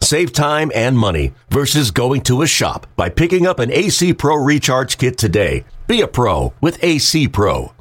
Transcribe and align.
Save 0.00 0.32
time 0.32 0.70
and 0.74 0.96
money 0.96 1.32
versus 1.50 1.90
going 1.90 2.20
to 2.22 2.42
a 2.42 2.46
shop 2.46 2.86
by 2.96 3.08
picking 3.08 3.46
up 3.46 3.58
an 3.58 3.72
AC 3.72 4.14
Pro 4.14 4.36
Recharge 4.36 4.98
Kit 4.98 5.18
today. 5.18 5.64
Be 5.86 6.00
a 6.00 6.06
pro 6.08 6.52
with 6.60 6.82
AC 6.82 7.28
Pro. 7.28 7.72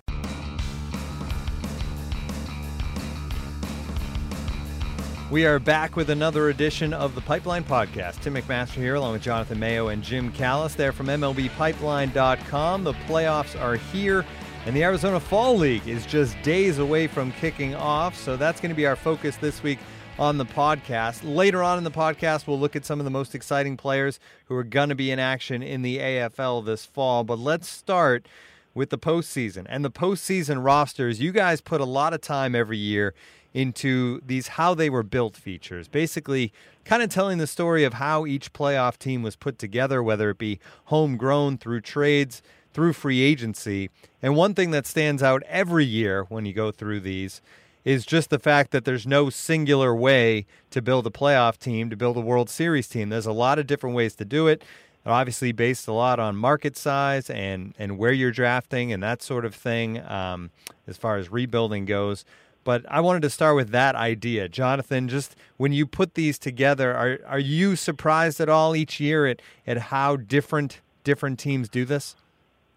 We 5.32 5.46
are 5.46 5.60
back 5.60 5.96
with 5.96 6.12
another 6.12 6.50
edition 6.50 6.94
of 6.94 7.14
the 7.14 7.22
Pipeline 7.22 7.64
Podcast. 7.64 8.22
Tim 8.22 8.36
McMaster 8.36 8.76
here, 8.76 8.96
along 8.96 9.14
with 9.14 9.22
Jonathan 9.22 9.60
Mayo 9.60 9.90
and 9.90 10.02
Jim 10.02 10.32
Callis. 10.32 10.76
There 10.76 10.92
from 10.92 11.08
MLBPipeline.com. 11.08 12.84
The 12.84 12.94
playoffs 12.94 13.60
are 13.60 13.76
here, 13.76 14.24
and 14.66 14.76
the 14.76 14.84
Arizona 14.84 15.20
Fall 15.20 15.58
League 15.58 15.88
is 15.88 16.06
just 16.06 16.42
days 16.42 16.78
away 16.78 17.08
from 17.08 17.32
kicking 17.34 17.76
off. 17.76 18.16
So 18.16 18.38
that's 18.38 18.62
going 18.62 18.70
to 18.70 18.76
be 18.76 18.86
our 18.86 18.96
focus 18.96 19.36
this 19.38 19.62
week 19.62 19.80
on 20.18 20.38
the 20.38 20.46
podcast. 20.46 21.22
Later 21.24 21.62
on 21.62 21.78
in 21.78 21.84
the 21.84 21.92
podcast, 21.92 22.48
we'll 22.48 22.60
look 22.60 22.76
at 22.76 22.86
some 22.86 23.00
of 23.00 23.04
the 23.04 23.12
most 23.12 23.36
exciting 23.36 23.76
players 23.76 24.20
who 24.46 24.56
are 24.56 24.64
going 24.64 24.90
to 24.90 24.96
be 24.96 25.12
in 25.12 25.20
action 25.20 25.62
in 25.62 25.82
the 25.82 25.98
AFL 25.98 26.66
this 26.66 26.86
fall. 26.86 27.24
But 27.24 27.40
let's 27.40 27.68
start 27.68 28.26
with 28.74 28.90
the 28.90 28.98
postseason 28.98 29.66
and 29.68 29.84
the 29.84 29.92
postseason 29.92 30.64
rosters. 30.64 31.20
You 31.20 31.32
guys 31.32 31.60
put 31.60 31.82
a 31.82 31.86
lot 31.86 32.14
of 32.14 32.22
time 32.22 32.56
every 32.56 32.78
year 32.78 33.14
into 33.54 34.22
these 34.26 34.50
how 34.50 34.74
they 34.74 34.90
were 34.90 35.04
built 35.04 35.36
features. 35.36 35.88
Basically, 35.88 36.54
kind 36.86 37.04
of 37.04 37.10
telling 37.10 37.38
the 37.38 37.48
story 37.48 37.84
of 37.84 37.96
how 37.96 38.26
each 38.26 38.54
playoff 38.54 38.98
team 38.98 39.22
was 39.22 39.36
put 39.36 39.60
together, 39.60 40.02
whether 40.02 40.30
it 40.30 40.38
be 40.38 40.60
homegrown 40.86 41.58
through 41.58 41.82
trades, 41.82 42.42
through 42.74 42.94
free 42.94 43.22
agency. 43.22 43.90
And 44.22 44.36
one 44.36 44.54
thing 44.54 44.72
that 44.72 44.86
stands 44.86 45.24
out 45.24 45.44
every 45.44 45.86
year 45.86 46.24
when 46.30 46.46
you 46.46 46.54
go 46.54 46.72
through 46.72 47.02
these 47.02 47.42
is 47.86 48.06
just 48.06 48.32
the 48.32 48.40
fact 48.40 48.72
that 48.72 48.84
there's 48.84 49.06
no 49.08 49.30
singular 49.30 49.96
way 49.96 50.46
to 50.72 50.82
build 50.82 51.08
a 51.08 51.12
playoff 51.12 51.58
team, 51.58 51.90
to 51.92 51.96
build 51.96 52.18
a 52.18 52.22
World 52.22 52.50
Series 52.50 52.88
team. 52.88 53.10
There's 53.10 53.28
a 53.28 53.32
lot 53.32 53.60
of 53.60 53.68
different 53.68 53.96
ways 53.96 54.16
to 54.16 54.26
do 54.26 54.48
it. 54.48 54.64
Obviously, 55.06 55.52
based 55.52 55.88
a 55.88 55.94
lot 55.94 56.20
on 56.20 56.36
market 56.36 56.76
size 56.76 57.30
and, 57.30 57.76
and 57.78 58.00
where 58.00 58.12
you're 58.12 58.32
drafting 58.32 58.92
and 58.92 59.04
that 59.04 59.22
sort 59.22 59.46
of 59.46 59.54
thing 59.54 60.02
um, 60.02 60.50
as 60.88 60.98
far 60.98 61.18
as 61.18 61.32
rebuilding 61.32 61.86
goes. 61.86 62.26
But 62.64 62.84
I 62.90 63.02
wanted 63.02 63.22
to 63.22 63.30
start 63.30 63.56
with 63.56 63.70
that 63.70 63.94
idea. 63.94 64.50
Jonathan, 64.50 65.08
just 65.08 65.36
when 65.58 65.72
you 65.72 65.86
put 65.86 66.16
these 66.16 66.40
together, 66.40 66.92
are, 66.96 67.20
are 67.28 67.40
you 67.40 67.76
surprised 67.76 68.42
at 68.42 68.50
all 68.50 68.76
each 68.76 69.00
year 69.00 69.28
at, 69.28 69.44
at 69.68 69.78
how 69.78 70.16
different 70.16 70.82
different 71.04 71.38
teams 71.38 71.70
do 71.70 71.86
this? 71.86 72.16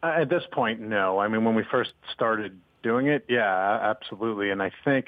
Uh, 0.02 0.18
at 0.20 0.28
this 0.28 0.42
point, 0.52 0.80
no. 0.80 1.18
I 1.18 1.28
mean, 1.28 1.44
when 1.44 1.54
we 1.54 1.64
first 1.70 1.94
started 2.12 2.60
doing 2.82 3.06
it, 3.06 3.24
yeah, 3.28 3.78
absolutely. 3.82 4.50
And 4.50 4.62
I 4.62 4.70
think 4.84 5.06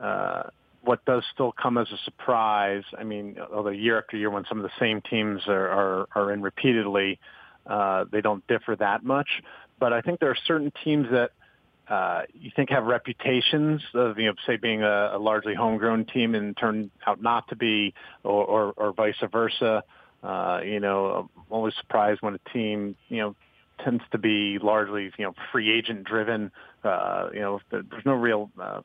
uh, 0.00 0.44
what 0.82 1.04
does 1.04 1.24
still 1.32 1.52
come 1.52 1.78
as 1.78 1.88
a 1.90 1.98
surprise, 2.04 2.84
I 2.98 3.04
mean, 3.04 3.36
although 3.52 3.70
year 3.70 3.98
after 3.98 4.16
year 4.16 4.30
when 4.30 4.44
some 4.48 4.58
of 4.58 4.64
the 4.64 4.72
same 4.78 5.00
teams 5.00 5.42
are, 5.48 5.68
are, 5.68 6.08
are 6.14 6.32
in 6.32 6.42
repeatedly, 6.42 7.18
uh, 7.66 8.04
they 8.10 8.20
don't 8.20 8.46
differ 8.46 8.76
that 8.76 9.04
much. 9.04 9.28
But 9.78 9.92
I 9.92 10.00
think 10.00 10.20
there 10.20 10.30
are 10.30 10.38
certain 10.46 10.72
teams 10.84 11.08
that– 11.10 11.30
uh, 11.88 12.22
you 12.34 12.50
think 12.56 12.70
have 12.70 12.84
reputations 12.84 13.80
of, 13.94 14.18
you 14.18 14.26
know, 14.26 14.34
say 14.46 14.56
being 14.56 14.82
a, 14.82 15.12
a 15.14 15.18
largely 15.18 15.54
homegrown 15.54 16.04
team 16.06 16.34
and 16.34 16.56
turn 16.56 16.90
out 17.06 17.22
not 17.22 17.46
to 17.48 17.56
be, 17.56 17.94
or, 18.24 18.44
or, 18.44 18.72
or 18.76 18.92
vice 18.92 19.14
versa. 19.30 19.84
Uh, 20.22 20.60
you 20.64 20.80
know, 20.80 21.28
I'm 21.36 21.42
always 21.48 21.74
surprised 21.80 22.22
when 22.22 22.34
a 22.34 22.50
team, 22.52 22.96
you 23.08 23.18
know, 23.18 23.36
tends 23.84 24.02
to 24.12 24.18
be 24.18 24.58
largely, 24.58 25.10
you 25.18 25.24
know, 25.24 25.34
free 25.52 25.70
agent 25.76 26.04
driven. 26.04 26.50
Uh, 26.84 27.28
you 27.32 27.40
know, 27.40 27.60
there's 27.70 28.04
no 28.04 28.14
real 28.14 28.50
uh, 28.60 28.80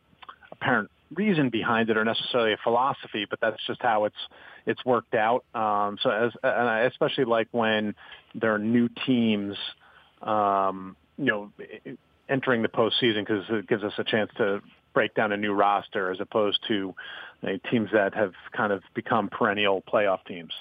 apparent 0.52 0.90
reason 1.16 1.50
behind 1.50 1.90
it 1.90 1.97
or 1.97 2.06
necessarily 2.06 2.53
a 2.53 2.57
philosophy, 2.63 3.25
but 3.29 3.40
that's 3.41 3.57
just 3.68 3.81
how 3.81 4.06
it's 4.06 4.16
it's 4.66 4.84
worked 4.85 5.13
out. 5.13 5.44
Um, 5.53 5.97
so 6.02 6.09
as 6.09 6.31
and 6.44 6.69
I 6.69 6.81
especially 6.81 7.25
like 7.25 7.47
when 7.52 7.96
there 8.35 8.53
are 8.53 8.59
new 8.59 8.90
teams, 9.06 9.57
um, 10.22 10.96
you 11.18 11.25
know, 11.25 11.52
entering 12.29 12.62
the 12.62 12.69
postseason 12.69 13.25
because 13.25 13.44
it 13.50 13.68
gives 13.68 13.84
us 13.84 13.94
a 13.97 14.03
chance 14.03 14.31
to 14.38 14.62
break 14.94 15.13
down 15.16 15.31
a 15.31 15.38
new 15.38 15.53
roster 15.53 16.12
as 16.12 16.19
opposed 16.19 16.59
to 16.68 16.94
uh, 17.44 17.47
teams 17.69 17.90
that 17.94 18.13
have 18.13 18.34
kind 18.52 18.73
of 18.73 18.84
become 18.94 19.29
perennial 19.29 19.81
playoff 19.81 20.23
teams. 20.25 20.53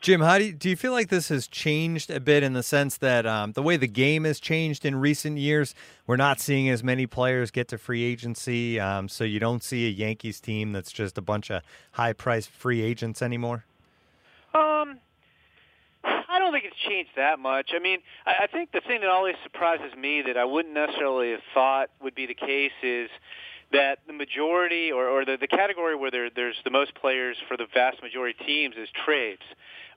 Jim, 0.00 0.22
how 0.22 0.38
do 0.38 0.44
you, 0.44 0.52
do 0.52 0.70
you 0.70 0.76
feel 0.76 0.92
like 0.92 1.08
this 1.08 1.28
has 1.28 1.46
changed 1.46 2.10
a 2.10 2.20
bit 2.20 2.42
in 2.42 2.54
the 2.54 2.62
sense 2.62 2.96
that 2.96 3.26
um, 3.26 3.52
the 3.52 3.62
way 3.62 3.76
the 3.76 3.86
game 3.86 4.24
has 4.24 4.40
changed 4.40 4.86
in 4.86 4.96
recent 4.96 5.36
years? 5.36 5.74
We're 6.06 6.16
not 6.16 6.40
seeing 6.40 6.70
as 6.70 6.82
many 6.82 7.06
players 7.06 7.50
get 7.50 7.68
to 7.68 7.76
free 7.76 8.02
agency, 8.02 8.80
um, 8.80 9.10
so 9.10 9.24
you 9.24 9.38
don't 9.38 9.62
see 9.62 9.86
a 9.86 9.90
Yankees 9.90 10.40
team 10.40 10.72
that's 10.72 10.90
just 10.90 11.18
a 11.18 11.20
bunch 11.20 11.50
of 11.50 11.62
high-priced 11.92 12.48
free 12.48 12.80
agents 12.80 13.20
anymore. 13.20 13.66
Um, 14.54 15.00
I 16.02 16.38
don't 16.38 16.52
think 16.52 16.64
it's 16.64 16.78
changed 16.88 17.10
that 17.16 17.38
much. 17.38 17.72
I 17.76 17.78
mean, 17.78 17.98
I, 18.24 18.44
I 18.44 18.46
think 18.46 18.72
the 18.72 18.80
thing 18.80 19.02
that 19.02 19.10
always 19.10 19.34
surprises 19.42 19.94
me 19.98 20.22
that 20.22 20.38
I 20.38 20.46
wouldn't 20.46 20.72
necessarily 20.72 21.32
have 21.32 21.42
thought 21.52 21.90
would 22.00 22.14
be 22.14 22.24
the 22.24 22.32
case 22.32 22.72
is 22.82 23.10
that 23.72 23.98
the 24.06 24.14
majority 24.14 24.90
or, 24.92 25.08
or 25.08 25.26
the, 25.26 25.36
the 25.38 25.46
category 25.46 25.94
where 25.94 26.10
there, 26.10 26.30
there's 26.34 26.56
the 26.64 26.70
most 26.70 26.94
players 26.94 27.36
for 27.46 27.58
the 27.58 27.66
vast 27.74 28.02
majority 28.02 28.34
of 28.40 28.46
teams 28.46 28.76
is 28.76 28.88
trades. 29.04 29.42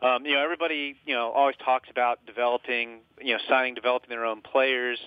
Um, 0.02 0.26
you 0.26 0.34
know, 0.34 0.44
everybody, 0.44 0.96
you 1.06 1.14
know, 1.14 1.32
always 1.32 1.56
talks 1.64 1.90
about 1.90 2.26
developing, 2.26 3.00
you 3.22 3.34
know, 3.34 3.40
signing, 3.48 3.74
developing 3.74 4.10
their 4.10 4.26
own 4.26 4.42
players. 4.42 5.00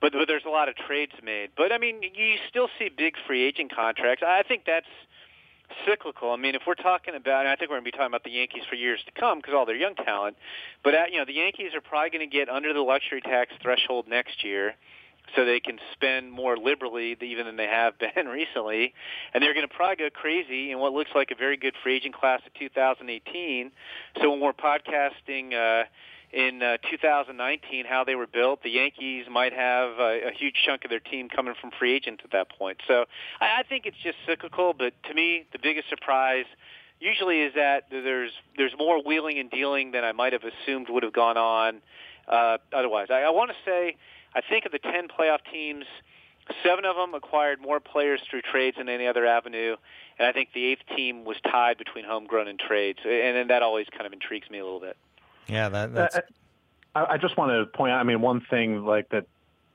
But, 0.00 0.12
but 0.12 0.26
there's 0.26 0.44
a 0.44 0.50
lot 0.50 0.68
of 0.68 0.74
trades 0.76 1.12
made. 1.22 1.50
But 1.56 1.72
I 1.72 1.78
mean, 1.78 2.02
you 2.02 2.36
still 2.48 2.68
see 2.78 2.88
big 2.88 3.14
free 3.26 3.42
agent 3.44 3.74
contracts. 3.74 4.22
I 4.26 4.42
think 4.42 4.64
that's 4.66 4.86
cyclical. 5.86 6.30
I 6.30 6.36
mean, 6.36 6.54
if 6.54 6.62
we're 6.66 6.74
talking 6.74 7.14
about, 7.14 7.40
and 7.40 7.48
I 7.48 7.56
think 7.56 7.70
we're 7.70 7.76
going 7.76 7.84
to 7.84 7.92
be 7.92 7.96
talking 7.96 8.08
about 8.08 8.24
the 8.24 8.30
Yankees 8.30 8.62
for 8.68 8.74
years 8.74 9.00
to 9.06 9.12
come 9.18 9.38
because 9.38 9.54
all 9.54 9.66
their 9.66 9.76
young 9.76 9.94
talent, 9.94 10.36
but 10.82 10.94
at, 10.94 11.12
you 11.12 11.18
know, 11.18 11.24
the 11.24 11.34
Yankees 11.34 11.74
are 11.74 11.80
probably 11.80 12.10
going 12.10 12.28
to 12.28 12.36
get 12.36 12.48
under 12.48 12.72
the 12.72 12.80
luxury 12.80 13.20
tax 13.20 13.52
threshold 13.62 14.06
next 14.08 14.44
year, 14.44 14.74
so 15.34 15.44
they 15.44 15.60
can 15.60 15.78
spend 15.92 16.30
more 16.30 16.56
liberally 16.56 17.16
even 17.20 17.46
than 17.46 17.56
they 17.56 17.66
have 17.66 17.94
been 18.14 18.28
recently, 18.28 18.94
and 19.32 19.42
they're 19.42 19.54
going 19.54 19.66
to 19.66 19.74
probably 19.74 19.96
go 19.96 20.10
crazy 20.10 20.70
in 20.70 20.78
what 20.78 20.92
looks 20.92 21.10
like 21.14 21.30
a 21.30 21.34
very 21.34 21.56
good 21.56 21.74
free 21.82 21.96
agent 21.96 22.14
class 22.14 22.40
of 22.46 22.54
2018. 22.54 23.72
So 24.20 24.30
when 24.30 24.40
we're 24.40 24.52
podcasting. 24.52 25.54
uh 25.54 25.84
in 26.34 26.62
uh, 26.62 26.76
2019 26.90 27.84
how 27.88 28.02
they 28.02 28.16
were 28.16 28.26
built. 28.26 28.62
The 28.64 28.70
Yankees 28.70 29.26
might 29.30 29.52
have 29.52 29.98
a, 30.00 30.28
a 30.28 30.32
huge 30.36 30.56
chunk 30.66 30.84
of 30.84 30.90
their 30.90 30.98
team 30.98 31.28
coming 31.28 31.54
from 31.60 31.70
free 31.78 31.94
agents 31.94 32.22
at 32.24 32.32
that 32.32 32.50
point. 32.58 32.78
So 32.88 33.04
I, 33.40 33.60
I 33.60 33.62
think 33.62 33.86
it's 33.86 33.96
just 34.02 34.16
cyclical. 34.26 34.74
But 34.76 34.94
to 35.08 35.14
me, 35.14 35.46
the 35.52 35.60
biggest 35.62 35.88
surprise 35.88 36.46
usually 36.98 37.42
is 37.42 37.54
that 37.54 37.84
there's 37.90 38.32
there's 38.56 38.72
more 38.76 39.02
wheeling 39.02 39.38
and 39.38 39.50
dealing 39.50 39.92
than 39.92 40.04
I 40.04 40.12
might 40.12 40.32
have 40.32 40.42
assumed 40.42 40.88
would 40.90 41.04
have 41.04 41.12
gone 41.12 41.36
on 41.36 41.80
uh, 42.26 42.58
otherwise. 42.72 43.08
I, 43.10 43.22
I 43.22 43.30
want 43.30 43.50
to 43.50 43.56
say 43.64 43.96
I 44.34 44.40
think 44.48 44.66
of 44.66 44.72
the 44.72 44.78
10 44.78 45.08
playoff 45.08 45.38
teams. 45.52 45.84
Seven 46.62 46.84
of 46.84 46.96
them 46.96 47.14
acquired 47.14 47.60
more 47.60 47.80
players 47.80 48.20
through 48.28 48.42
trades 48.42 48.76
than 48.76 48.88
any 48.88 49.06
other 49.06 49.24
avenue, 49.24 49.76
and 50.18 50.28
I 50.28 50.32
think 50.32 50.50
the 50.52 50.66
eighth 50.66 50.82
team 50.94 51.24
was 51.24 51.36
tied 51.50 51.78
between 51.78 52.04
homegrown 52.04 52.48
and 52.48 52.58
trades, 52.58 52.98
and, 53.04 53.36
and 53.36 53.50
that 53.50 53.62
always 53.62 53.86
kind 53.90 54.06
of 54.06 54.12
intrigues 54.12 54.50
me 54.50 54.58
a 54.58 54.64
little 54.64 54.80
bit. 54.80 54.98
Yeah, 55.46 55.70
that, 55.70 55.94
that's. 55.94 56.18
I, 56.94 57.04
I 57.12 57.16
just 57.16 57.38
want 57.38 57.50
to 57.50 57.76
point 57.76 57.92
out. 57.92 58.00
I 58.00 58.02
mean, 58.02 58.20
one 58.20 58.42
thing 58.50 58.84
like 58.84 59.08
that 59.08 59.26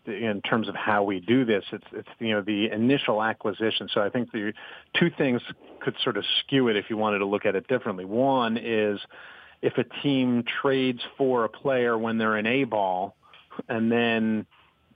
in 0.06 0.42
terms 0.42 0.68
of 0.68 0.76
how 0.76 1.04
we 1.04 1.20
do 1.20 1.46
this, 1.46 1.64
it's 1.72 1.86
it's 1.92 2.10
you 2.20 2.34
know 2.34 2.42
the 2.42 2.70
initial 2.72 3.24
acquisition. 3.24 3.90
So 3.94 4.02
I 4.02 4.10
think 4.10 4.32
the 4.32 4.54
two 4.94 5.10
things 5.10 5.42
could 5.82 5.96
sort 6.04 6.18
of 6.18 6.26
skew 6.42 6.68
it 6.68 6.76
if 6.76 6.86
you 6.90 6.98
wanted 6.98 7.20
to 7.20 7.26
look 7.26 7.46
at 7.46 7.56
it 7.56 7.68
differently. 7.68 8.06
One 8.06 8.58
is 8.58 9.00
if 9.62 9.78
a 9.78 9.84
team 10.02 10.44
trades 10.62 11.02
for 11.18 11.46
a 11.46 11.50
player 11.50 11.98
when 11.98 12.18
they're 12.18 12.38
in 12.38 12.46
A 12.46 12.64
ball 12.64 13.16
and 13.68 13.92
then 13.92 14.46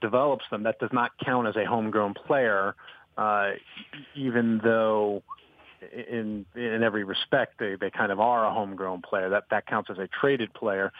develops 0.00 0.44
them, 0.50 0.64
that 0.64 0.78
does 0.78 0.90
not 0.92 1.12
count 1.24 1.48
as 1.48 1.56
a 1.56 1.64
homegrown 1.64 2.14
player, 2.14 2.74
uh, 3.16 3.50
even 4.14 4.60
though 4.62 5.22
in 5.92 6.46
in 6.54 6.82
every 6.82 7.04
respect 7.04 7.58
they 7.58 7.76
they 7.76 7.90
kind 7.90 8.10
of 8.10 8.20
are 8.20 8.46
a 8.46 8.52
homegrown 8.52 9.02
player. 9.02 9.28
That 9.30 9.44
that 9.50 9.66
counts 9.66 9.90
as 9.90 9.98
a 9.98 10.08
traded 10.08 10.52
player. 10.54 10.92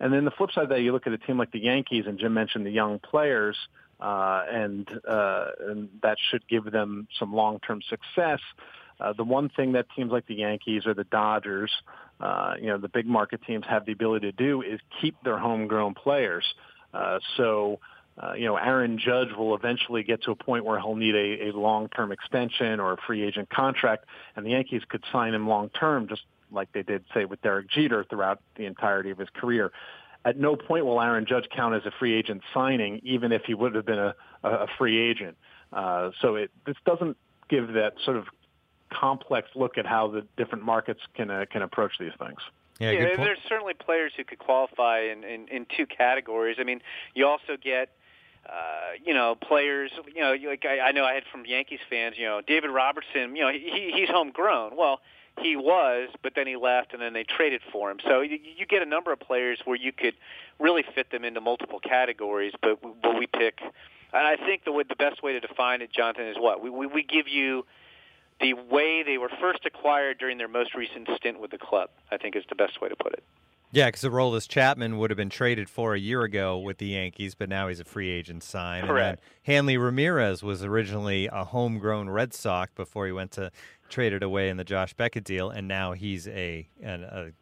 And 0.00 0.12
then 0.12 0.24
the 0.24 0.30
flip 0.30 0.52
side 0.52 0.64
of 0.64 0.68
that, 0.70 0.80
you 0.80 0.92
look 0.92 1.06
at 1.06 1.12
a 1.12 1.18
team 1.18 1.38
like 1.38 1.50
the 1.50 1.58
Yankees, 1.58 2.04
and 2.06 2.18
Jim 2.18 2.32
mentioned 2.32 2.64
the 2.64 2.70
young 2.70 3.00
players, 3.00 3.56
uh, 4.00 4.44
and 4.50 4.88
uh, 5.08 5.46
and 5.60 5.88
that 6.02 6.18
should 6.30 6.46
give 6.46 6.70
them 6.70 7.08
some 7.18 7.34
long-term 7.34 7.82
success. 7.88 8.40
Uh, 9.00 9.12
the 9.12 9.24
one 9.24 9.48
thing 9.48 9.72
that 9.72 9.86
teams 9.96 10.10
like 10.10 10.26
the 10.26 10.34
Yankees 10.34 10.86
or 10.86 10.94
the 10.94 11.04
Dodgers, 11.04 11.70
uh, 12.20 12.54
you 12.60 12.66
know, 12.66 12.78
the 12.78 12.88
big 12.88 13.06
market 13.06 13.40
teams 13.46 13.64
have 13.68 13.86
the 13.86 13.92
ability 13.92 14.30
to 14.30 14.36
do 14.36 14.62
is 14.62 14.80
keep 15.00 15.16
their 15.22 15.38
homegrown 15.38 15.94
players. 15.94 16.44
Uh, 16.44 16.77
so 17.36 17.80
uh, 18.20 18.32
you 18.32 18.46
know, 18.46 18.56
Aaron 18.56 18.98
Judge 18.98 19.28
will 19.36 19.54
eventually 19.54 20.02
get 20.02 20.22
to 20.24 20.32
a 20.32 20.34
point 20.34 20.64
where 20.64 20.78
he'll 20.80 20.96
need 20.96 21.14
a, 21.14 21.48
a 21.48 21.52
long-term 21.52 22.10
extension 22.10 22.80
or 22.80 22.92
a 22.92 22.96
free 23.06 23.22
agent 23.22 23.48
contract, 23.48 24.06
and 24.34 24.44
the 24.44 24.50
Yankees 24.50 24.82
could 24.88 25.04
sign 25.12 25.34
him 25.34 25.48
long-term, 25.48 26.08
just 26.08 26.22
like 26.50 26.72
they 26.72 26.82
did, 26.82 27.04
say, 27.14 27.26
with 27.26 27.40
Derek 27.42 27.68
Jeter 27.70 28.04
throughout 28.04 28.40
the 28.56 28.64
entirety 28.64 29.10
of 29.10 29.18
his 29.18 29.28
career. 29.34 29.70
At 30.24 30.36
no 30.36 30.56
point 30.56 30.84
will 30.84 31.00
Aaron 31.00 31.26
Judge 31.26 31.48
count 31.54 31.74
as 31.74 31.86
a 31.86 31.92
free 31.98 32.14
agent 32.14 32.42
signing, 32.52 33.00
even 33.04 33.30
if 33.30 33.42
he 33.44 33.54
would 33.54 33.74
have 33.76 33.86
been 33.86 33.98
a, 34.00 34.14
a 34.42 34.66
free 34.78 34.98
agent. 34.98 35.36
Uh, 35.72 36.10
so 36.20 36.34
it 36.34 36.50
this 36.66 36.76
doesn't 36.84 37.16
give 37.48 37.74
that 37.74 37.94
sort 38.04 38.16
of 38.16 38.26
complex 38.90 39.48
look 39.54 39.78
at 39.78 39.86
how 39.86 40.08
the 40.08 40.26
different 40.36 40.64
markets 40.64 41.00
can 41.14 41.30
uh, 41.30 41.44
can 41.50 41.62
approach 41.62 41.92
these 42.00 42.12
things. 42.18 42.38
Yeah, 42.78 42.92
yeah 42.92 43.16
there's 43.16 43.38
certainly 43.48 43.74
players 43.74 44.12
who 44.16 44.24
could 44.24 44.38
qualify 44.38 45.00
in, 45.00 45.24
in 45.24 45.48
in 45.48 45.66
two 45.76 45.86
categories. 45.86 46.56
I 46.60 46.64
mean, 46.64 46.80
you 47.14 47.26
also 47.26 47.56
get 47.60 47.90
uh, 48.48 48.92
you 49.04 49.12
know, 49.12 49.34
players, 49.34 49.90
you 50.14 50.22
know, 50.22 50.34
like 50.48 50.64
I, 50.64 50.80
I 50.80 50.92
know 50.92 51.04
I 51.04 51.12
had 51.12 51.24
from 51.30 51.44
Yankees 51.44 51.80
fans, 51.90 52.16
you 52.16 52.24
know, 52.24 52.40
David 52.40 52.70
Robertson, 52.70 53.36
you 53.36 53.42
know, 53.42 53.52
he, 53.52 53.92
he's 53.94 54.08
homegrown. 54.08 54.74
Well, 54.74 55.00
he 55.42 55.54
was, 55.54 56.08
but 56.22 56.32
then 56.34 56.46
he 56.46 56.56
left, 56.56 56.92
and 56.92 57.02
then 57.02 57.12
they 57.12 57.24
traded 57.24 57.60
for 57.70 57.90
him. 57.90 57.98
So 58.04 58.22
you, 58.22 58.38
you 58.56 58.66
get 58.66 58.82
a 58.82 58.86
number 58.86 59.12
of 59.12 59.20
players 59.20 59.60
where 59.64 59.76
you 59.76 59.92
could 59.92 60.14
really 60.58 60.84
fit 60.94 61.10
them 61.10 61.24
into 61.24 61.40
multiple 61.40 61.78
categories, 61.78 62.54
but 62.60 62.80
but 63.02 63.18
we 63.18 63.26
pick. 63.26 63.60
And 64.12 64.26
I 64.26 64.36
think 64.36 64.64
the 64.64 64.72
way, 64.72 64.84
the 64.88 64.96
best 64.96 65.22
way 65.22 65.34
to 65.34 65.40
define 65.40 65.82
it, 65.82 65.92
Jonathan, 65.92 66.26
is 66.26 66.36
what 66.38 66.62
we, 66.62 66.70
we 66.70 66.86
we 66.86 67.02
give 67.02 67.28
you 67.28 67.66
the 68.40 68.54
way 68.54 69.02
they 69.02 69.18
were 69.18 69.30
first 69.40 69.66
acquired 69.66 70.18
during 70.18 70.38
their 70.38 70.48
most 70.48 70.74
recent 70.74 71.08
stint 71.16 71.40
with 71.40 71.50
the 71.50 71.58
club. 71.58 71.90
I 72.10 72.16
think 72.16 72.36
is 72.36 72.44
the 72.48 72.54
best 72.54 72.80
way 72.80 72.88
to 72.88 72.96
put 72.96 73.12
it. 73.12 73.24
Yeah, 73.70 73.86
because 73.86 74.02
Aroldis 74.02 74.48
Chapman 74.48 74.96
would 74.96 75.10
have 75.10 75.18
been 75.18 75.28
traded 75.28 75.68
for 75.68 75.92
a 75.92 75.98
year 75.98 76.22
ago 76.22 76.58
with 76.58 76.78
the 76.78 76.86
Yankees, 76.86 77.34
but 77.34 77.50
now 77.50 77.68
he's 77.68 77.80
a 77.80 77.84
free 77.84 78.08
agent 78.08 78.42
sign. 78.42 78.86
Correct. 78.86 79.20
And 79.20 79.54
Hanley 79.54 79.76
Ramirez 79.76 80.42
was 80.42 80.64
originally 80.64 81.28
a 81.30 81.44
homegrown 81.44 82.08
Red 82.08 82.32
Sox 82.32 82.72
before 82.74 83.04
he 83.04 83.12
went 83.12 83.30
to 83.32 83.50
traded 83.90 84.22
away 84.22 84.48
in 84.48 84.56
the 84.56 84.64
Josh 84.64 84.94
Beckett 84.94 85.24
deal, 85.24 85.50
and 85.50 85.68
now 85.68 85.92
he's 85.92 86.26
a, 86.28 86.66
an, 86.82 87.04
a 87.04 87.32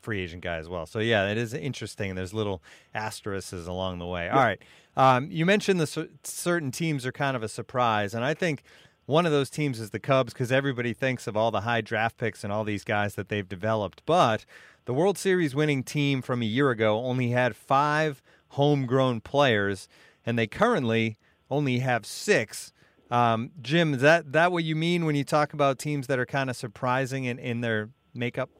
free 0.00 0.20
agent 0.22 0.42
guy 0.42 0.56
as 0.56 0.68
well. 0.68 0.86
So 0.86 0.98
yeah, 0.98 1.28
it 1.28 1.36
is 1.36 1.52
interesting. 1.52 2.14
There's 2.14 2.32
little 2.32 2.62
asterisks 2.94 3.52
along 3.52 3.98
the 3.98 4.06
way. 4.06 4.28
All 4.28 4.42
right, 4.42 4.60
um, 4.96 5.30
you 5.30 5.44
mentioned 5.44 5.78
the 5.80 6.08
certain 6.22 6.70
teams 6.70 7.04
are 7.04 7.12
kind 7.12 7.36
of 7.36 7.42
a 7.42 7.48
surprise, 7.48 8.14
and 8.14 8.24
I 8.24 8.32
think 8.32 8.62
one 9.06 9.24
of 9.24 9.32
those 9.32 9.50
teams 9.50 9.80
is 9.80 9.90
the 9.90 9.98
Cubs 9.98 10.32
because 10.32 10.52
everybody 10.52 10.92
thinks 10.92 11.26
of 11.26 11.36
all 11.36 11.50
the 11.50 11.62
high 11.62 11.80
draft 11.80 12.18
picks 12.18 12.44
and 12.44 12.52
all 12.52 12.64
these 12.64 12.84
guys 12.84 13.14
that 13.14 13.28
they've 13.28 13.48
developed, 13.48 14.02
but 14.04 14.44
the 14.84 14.94
World 14.94 15.16
Series 15.18 15.54
winning 15.54 15.82
team 15.82 16.22
from 16.22 16.42
a 16.42 16.46
year 16.46 16.70
ago 16.70 16.98
only 16.98 17.30
had 17.30 17.56
five 17.56 18.22
homegrown 18.50 19.20
players, 19.20 19.88
and 20.24 20.38
they 20.38 20.46
currently 20.46 21.18
only 21.50 21.78
have 21.78 22.04
six. 22.04 22.72
Um, 23.10 23.52
Jim, 23.62 23.94
is 23.94 24.00
that 24.00 24.32
that 24.32 24.50
what 24.50 24.64
you 24.64 24.74
mean 24.74 25.04
when 25.04 25.14
you 25.14 25.24
talk 25.24 25.52
about 25.52 25.78
teams 25.78 26.08
that 26.08 26.18
are 26.18 26.26
kind 26.26 26.50
of 26.50 26.56
surprising 26.56 27.24
in, 27.24 27.38
in 27.38 27.60
their 27.60 27.90
makeup? 28.14 28.50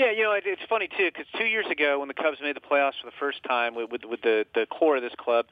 Yeah, 0.00 0.12
you 0.12 0.22
know, 0.22 0.32
it, 0.32 0.44
it's 0.46 0.62
funny 0.66 0.88
too 0.88 1.10
because 1.12 1.26
two 1.36 1.44
years 1.44 1.66
ago 1.70 1.98
when 1.98 2.08
the 2.08 2.14
Cubs 2.14 2.38
made 2.40 2.56
the 2.56 2.60
playoffs 2.60 2.98
for 3.02 3.04
the 3.04 3.16
first 3.20 3.44
time 3.44 3.74
with 3.74 3.90
with, 3.90 4.00
with 4.06 4.22
the 4.22 4.46
the 4.54 4.64
core 4.64 4.96
of 4.96 5.02
this 5.02 5.12
club, 5.18 5.44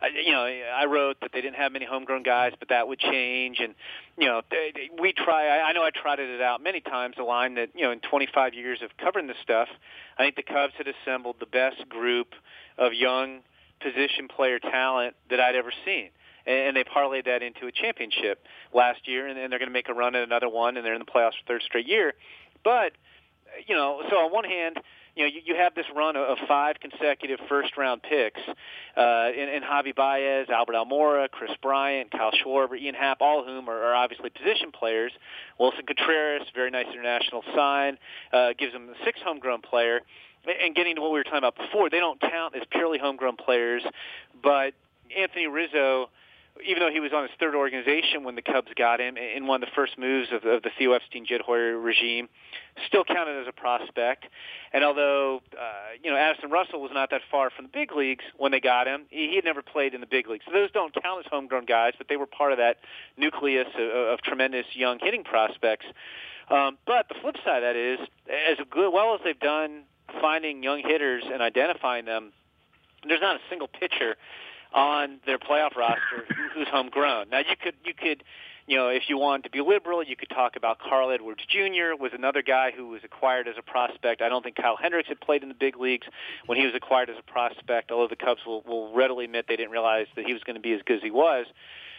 I, 0.00 0.10
you 0.24 0.30
know, 0.30 0.44
I 0.44 0.84
wrote 0.84 1.16
that 1.22 1.32
they 1.32 1.40
didn't 1.40 1.56
have 1.56 1.72
many 1.72 1.86
homegrown 1.86 2.22
guys, 2.22 2.52
but 2.56 2.68
that 2.68 2.86
would 2.86 3.00
change. 3.00 3.58
And 3.58 3.74
you 4.16 4.28
know, 4.28 4.42
they, 4.48 4.70
they, 4.72 5.02
we 5.02 5.12
try. 5.12 5.48
I, 5.48 5.70
I 5.70 5.72
know 5.72 5.82
I 5.82 5.90
trotted 5.90 6.30
it 6.30 6.40
out 6.40 6.62
many 6.62 6.80
times. 6.80 7.16
The 7.16 7.24
line 7.24 7.56
that 7.56 7.70
you 7.74 7.82
know, 7.82 7.90
in 7.90 7.98
25 7.98 8.54
years 8.54 8.78
of 8.80 8.96
covering 8.96 9.26
this 9.26 9.38
stuff, 9.42 9.66
I 10.16 10.22
think 10.22 10.36
the 10.36 10.44
Cubs 10.44 10.74
had 10.78 10.86
assembled 10.86 11.36
the 11.40 11.46
best 11.46 11.88
group 11.88 12.28
of 12.78 12.92
young 12.92 13.40
position 13.80 14.28
player 14.28 14.60
talent 14.60 15.16
that 15.30 15.40
I'd 15.40 15.56
ever 15.56 15.72
seen 15.84 16.10
and 16.46 16.76
they 16.76 16.84
parlayed 16.84 17.24
that 17.24 17.42
into 17.42 17.66
a 17.66 17.72
championship 17.72 18.44
last 18.72 19.08
year, 19.08 19.26
and 19.26 19.36
they're 19.36 19.58
going 19.58 19.68
to 19.68 19.72
make 19.72 19.88
a 19.88 19.92
run 19.92 20.14
at 20.14 20.22
another 20.22 20.48
one, 20.48 20.76
and 20.76 20.86
they're 20.86 20.94
in 20.94 21.00
the 21.00 21.04
playoffs 21.04 21.32
for 21.44 21.54
third 21.54 21.62
straight 21.62 21.88
year. 21.88 22.14
But 22.62 22.92
you 23.66 23.74
know, 23.74 24.02
so 24.10 24.16
on 24.16 24.32
one 24.32 24.44
hand, 24.44 24.78
you 25.14 25.24
know, 25.24 25.28
you, 25.28 25.40
you 25.46 25.56
have 25.56 25.74
this 25.74 25.86
run 25.94 26.16
of, 26.16 26.36
five 26.46 26.76
consecutive 26.78 27.40
first-round 27.48 28.02
picks 28.02 28.40
uh, 28.96 29.28
in, 29.34 29.48
in 29.48 29.62
Javi 29.62 29.94
Baez, 29.94 30.48
Albert 30.50 30.74
Almora, 30.74 31.30
Kris 31.30 31.50
Bryant, 31.62 32.10
Kyle 32.10 32.30
Schwarber, 32.32 32.78
Ian 32.78 32.94
Happ, 32.94 33.18
all 33.20 33.40
of 33.40 33.46
whom 33.46 33.68
are, 33.68 33.82
are 33.82 33.94
obviously 33.94 34.30
position 34.30 34.70
players. 34.72 35.12
Willson 35.58 35.86
Contreras, 35.86 36.42
very 36.54 36.70
nice 36.70 36.86
international 36.92 37.42
sign, 37.54 37.98
uh, 38.32 38.50
gives 38.58 38.72
them 38.72 38.90
a 38.90 39.04
six 39.04 39.18
homegrown 39.24 39.62
player. 39.62 40.02
And 40.62 40.76
getting 40.76 40.94
to 40.96 41.00
what 41.02 41.10
we 41.10 41.18
were 41.18 41.24
talking 41.24 41.38
about 41.38 41.56
before, 41.56 41.90
they 41.90 41.98
don't 41.98 42.20
count 42.20 42.54
as 42.54 42.62
purely 42.70 42.98
homegrown 42.98 43.36
players, 43.36 43.82
but 44.42 44.74
Anthony 45.16 45.46
Rizzo 45.48 46.10
even 46.64 46.80
though 46.80 46.90
he 46.90 47.00
was 47.00 47.12
on 47.12 47.22
his 47.22 47.32
third 47.38 47.54
organization 47.54 48.24
when 48.24 48.34
the 48.34 48.42
Cubs 48.42 48.68
got 48.76 49.00
him 49.00 49.16
in 49.16 49.46
one 49.46 49.62
of 49.62 49.68
the 49.68 49.74
first 49.74 49.98
moves 49.98 50.28
of, 50.32 50.44
of 50.44 50.62
the 50.62 50.70
Theo 50.78 50.92
Epstein 50.92 51.26
Jed 51.26 51.40
Hoyer 51.40 51.78
regime, 51.78 52.28
still 52.86 53.04
counted 53.04 53.40
as 53.40 53.46
a 53.48 53.52
prospect. 53.52 54.24
And 54.72 54.84
although 54.84 55.40
uh, 55.52 55.94
you 56.02 56.10
know 56.10 56.16
Addison 56.16 56.50
Russell 56.50 56.80
was 56.80 56.90
not 56.94 57.10
that 57.10 57.22
far 57.30 57.50
from 57.50 57.66
the 57.66 57.70
big 57.72 57.92
leagues 57.92 58.24
when 58.36 58.52
they 58.52 58.60
got 58.60 58.86
him, 58.86 59.06
he, 59.10 59.28
he 59.28 59.36
had 59.36 59.44
never 59.44 59.62
played 59.62 59.94
in 59.94 60.00
the 60.00 60.06
big 60.06 60.28
leagues. 60.28 60.44
So 60.46 60.52
those 60.52 60.70
don't 60.70 60.94
count 60.94 61.24
as 61.24 61.30
homegrown 61.30 61.66
guys, 61.66 61.92
but 61.98 62.08
they 62.08 62.16
were 62.16 62.26
part 62.26 62.52
of 62.52 62.58
that 62.58 62.78
nucleus 63.16 63.68
of, 63.78 63.90
of 64.14 64.22
tremendous 64.22 64.66
young 64.74 64.98
hitting 65.00 65.24
prospects. 65.24 65.86
Um, 66.48 66.78
but 66.86 67.08
the 67.08 67.16
flip 67.20 67.36
side 67.44 67.62
of 67.62 67.62
that 67.62 67.76
is, 67.76 67.98
as 68.28 68.58
good, 68.70 68.92
well 68.92 69.14
as 69.14 69.20
they've 69.24 69.38
done 69.38 69.82
finding 70.20 70.62
young 70.62 70.80
hitters 70.80 71.24
and 71.30 71.42
identifying 71.42 72.04
them, 72.04 72.32
there's 73.06 73.20
not 73.20 73.36
a 73.36 73.40
single 73.50 73.68
pitcher 73.68 74.16
on 74.76 75.18
their 75.26 75.38
playoff 75.38 75.74
roster 75.74 76.26
who's 76.54 76.68
homegrown. 76.68 77.30
Now 77.30 77.38
you 77.38 77.56
could 77.60 77.74
you 77.84 77.94
could 77.94 78.22
you 78.68 78.76
know, 78.76 78.88
if 78.88 79.04
you 79.08 79.16
want 79.16 79.44
to 79.44 79.50
be 79.50 79.60
liberal, 79.60 80.02
you 80.02 80.16
could 80.16 80.28
talk 80.28 80.56
about 80.56 80.80
Carl 80.80 81.12
Edwards 81.12 81.40
Jr. 81.48 81.94
was 81.98 82.10
another 82.12 82.42
guy 82.42 82.72
who 82.76 82.88
was 82.88 83.00
acquired 83.04 83.46
as 83.46 83.54
a 83.56 83.62
prospect. 83.62 84.22
I 84.22 84.28
don't 84.28 84.42
think 84.42 84.56
Kyle 84.56 84.76
Hendricks 84.76 85.08
had 85.08 85.20
played 85.20 85.42
in 85.44 85.48
the 85.48 85.54
big 85.54 85.76
leagues 85.76 86.06
when 86.46 86.58
he 86.58 86.66
was 86.66 86.74
acquired 86.74 87.08
as 87.08 87.16
a 87.16 87.30
prospect, 87.30 87.92
although 87.92 88.08
the 88.08 88.16
Cubs 88.16 88.40
will, 88.44 88.62
will 88.62 88.92
readily 88.92 89.26
admit 89.26 89.46
they 89.48 89.54
didn't 89.54 89.70
realize 89.70 90.06
that 90.16 90.26
he 90.26 90.32
was 90.32 90.42
going 90.42 90.56
to 90.56 90.60
be 90.60 90.72
as 90.72 90.80
good 90.84 90.96
as 90.96 91.02
he 91.02 91.12
was. 91.12 91.46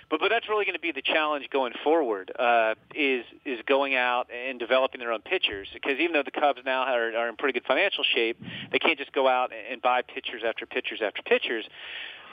But 0.10 0.20
but 0.22 0.30
that's 0.30 0.48
really 0.48 0.66
going 0.66 0.76
to 0.76 0.82
be 0.82 0.92
the 0.92 1.02
challenge 1.02 1.50
going 1.50 1.74
forward 1.84 2.32
uh, 2.38 2.76
is 2.96 3.26
is 3.46 3.60
going 3.66 3.96
out 3.96 4.28
and 4.32 4.58
developing 4.60 5.00
their 5.00 5.12
own 5.12 5.22
pitchers 5.22 5.68
because 5.74 6.00
even 6.00 6.14
though 6.14 6.24
the 6.24 6.32
Cubs 6.32 6.62
now 6.66 6.84
are, 6.84 7.14
are 7.16 7.30
in 7.30 7.36
pretty 7.36 7.60
good 7.60 7.68
financial 7.68 8.04
shape, 8.04 8.42
they 8.72 8.80
can't 8.80 8.98
just 8.98 9.12
go 9.12 9.28
out 9.28 9.52
and 9.70 9.82
buy 9.82 10.02
pitchers 10.02 10.44
after 10.46 10.66
pitchers 10.66 11.02
after 11.04 11.22
pitchers. 11.24 11.66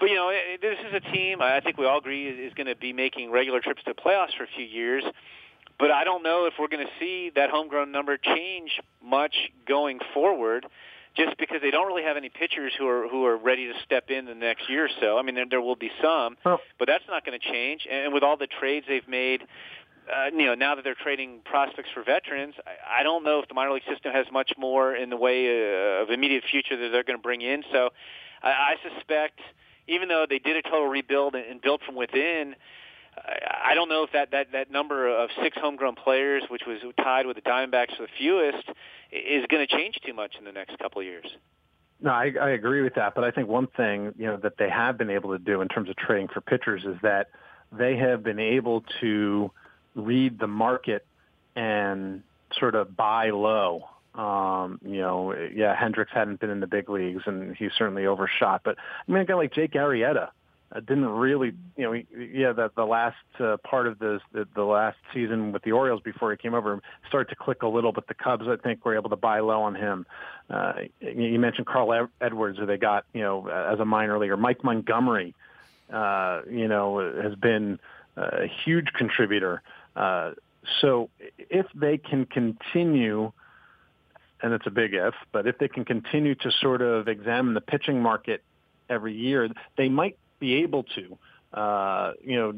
But 0.00 0.10
you 0.10 0.16
know, 0.16 0.32
this 0.60 0.78
is 0.88 0.94
a 0.94 1.12
team 1.12 1.40
I 1.40 1.60
think 1.60 1.78
we 1.78 1.86
all 1.86 1.98
agree 1.98 2.28
is 2.28 2.52
going 2.54 2.66
to 2.66 2.76
be 2.76 2.92
making 2.92 3.30
regular 3.30 3.60
trips 3.60 3.82
to 3.84 3.94
the 3.94 4.00
playoffs 4.00 4.36
for 4.36 4.44
a 4.44 4.48
few 4.54 4.64
years. 4.64 5.04
But 5.78 5.90
I 5.90 6.04
don't 6.04 6.22
know 6.22 6.46
if 6.46 6.54
we're 6.58 6.68
going 6.68 6.86
to 6.86 6.92
see 7.00 7.30
that 7.34 7.50
homegrown 7.50 7.90
number 7.90 8.16
change 8.16 8.80
much 9.02 9.34
going 9.66 9.98
forward, 10.12 10.66
just 11.16 11.36
because 11.38 11.58
they 11.62 11.70
don't 11.70 11.86
really 11.86 12.04
have 12.04 12.16
any 12.16 12.28
pitchers 12.28 12.72
who 12.78 12.86
are 12.86 13.08
who 13.08 13.24
are 13.24 13.36
ready 13.36 13.66
to 13.66 13.74
step 13.84 14.10
in 14.10 14.24
the 14.26 14.34
next 14.34 14.68
year 14.68 14.86
or 14.86 14.90
so. 15.00 15.18
I 15.18 15.22
mean, 15.22 15.34
there, 15.34 15.46
there 15.48 15.60
will 15.60 15.76
be 15.76 15.90
some, 16.02 16.36
oh. 16.44 16.58
but 16.78 16.86
that's 16.86 17.04
not 17.08 17.24
going 17.24 17.38
to 17.38 17.52
change. 17.52 17.86
And 17.90 18.12
with 18.12 18.22
all 18.22 18.36
the 18.36 18.46
trades 18.46 18.86
they've 18.88 19.06
made, 19.08 19.42
uh, 20.12 20.26
you 20.32 20.46
know, 20.46 20.54
now 20.54 20.74
that 20.74 20.82
they're 20.84 20.96
trading 21.00 21.40
prospects 21.44 21.88
for 21.92 22.04
veterans, 22.04 22.54
I, 22.66 23.00
I 23.00 23.02
don't 23.02 23.24
know 23.24 23.40
if 23.40 23.48
the 23.48 23.54
minor 23.54 23.72
league 23.72 23.82
system 23.88 24.12
has 24.12 24.26
much 24.32 24.52
more 24.58 24.94
in 24.94 25.10
the 25.10 25.16
way 25.16 25.46
uh, 25.48 26.02
of 26.02 26.10
immediate 26.10 26.44
future 26.50 26.76
that 26.76 26.88
they're 26.90 27.04
going 27.04 27.18
to 27.18 27.22
bring 27.22 27.42
in. 27.42 27.62
So, 27.72 27.90
I, 28.42 28.48
I 28.48 28.74
suspect 28.88 29.40
even 29.86 30.08
though 30.08 30.26
they 30.28 30.38
did 30.38 30.56
a 30.56 30.62
total 30.62 30.86
rebuild 30.86 31.34
and, 31.34 31.60
built 31.60 31.82
from 31.84 31.94
within, 31.94 32.54
I, 33.16 33.70
I 33.70 33.74
don't 33.74 33.88
know 33.88 34.04
if 34.04 34.12
that, 34.12 34.30
that, 34.32 34.52
that 34.52 34.70
number 34.70 35.08
of 35.08 35.30
six 35.42 35.56
homegrown 35.60 35.96
players, 35.96 36.42
which 36.48 36.62
was 36.66 36.78
tied 36.96 37.26
with 37.26 37.36
the 37.36 37.42
Diamondbacks 37.42 37.96
for 37.96 38.02
the 38.02 38.08
fewest, 38.18 38.68
is 39.12 39.44
going 39.48 39.66
to 39.66 39.76
change 39.76 39.98
too 40.04 40.14
much 40.14 40.36
in 40.38 40.44
the 40.44 40.52
next 40.52 40.78
couple 40.78 41.00
of 41.00 41.06
years. 41.06 41.26
No, 42.00 42.10
I, 42.10 42.32
I 42.40 42.50
agree 42.50 42.82
with 42.82 42.94
that. 42.96 43.14
But 43.14 43.24
I 43.24 43.30
think 43.30 43.48
one 43.48 43.68
thing 43.76 44.12
you 44.18 44.26
know 44.26 44.36
that 44.38 44.58
they 44.58 44.68
have 44.68 44.98
been 44.98 45.10
able 45.10 45.32
to 45.32 45.38
do 45.38 45.60
in 45.60 45.68
terms 45.68 45.88
of 45.88 45.96
trading 45.96 46.28
for 46.28 46.40
pitchers 46.40 46.84
is 46.84 46.96
that 47.02 47.28
they 47.72 47.96
have 47.96 48.22
been 48.22 48.40
able 48.40 48.84
to 49.00 49.50
read 49.94 50.38
the 50.38 50.46
market 50.46 51.06
and 51.56 52.22
sort 52.58 52.74
of 52.74 52.96
buy 52.96 53.30
low 53.30 53.84
um, 54.14 54.78
you 54.84 55.00
know, 55.00 55.34
yeah, 55.54 55.74
Hendricks 55.74 56.12
hadn't 56.12 56.40
been 56.40 56.50
in 56.50 56.60
the 56.60 56.66
big 56.66 56.88
leagues, 56.88 57.22
and 57.26 57.56
he 57.56 57.68
certainly 57.76 58.06
overshot. 58.06 58.62
But 58.64 58.76
I 58.78 59.12
mean, 59.12 59.22
a 59.22 59.24
guy 59.24 59.34
like 59.34 59.52
Jake 59.52 59.72
Arrieta 59.72 60.30
uh, 60.74 60.80
didn't 60.80 61.06
really, 61.06 61.52
you 61.76 61.84
know, 61.84 61.92
he, 61.92 62.06
yeah, 62.32 62.52
the 62.52 62.70
the 62.76 62.84
last 62.84 63.16
uh, 63.40 63.56
part 63.58 63.86
of 63.86 63.98
the, 63.98 64.20
the 64.32 64.46
the 64.54 64.62
last 64.62 64.98
season 65.12 65.52
with 65.52 65.62
the 65.62 65.72
Orioles 65.72 66.00
before 66.02 66.30
he 66.30 66.36
came 66.36 66.54
over 66.54 66.80
started 67.08 67.28
to 67.30 67.36
click 67.36 67.62
a 67.62 67.68
little, 67.68 67.92
but 67.92 68.06
the 68.06 68.14
Cubs, 68.14 68.46
I 68.46 68.56
think, 68.56 68.84
were 68.84 68.94
able 68.94 69.10
to 69.10 69.16
buy 69.16 69.40
low 69.40 69.62
on 69.62 69.74
him. 69.74 70.06
Uh, 70.48 70.72
you 71.00 71.38
mentioned 71.38 71.66
Carl 71.66 72.08
Edwards, 72.20 72.58
who 72.58 72.66
they 72.66 72.76
got, 72.76 73.04
you 73.12 73.22
know, 73.22 73.48
as 73.48 73.80
a 73.80 73.84
minor 73.84 74.18
leaguer. 74.18 74.36
Mike 74.36 74.62
Montgomery, 74.62 75.34
uh, 75.92 76.42
you 76.48 76.68
know, 76.68 76.98
has 77.20 77.34
been 77.34 77.78
a 78.16 78.46
huge 78.64 78.92
contributor. 78.92 79.62
Uh, 79.96 80.32
so 80.80 81.10
if 81.38 81.66
they 81.74 81.98
can 81.98 82.26
continue 82.26 83.32
and 84.44 84.52
it's 84.52 84.66
a 84.66 84.70
big 84.70 84.92
if, 84.92 85.14
but 85.32 85.46
if 85.46 85.56
they 85.56 85.68
can 85.68 85.86
continue 85.86 86.34
to 86.34 86.50
sort 86.60 86.82
of 86.82 87.08
examine 87.08 87.54
the 87.54 87.62
pitching 87.62 88.02
market 88.02 88.44
every 88.90 89.14
year, 89.14 89.48
they 89.78 89.88
might 89.88 90.18
be 90.38 90.56
able 90.56 90.82
to, 90.82 91.58
uh, 91.58 92.12
you 92.22 92.36
know, 92.36 92.54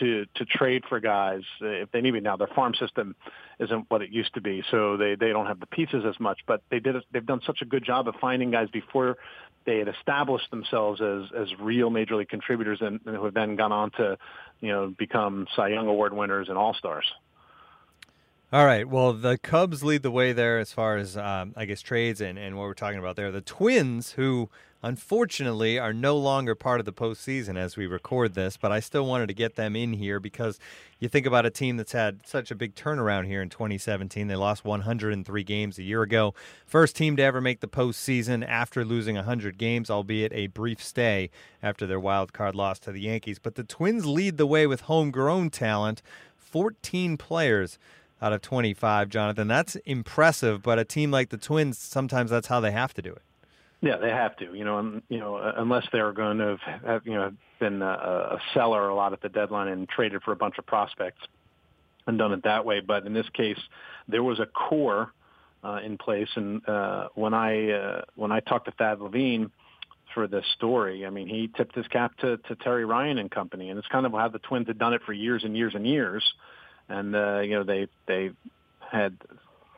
to 0.00 0.24
to 0.36 0.46
trade 0.46 0.84
for 0.88 1.00
guys 1.00 1.42
if 1.60 1.92
they 1.92 2.00
need 2.00 2.14
it. 2.14 2.22
Now 2.22 2.38
their 2.38 2.46
farm 2.46 2.74
system 2.74 3.14
isn't 3.60 3.90
what 3.90 4.00
it 4.00 4.08
used 4.08 4.32
to 4.34 4.40
be, 4.40 4.64
so 4.70 4.96
they 4.96 5.14
they 5.14 5.28
don't 5.28 5.44
have 5.44 5.60
the 5.60 5.66
pieces 5.66 6.02
as 6.08 6.18
much. 6.18 6.40
But 6.46 6.62
they 6.70 6.80
did 6.80 6.96
they've 7.12 7.26
done 7.26 7.42
such 7.46 7.60
a 7.60 7.66
good 7.66 7.84
job 7.84 8.08
of 8.08 8.14
finding 8.18 8.50
guys 8.50 8.70
before 8.70 9.18
they 9.66 9.76
had 9.80 9.88
established 9.88 10.50
themselves 10.50 11.02
as 11.02 11.24
as 11.38 11.48
real 11.60 11.90
major 11.90 12.16
league 12.16 12.30
contributors 12.30 12.78
and, 12.80 13.00
and 13.04 13.16
who 13.16 13.24
have 13.26 13.34
then 13.34 13.56
gone 13.56 13.70
on 13.70 13.90
to 13.98 14.16
you 14.62 14.70
know 14.70 14.94
become 14.96 15.46
Cy 15.54 15.68
Young 15.68 15.88
Award 15.88 16.14
winners 16.14 16.48
and 16.48 16.56
All 16.56 16.72
Stars. 16.72 17.04
All 18.52 18.66
right. 18.66 18.86
Well, 18.86 19.14
the 19.14 19.38
Cubs 19.38 19.82
lead 19.82 20.02
the 20.02 20.10
way 20.10 20.34
there 20.34 20.58
as 20.58 20.74
far 20.74 20.98
as, 20.98 21.16
um, 21.16 21.54
I 21.56 21.64
guess, 21.64 21.80
trades 21.80 22.20
and, 22.20 22.38
and 22.38 22.58
what 22.58 22.64
we're 22.64 22.74
talking 22.74 22.98
about 22.98 23.16
there. 23.16 23.32
The 23.32 23.40
Twins, 23.40 24.12
who 24.12 24.50
unfortunately 24.82 25.78
are 25.78 25.94
no 25.94 26.18
longer 26.18 26.54
part 26.54 26.78
of 26.78 26.84
the 26.84 26.92
postseason 26.92 27.56
as 27.56 27.78
we 27.78 27.86
record 27.86 28.34
this, 28.34 28.58
but 28.58 28.70
I 28.70 28.80
still 28.80 29.06
wanted 29.06 29.28
to 29.28 29.32
get 29.32 29.54
them 29.54 29.74
in 29.74 29.94
here 29.94 30.20
because 30.20 30.58
you 30.98 31.08
think 31.08 31.24
about 31.24 31.46
a 31.46 31.50
team 31.50 31.78
that's 31.78 31.92
had 31.92 32.26
such 32.26 32.50
a 32.50 32.54
big 32.54 32.74
turnaround 32.74 33.24
here 33.24 33.40
in 33.40 33.48
2017. 33.48 34.26
They 34.26 34.36
lost 34.36 34.66
103 34.66 35.44
games 35.44 35.78
a 35.78 35.82
year 35.82 36.02
ago. 36.02 36.34
First 36.66 36.94
team 36.94 37.16
to 37.16 37.22
ever 37.22 37.40
make 37.40 37.60
the 37.60 37.68
postseason 37.68 38.46
after 38.46 38.84
losing 38.84 39.16
100 39.16 39.56
games, 39.56 39.88
albeit 39.88 40.32
a 40.34 40.48
brief 40.48 40.84
stay 40.84 41.30
after 41.62 41.86
their 41.86 42.00
wild 42.00 42.34
card 42.34 42.54
loss 42.54 42.78
to 42.80 42.92
the 42.92 43.00
Yankees. 43.00 43.38
But 43.38 43.54
the 43.54 43.64
Twins 43.64 44.04
lead 44.04 44.36
the 44.36 44.46
way 44.46 44.66
with 44.66 44.82
homegrown 44.82 45.48
talent 45.48 46.02
14 46.36 47.16
players 47.16 47.78
out 48.22 48.32
of 48.32 48.40
25, 48.40 49.08
Jonathan. 49.08 49.48
That's 49.48 49.74
impressive, 49.84 50.62
but 50.62 50.78
a 50.78 50.84
team 50.84 51.10
like 51.10 51.30
the 51.30 51.36
Twins, 51.36 51.76
sometimes 51.76 52.30
that's 52.30 52.46
how 52.46 52.60
they 52.60 52.70
have 52.70 52.94
to 52.94 53.02
do 53.02 53.10
it. 53.10 53.22
Yeah, 53.80 53.96
they 53.96 54.10
have 54.10 54.36
to. 54.36 54.54
You 54.54 54.64
know, 54.64 54.78
um, 54.78 55.02
you 55.08 55.18
know, 55.18 55.36
uh, 55.36 55.54
unless 55.56 55.84
they're 55.92 56.12
going 56.12 56.38
to 56.38 56.56
have, 56.86 57.04
you 57.04 57.14
know, 57.14 57.32
been 57.58 57.82
a, 57.82 57.86
a 57.86 58.38
seller 58.54 58.88
a 58.88 58.94
lot 58.94 59.12
at 59.12 59.20
the 59.20 59.28
deadline 59.28 59.66
and 59.68 59.88
traded 59.88 60.22
for 60.22 60.30
a 60.30 60.36
bunch 60.36 60.56
of 60.58 60.66
prospects 60.66 61.20
and 62.06 62.16
done 62.16 62.32
it 62.32 62.44
that 62.44 62.64
way. 62.64 62.78
But 62.78 63.06
in 63.06 63.12
this 63.12 63.28
case, 63.30 63.58
there 64.06 64.22
was 64.22 64.38
a 64.38 64.46
core 64.46 65.12
uh, 65.64 65.80
in 65.84 65.98
place, 65.98 66.28
and 66.36 66.66
uh, 66.68 67.08
when 67.14 67.34
I 67.34 67.70
uh, 67.70 68.02
when 68.14 68.30
I 68.30 68.38
talked 68.38 68.66
to 68.66 68.72
Thad 68.72 69.00
Levine 69.00 69.50
for 70.14 70.28
this 70.28 70.44
story, 70.56 71.04
I 71.04 71.10
mean, 71.10 71.26
he 71.26 71.50
tipped 71.56 71.74
his 71.74 71.86
cap 71.88 72.16
to, 72.18 72.36
to 72.36 72.54
Terry 72.56 72.84
Ryan 72.84 73.18
and 73.18 73.30
company, 73.30 73.70
and 73.70 73.78
it's 73.78 73.88
kind 73.88 74.06
of 74.06 74.12
how 74.12 74.28
the 74.28 74.40
Twins 74.40 74.68
had 74.68 74.78
done 74.78 74.92
it 74.92 75.02
for 75.06 75.12
years 75.12 75.42
and 75.44 75.56
years 75.56 75.74
and 75.74 75.86
years 75.86 76.22
and 76.88 77.14
uh, 77.14 77.40
you 77.40 77.52
know 77.52 77.64
they 77.64 77.88
they 78.06 78.30
had 78.90 79.16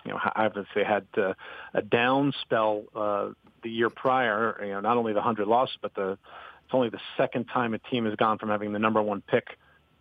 you 0.05 0.13
know 0.13 0.19
obviously 0.37 0.85
had 0.85 1.07
uh, 1.17 1.35
a 1.73 1.83
down 1.83 2.33
spell 2.43 2.85
uh, 2.95 3.31
the 3.63 3.71
year 3.71 3.91
prior. 3.91 4.59
You 4.65 4.73
know, 4.73 4.81
not 4.81 4.97
only 4.97 5.13
the 5.13 5.23
hundred 5.23 5.49
losses, 5.49 5.77
but 5.81 5.95
the 5.95 6.19
it's 6.65 6.73
only 6.73 6.89
the 6.89 7.01
second 7.17 7.45
time 7.47 7.75
a 7.75 7.79
team 7.79 8.07
has 8.07 8.15
gone 8.17 8.39
from 8.39 8.49
having 8.49 8.73
the 8.73 8.79
number 8.79 9.03
one 9.03 9.23
pick 9.23 9.59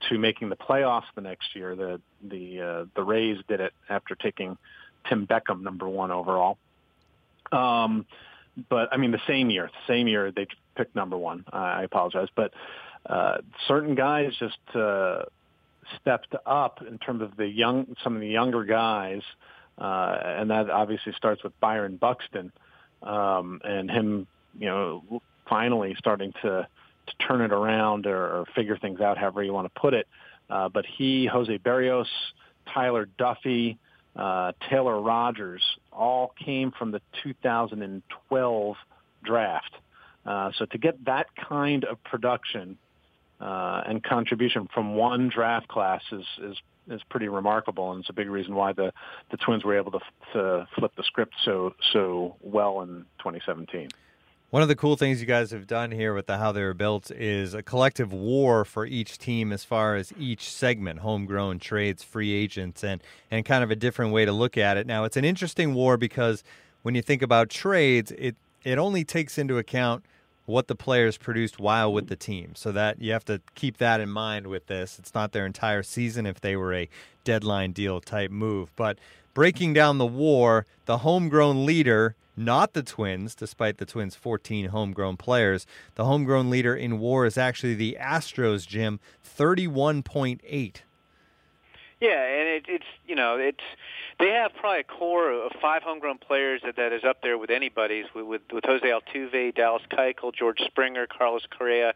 to 0.10 0.18
making 0.18 0.50
the 0.50 0.56
playoffs 0.56 1.04
the 1.16 1.22
next 1.22 1.56
year. 1.56 1.76
The 1.76 2.02
the 2.22 2.62
uh, 2.62 2.86
the 2.96 3.04
Rays 3.04 3.38
did 3.48 3.60
it 3.60 3.74
after 3.90 4.16
taking 4.16 4.58
Tim 5.10 5.28
Beckham 5.28 5.62
number 5.62 5.88
one 5.88 6.12
overall. 6.12 6.58
Um, 7.52 8.06
but 8.70 8.90
I 8.92 8.98
mean 8.98 9.12
the 9.12 9.22
same 9.28 9.50
year, 9.50 9.68
the 9.68 9.94
same 9.94 10.08
year 10.08 10.32
they 10.32 10.48
picked 10.76 10.96
number 10.96 11.18
one. 11.18 11.46
I 11.52 11.84
apologize, 11.84 12.30
but 12.36 12.54
uh, 13.06 13.38
certain 13.68 13.96
guys 13.96 14.32
just 14.40 14.58
uh, 14.76 15.24
stepped 16.00 16.36
up 16.46 16.82
in 16.88 16.98
terms 16.98 17.22
of 17.22 17.36
the 17.38 17.48
young, 17.48 17.96
some 18.04 18.16
of 18.16 18.22
the 18.22 18.28
younger 18.28 18.63
guys, 18.63 19.22
uh, 19.78 20.18
and 20.24 20.50
that 20.52 20.70
obviously 20.70 21.13
starts 21.13 21.44
with 21.44 21.60
Byron 21.60 21.98
Buxton 21.98 22.52
um, 23.02 23.62
and 23.63 23.90
him, 23.90 24.28
you 24.60 24.68
know, 24.68 25.22
finally 25.48 25.96
starting 25.98 26.34
to 26.42 26.68
to 27.06 27.28
turn 27.28 27.42
it 27.42 27.52
around 27.52 28.06
or, 28.06 28.16
or 28.16 28.46
figure 28.56 28.78
things 28.78 29.02
out, 29.02 29.18
however 29.18 29.44
you 29.44 29.52
want 29.52 29.72
to 29.74 29.80
put 29.80 29.94
it. 29.94 30.08
Uh, 30.50 30.70
but 30.70 30.86
he, 30.86 31.25
Jose 31.25 31.58
Berrios, 31.58 32.08
Tyler 32.74 33.08
Duffey, 33.20 33.78
uh, 34.16 34.54
Taylor 34.70 35.02
Rogers, 35.02 35.63
all 35.92 36.34
came 36.46 36.72
from 36.72 36.92
the 36.92 37.02
2012 37.24 38.75
draft. 39.24 39.75
Uh, 40.25 40.52
so 40.58 40.66
to 40.66 40.78
get 40.78 41.04
that 41.06 41.28
kind 41.36 41.84
of 41.84 42.02
production 42.04 42.78
uh, 43.44 43.84
and 43.86 44.02
contribution 44.02 44.70
from 44.74 44.96
one 44.96 45.30
draft 45.30 45.68
class 45.68 46.02
is, 46.12 46.26
is 46.42 46.58
is 46.90 47.02
pretty 47.10 47.30
remarkable, 47.30 47.92
and 47.92 48.02
it's 48.02 48.10
a 48.10 48.14
big 48.14 48.30
reason 48.30 48.56
why 48.56 48.74
the 48.74 48.94
the 49.32 49.38
Twins 49.38 49.64
were 49.64 49.78
able 49.78 49.92
to, 49.92 50.00
to 50.34 50.68
flip 50.76 50.92
the 50.96 51.04
script 51.04 51.34
so 51.44 51.74
so 51.92 52.36
well 52.42 52.82
in 52.82 53.06
2017. 53.20 53.90
One 54.50 54.62
of 54.62 54.68
the 54.68 54.76
cool 54.76 54.96
things 54.96 55.20
you 55.20 55.26
guys 55.26 55.50
have 55.52 55.66
done 55.66 55.92
here 55.92 56.14
with 56.14 56.28
the 56.28 56.38
how 56.38 56.52
they 56.52 56.62
were 56.62 56.76
built 56.76 57.10
is 57.10 57.54
a 57.54 57.64
collective 57.64 58.14
WAR 58.14 58.64
for 58.64 58.86
each 58.86 59.18
team 59.18 59.52
as 59.52 59.64
far 59.64 59.96
as 59.96 60.14
each 60.20 60.48
segment, 60.48 61.00
homegrown 61.00 61.60
trades, 61.60 62.04
free 62.04 62.32
agents, 62.32 62.84
and 62.84 63.02
and 63.30 63.46
kind 63.46 63.64
of 63.64 63.72
a 63.72 63.76
different 63.76 64.14
way 64.14 64.24
to 64.26 64.32
look 64.32 64.58
at 64.58 64.78
it. 64.78 64.88
Now 64.88 65.04
it's 65.04 65.18
an 65.18 65.26
interesting 65.26 65.74
WAR 65.74 65.98
because 65.98 66.44
when 66.84 66.96
you 66.96 67.02
think 67.02 67.22
about 67.22 67.50
trades, 67.50 68.14
it 68.18 68.36
it 68.64 68.78
only 68.78 69.04
takes 69.04 69.38
into 69.38 69.58
account 69.58 70.06
what 70.46 70.68
the 70.68 70.76
players 70.76 71.18
produced 71.18 71.60
while 71.60 71.92
with 71.92 72.08
the 72.08 72.16
team. 72.16 72.54
So 72.56 72.72
that 72.72 73.02
you 73.02 73.12
have 73.12 73.26
to 73.26 73.42
keep 73.56 73.78
that 73.78 74.00
in 74.02 74.10
mind 74.10 74.48
with 74.48 74.68
this. 74.68 75.00
It's 75.00 75.14
not 75.14 75.32
their 75.32 75.46
entire 75.46 75.84
season 75.84 76.26
if 76.26 76.42
they 76.42 76.56
were 76.56 76.74
a 76.74 76.90
deadline 77.24 77.72
deal 77.72 78.02
type 78.02 78.32
move. 78.32 78.72
But 78.76 79.00
breaking 79.34 79.74
down 79.74 79.98
the 79.98 80.06
WAR, 80.06 80.66
the 80.86 81.00
homegrown 81.00 81.66
leader, 81.66 82.16
not 82.36 82.74
the 82.74 82.84
Twins, 82.84 83.36
despite 83.36 83.78
the 83.78 83.86
Twins' 83.86 84.16
14 84.16 84.68
homegrown 84.68 85.18
players, 85.18 85.66
the 85.96 86.06
homegrown 86.06 86.50
leader 86.50 86.76
in 86.76 87.00
WAR 87.00 87.26
is 87.26 87.38
actually 87.38 87.76
the 87.76 87.98
Astros, 88.00 88.68
Jim, 88.68 89.00
31.8. 89.26 90.78
Yeah, 92.04 92.22
and 92.22 92.50
it, 92.50 92.66
it's 92.68 92.86
you 93.08 93.16
know 93.16 93.38
it's 93.38 93.64
they 94.20 94.32
have 94.32 94.52
probably 94.60 94.82
a 94.82 94.84
core 94.84 95.32
of 95.32 95.54
five 95.62 95.84
homegrown 95.84 96.18
players 96.18 96.60
that, 96.66 96.76
that 96.76 96.92
is 96.92 97.06
up 97.06 97.22
there 97.24 97.38
with 97.38 97.50
anybody's 97.50 98.08
with, 98.14 98.26
with, 98.26 98.42
with 98.52 98.66
Jose 98.66 98.86
Altuve, 98.86 99.56
Dallas 99.56 99.84
Keuchel, 99.90 100.34
George 100.34 100.60
Springer, 100.66 101.08
Carlos 101.08 101.44
Correa, 101.58 101.94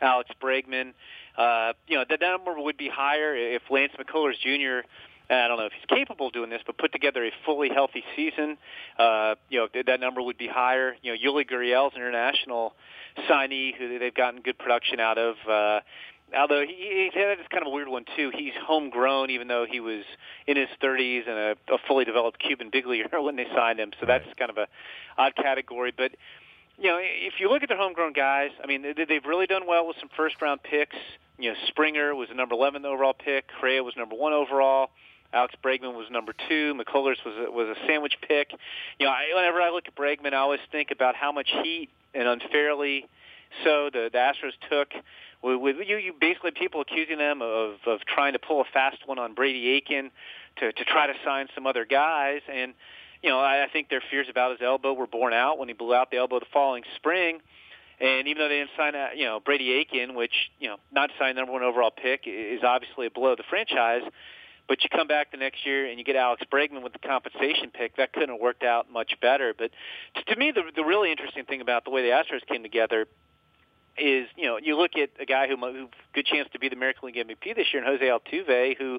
Alex 0.00 0.30
Bregman. 0.42 0.94
Uh, 1.36 1.74
you 1.86 1.98
know, 1.98 2.06
that 2.08 2.22
number 2.22 2.58
would 2.58 2.78
be 2.78 2.88
higher 2.88 3.36
if 3.36 3.60
Lance 3.68 3.92
McCullers 4.00 4.40
Jr. 4.40 4.88
I 5.28 5.46
don't 5.46 5.58
know 5.58 5.66
if 5.66 5.72
he's 5.72 5.84
capable 5.86 6.28
of 6.28 6.32
doing 6.32 6.48
this, 6.48 6.62
but 6.64 6.78
put 6.78 6.92
together 6.92 7.22
a 7.26 7.30
fully 7.44 7.68
healthy 7.68 8.02
season, 8.16 8.56
uh, 8.98 9.34
you 9.50 9.60
know, 9.60 9.82
that 9.86 10.00
number 10.00 10.22
would 10.22 10.38
be 10.38 10.48
higher. 10.48 10.96
You 11.02 11.12
know, 11.12 11.32
Yuli 11.32 11.48
Gurriel's 11.48 11.94
international 11.94 12.74
signee 13.28 13.76
who 13.76 13.98
they've 13.98 14.14
gotten 14.14 14.40
good 14.40 14.58
production 14.58 15.00
out 15.00 15.18
of. 15.18 15.36
Uh, 15.46 15.80
although 16.36 16.62
he, 16.66 17.10
he 17.12 17.20
that's 17.20 17.48
kind 17.48 17.62
of 17.62 17.68
a 17.68 17.70
weird 17.70 17.88
one 17.88 18.04
too. 18.16 18.30
He's 18.34 18.52
homegrown, 18.66 19.30
even 19.30 19.48
though 19.48 19.66
he 19.68 19.80
was 19.80 20.04
in 20.46 20.56
his 20.56 20.68
30s 20.82 21.28
and 21.28 21.38
a, 21.38 21.74
a 21.74 21.78
fully 21.86 22.04
developed 22.04 22.38
Cuban 22.38 22.70
big 22.72 22.86
leaguer 22.86 23.08
when 23.22 23.36
they 23.36 23.46
signed 23.54 23.78
him. 23.78 23.92
So 24.00 24.06
that's 24.06 24.24
kind 24.38 24.50
of 24.50 24.58
a 24.58 24.66
odd 25.18 25.34
category. 25.36 25.92
But 25.96 26.12
you 26.78 26.88
know, 26.88 26.98
if 27.00 27.34
you 27.38 27.50
look 27.50 27.62
at 27.62 27.68
their 27.68 27.78
homegrown 27.78 28.14
guys, 28.14 28.50
I 28.62 28.66
mean, 28.66 28.82
they, 28.82 29.04
they've 29.04 29.24
really 29.24 29.46
done 29.46 29.66
well 29.66 29.86
with 29.86 29.96
some 30.00 30.08
first 30.16 30.40
round 30.40 30.62
picks. 30.62 30.96
You 31.38 31.50
know, 31.50 31.56
Springer 31.68 32.14
was 32.14 32.28
the 32.28 32.34
number 32.34 32.54
11 32.54 32.84
overall 32.84 33.14
pick. 33.14 33.46
Correa 33.60 33.82
was 33.82 33.94
number 33.96 34.14
one 34.14 34.32
overall. 34.32 34.90
Alex 35.32 35.54
Bregman 35.64 35.94
was 35.94 36.06
number 36.10 36.34
two. 36.48 36.74
McCullers 36.74 37.16
was 37.24 37.34
a, 37.46 37.50
was 37.50 37.68
a 37.68 37.86
sandwich 37.86 38.14
pick. 38.26 38.50
You 38.98 39.06
know, 39.06 39.12
I, 39.12 39.32
whenever 39.34 39.60
I 39.60 39.70
look 39.70 39.84
at 39.86 39.94
Bregman, 39.94 40.32
I 40.32 40.38
always 40.38 40.60
think 40.72 40.90
about 40.90 41.14
how 41.14 41.32
much 41.32 41.48
heat 41.62 41.88
and 42.14 42.26
unfairly 42.26 43.06
so 43.64 43.90
the, 43.92 44.10
the 44.12 44.18
Astros 44.18 44.54
took 44.68 44.88
with, 45.42 45.76
you, 45.86 45.96
you 45.96 46.12
basically 46.20 46.50
people 46.50 46.80
accusing 46.80 47.18
them 47.18 47.40
of 47.42 47.76
of 47.86 48.00
trying 48.06 48.34
to 48.34 48.38
pull 48.38 48.60
a 48.60 48.64
fast 48.72 48.98
one 49.06 49.18
on 49.18 49.34
Brady 49.34 49.70
Aiken 49.70 50.10
to 50.58 50.72
to 50.72 50.84
try 50.84 51.06
to 51.06 51.14
sign 51.24 51.48
some 51.54 51.66
other 51.66 51.84
guys, 51.84 52.40
and 52.52 52.74
you 53.22 53.30
know 53.30 53.38
I, 53.38 53.64
I 53.64 53.68
think 53.72 53.88
their 53.88 54.02
fears 54.10 54.26
about 54.30 54.52
his 54.52 54.60
elbow 54.62 54.92
were 54.92 55.06
borne 55.06 55.32
out 55.32 55.58
when 55.58 55.68
he 55.68 55.74
blew 55.74 55.94
out 55.94 56.10
the 56.10 56.18
elbow 56.18 56.40
the 56.40 56.46
following 56.52 56.84
spring. 56.96 57.40
And 58.00 58.28
even 58.28 58.40
though 58.40 58.48
they 58.48 58.60
didn't 58.60 58.70
sign, 58.78 58.94
uh, 58.94 59.08
you 59.14 59.26
know, 59.26 59.40
Brady 59.40 59.72
Aiken, 59.72 60.14
which 60.14 60.32
you 60.58 60.68
know, 60.68 60.76
not 60.90 61.08
to 61.08 61.12
sign 61.18 61.36
number 61.36 61.52
one 61.52 61.62
overall 61.62 61.90
pick 61.90 62.22
is 62.26 62.60
obviously 62.64 63.06
a 63.06 63.10
blow 63.10 63.34
to 63.34 63.36
the 63.36 63.48
franchise. 63.48 64.02
But 64.68 64.84
you 64.84 64.88
come 64.88 65.08
back 65.08 65.32
the 65.32 65.36
next 65.36 65.66
year 65.66 65.86
and 65.86 65.98
you 65.98 66.04
get 66.04 66.14
Alex 66.14 66.42
Bregman 66.50 66.82
with 66.82 66.92
the 66.92 67.00
compensation 67.00 67.70
pick. 67.74 67.96
That 67.96 68.12
couldn't 68.12 68.30
have 68.30 68.40
worked 68.40 68.62
out 68.62 68.90
much 68.90 69.14
better. 69.20 69.52
But 69.56 69.72
to 70.28 70.36
me, 70.36 70.52
the 70.52 70.62
the 70.74 70.84
really 70.84 71.10
interesting 71.10 71.44
thing 71.44 71.60
about 71.60 71.84
the 71.84 71.90
way 71.90 72.02
the 72.02 72.10
Astros 72.10 72.46
came 72.46 72.62
together 72.62 73.06
is 74.00 74.28
you 74.36 74.46
know 74.46 74.58
you 74.58 74.76
look 74.76 74.92
at 74.96 75.10
a 75.20 75.26
guy 75.26 75.46
who 75.46 75.56
who 75.56 75.88
good 76.14 76.26
chance 76.26 76.48
to 76.52 76.58
be 76.58 76.68
the 76.68 76.76
American 76.76 77.06
League 77.06 77.16
MVP 77.16 77.54
this 77.54 77.66
year, 77.72 77.84
and 77.84 77.86
Jose 77.86 78.04
Altuve, 78.04 78.76
who 78.78 78.98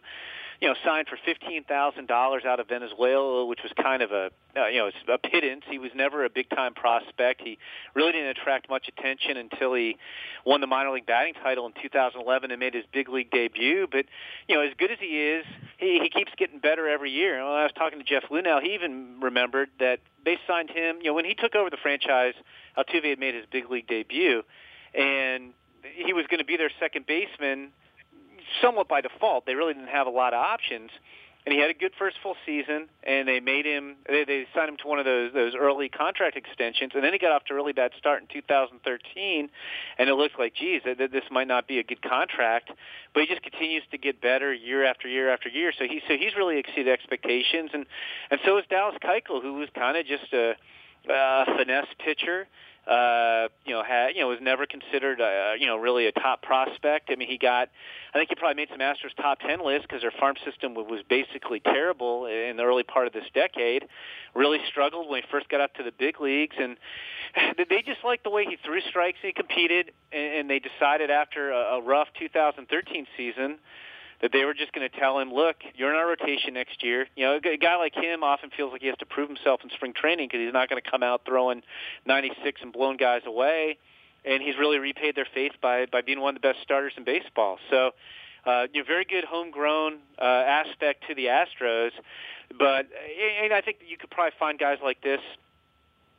you 0.62 0.68
know 0.68 0.76
signed 0.86 1.08
for 1.08 1.18
fifteen 1.26 1.64
thousand 1.64 2.08
dollars 2.08 2.44
out 2.46 2.60
of 2.60 2.68
Venezuela, 2.68 3.46
which 3.46 3.60
was 3.64 3.72
kind 3.82 4.04
of 4.04 4.12
a 4.12 4.30
uh, 4.56 4.68
you 4.68 4.80
know 4.80 4.92
a 5.14 5.18
pittance. 5.18 5.64
He 5.70 5.80
was 5.80 5.92
never 5.96 6.24
a 6.24 6.30
big 6.30 6.50
time 6.50 6.74
prospect. 6.74 7.42
He 7.42 7.58
really 7.96 8.12
didn't 8.12 8.30
attract 8.30 8.70
much 8.70 8.88
attention 8.88 9.38
until 9.38 9.74
he 9.74 9.98
won 10.46 10.62
the 10.62 10.68
minor 10.68 10.92
league 10.92 11.06
batting 11.06 11.34
title 11.34 11.66
in 11.66 11.74
2011 11.82 12.52
and 12.52 12.60
made 12.60 12.74
his 12.74 12.86
big 12.94 13.10
league 13.10 13.32
debut. 13.32 13.88
But 13.92 14.06
you 14.48 14.56
know 14.56 14.62
as 14.62 14.74
good 14.78 14.92
as 14.92 15.00
he 15.00 15.22
is, 15.22 15.46
he, 15.78 16.00
he 16.02 16.10
keeps 16.10 16.32
getting 16.38 16.60
better 16.60 16.88
every 16.88 17.12
year. 17.12 17.38
And 17.40 17.46
when 17.46 17.56
I 17.56 17.64
was 17.64 17.74
talking 17.76 18.00
to 18.00 18.06
Jeff 18.06 18.24
Luhnow, 18.30 18.62
he 18.62 18.76
even 18.76 19.20
remembered 19.20 19.70
that 19.80 20.00
they 20.24 20.38
signed 20.48 20.70
him. 20.70 20.98
You 21.02 21.08
know 21.08 21.14
when 21.16 21.26
he 21.26 21.34
took 21.34 21.56
over 21.56 21.70
the 21.70 21.78
franchise, 21.82 22.36
Altuve 22.78 23.10
had 23.10 23.20
made 23.20 23.34
his 23.34 23.46
big 23.52 23.70
league 23.70 23.88
debut 23.88 24.44
and 24.94 25.54
he 25.96 26.14
was 26.14 26.26
going 26.28 26.40
to 26.40 26.46
be 26.46 26.58
their 26.58 26.72
second 26.80 27.06
baseman 27.06 27.72
somewhat 28.62 28.88
by 28.88 29.02
default. 29.02 29.46
They 29.46 29.56
really 29.56 29.74
didn't 29.74 29.90
have 29.90 30.08
a 30.08 30.12
lot 30.12 30.34
of 30.34 30.40
options 30.40 30.92
and 31.46 31.54
he 31.54 31.60
had 31.60 31.72
a 31.72 31.74
good 31.74 31.92
first 31.98 32.18
full 32.22 32.36
season, 32.46 32.88
and 33.04 33.28
they 33.28 33.40
made 33.40 33.66
him. 33.66 33.96
They, 34.08 34.26
they 34.26 34.46
signed 34.54 34.70
him 34.70 34.78
to 34.78 34.88
one 34.88 35.00
of 35.00 35.06
those 35.06 35.34
those 35.34 35.54
early 35.60 35.90
contract 35.90 36.38
extensions, 36.38 36.92
and 36.94 37.04
then 37.04 37.14
he 37.14 37.20
got 37.20 37.32
off 37.32 37.46
to 37.46 37.54
a 37.54 37.56
really 37.56 37.74
bad 37.74 37.92
start 37.98 38.22
in 38.22 38.28
2013, 38.28 39.50
and 39.98 40.10
it 40.10 40.14
looked 40.14 40.38
like, 40.38 40.54
geez, 40.54 40.82
that, 40.86 40.98
this 40.98 41.24
might 41.32 41.48
not 41.48 41.68
be 41.68 41.80
a 41.80 41.84
good 41.84 42.02
contract. 42.04 42.70
But 43.14 43.22
he 43.22 43.28
just 43.28 43.42
continues 43.42 43.84
to 43.90 43.98
get 43.98 44.22
better 44.22 44.54
year 44.54 44.86
after 44.86 45.08
year 45.08 45.34
after 45.34 45.50
year. 45.50 45.74
So 45.78 45.86
he 45.86 46.02
so 46.08 46.16
he's 46.16 46.36
really 46.38 46.60
exceeded 46.60 46.90
expectations, 46.90 47.72
and 47.74 47.88
and 48.30 48.40
so 48.46 48.60
is 48.60 48.66
Dallas 48.70 48.96
Keuchel, 49.04 49.42
who 49.42 49.56
was 49.56 49.70
kind 49.74 49.98
of 49.98 50.06
just 50.06 50.32
a, 50.34 50.54
a 51.10 51.46
finesse 51.58 51.90
pitcher 52.06 52.48
uh, 52.88 53.48
you 53.64 53.74
know, 53.74 53.84
had 53.84 54.16
you 54.16 54.22
know 54.22 54.28
was 54.28 54.40
never 54.42 54.66
considered 54.66 55.22
uh, 55.22 55.54
you 55.60 55.68
know 55.68 55.78
really 55.78 56.08
a 56.08 56.12
top 56.12 56.42
prospect. 56.42 57.10
I 57.12 57.16
mean, 57.16 57.30
he 57.30 57.38
got 57.38 57.70
I 58.14 58.18
think 58.18 58.30
he 58.30 58.36
probably 58.36 58.56
made 58.56 58.70
some 58.70 58.80
Astros 58.80 59.16
top 59.16 59.40
ten 59.40 59.64
list 59.64 59.84
because 59.84 60.02
their 60.02 60.14
farm 60.20 60.36
system 60.44 60.74
was 60.74 61.02
basically 61.08 61.60
terrible 61.60 62.26
in 62.26 62.58
the 62.58 62.64
early 62.64 62.84
part 62.84 63.08
of 63.08 63.14
this 63.14 63.26
decade. 63.34 63.86
Really 64.34 64.60
struggled 64.68 65.10
when 65.10 65.22
he 65.22 65.28
first 65.30 65.48
got 65.50 65.62
up 65.62 65.76
to 65.76 65.84
the 65.84 65.92
big 65.92 66.20
leagues, 66.20 66.56
and 66.60 66.78
they 67.70 67.84
just 67.86 68.04
liked 68.04 68.24
the 68.24 68.32
way 68.32 68.46
he 68.46 68.58
threw 68.66 68.82
strikes 68.82 69.20
and 69.24 69.28
he 69.28 69.34
competed. 69.34 69.92
And 70.12 70.50
they 70.50 70.60
decided 70.60 71.10
after 71.12 71.52
a 71.52 71.82
rough 71.82 72.08
2013 72.20 73.08
season 73.16 73.60
that 74.22 74.32
they 74.32 74.46
were 74.46 74.54
just 74.54 74.72
going 74.74 74.88
to 74.88 75.00
tell 75.00 75.20
him, 75.20 75.34
look, 75.34 75.58
you're 75.76 75.90
in 75.90 75.96
our 75.96 76.08
rotation 76.08 76.54
next 76.54 76.84
year. 76.84 77.08
You 77.16 77.26
know, 77.26 77.36
a 77.38 77.58
guy 77.58 77.76
like 77.78 77.96
him 77.96 78.24
often 78.24 78.52
feels 78.56 78.72
like 78.72 78.82
he 78.82 78.88
has 78.88 78.98
to 78.98 79.06
prove 79.06 79.28
himself 79.28 79.62
in 79.64 79.70
spring 79.72 79.94
training 79.94 80.28
because 80.28 80.46
he's 80.46 80.54
not 80.54 80.70
going 80.70 80.82
to 80.82 80.90
come 80.90 81.02
out 81.02 81.22
throwing 81.26 81.64
96 82.06 82.62
and 82.62 82.72
blowing 82.72 82.98
guys 82.98 83.22
away. 83.26 83.78
And 84.24 84.44
he's 84.44 84.56
really 84.60 84.78
repaid 84.78 85.16
their 85.16 85.28
faith 85.34 85.54
by 85.62 85.88
by 85.88 86.02
being 86.02 86.20
one 86.20 86.36
of 86.36 86.42
the 86.42 86.48
best 86.48 86.62
starters 86.62 86.94
in 86.96 87.04
baseball. 87.04 87.58
So, 87.72 87.92
uh, 88.46 88.68
you 88.72 88.82
know, 88.82 88.88
very 88.88 89.04
good 89.04 89.24
homegrown 89.24 89.98
uh, 90.20 90.24
aspect 90.24 91.06
to 91.08 91.16
the 91.16 91.26
Astros. 91.26 91.90
But 92.56 92.86
and 93.42 93.52
I 93.52 93.62
think 93.62 93.78
you 93.88 93.98
could 93.98 94.12
probably 94.12 94.34
find 94.38 94.60
guys 94.60 94.78
like 94.84 95.02
this 95.02 95.22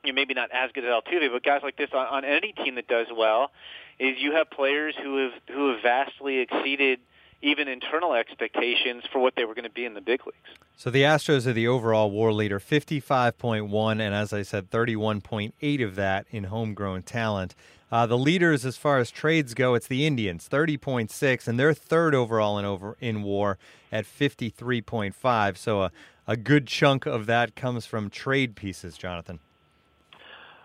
you 0.03 0.13
know, 0.13 0.17
maybe 0.17 0.35
not 0.35 0.51
as 0.53 0.73
good 0.73 0.85
as 0.85 0.91
Altuve, 0.91 1.31
but 1.33 1.45
guys 1.45 1.61
like 1.63 1.77
this 1.77 1.91
on, 1.93 2.07
on 2.07 2.25
any 2.25 2.53
team 2.53 2.75
that 2.75 2.89
does 2.89 3.07
well, 3.17 3.53
is 4.01 4.17
you 4.19 4.33
have 4.33 4.51
players 4.51 4.95
who 5.01 5.19
have 5.19 5.33
who 5.55 5.71
have 5.73 5.83
vastly 5.83 6.39
exceeded 6.39 6.99
even 7.43 7.69
internal 7.69 8.15
expectations 8.15 9.03
for 9.13 9.19
what 9.19 9.35
they 9.37 9.45
were 9.45 9.55
going 9.55 9.65
to 9.65 9.71
be 9.71 9.85
in 9.85 9.95
the 9.95 10.01
big 10.01 10.25
leagues. 10.25 10.59
So 10.77 10.91
the 10.91 11.03
Astros 11.03 11.47
are 11.47 11.53
the 11.53 11.69
overall 11.69 12.11
WAR 12.11 12.33
leader, 12.33 12.61
55.1, 12.61 13.93
and 13.93 14.15
as 14.15 14.33
I 14.33 14.43
said, 14.43 14.71
31.8 14.71 15.85
of 15.85 15.97
that 15.97 16.27
in 16.31 16.45
homegrown 16.45 17.03
talent. 17.03 17.55
Uh, 17.91 18.07
the 18.07 18.17
leaders, 18.17 18.65
as 18.65 18.79
far 18.79 18.99
as 18.99 19.11
trades 19.11 19.53
go, 19.53 19.75
it's 19.75 19.87
the 19.87 20.07
Indians, 20.07 20.49
30.6, 20.49 21.47
and 21.47 21.61
they're 21.61 21.75
third 21.75 22.15
overall 22.15 22.59
in 22.59 22.65
over 22.65 22.97
in 23.01 23.23
WAR 23.23 23.59
at 23.91 24.07
53.5. 24.07 25.57
So 25.59 25.83
a, 25.83 25.93
a 26.27 26.37
good 26.37 26.67
chunk 26.67 27.05
of 27.05 27.27
that 27.27 27.55
comes 27.55 27.85
from 27.85 28.09
trade 28.09 28.57
pieces, 28.57 28.97
Jonathan. 28.97 29.41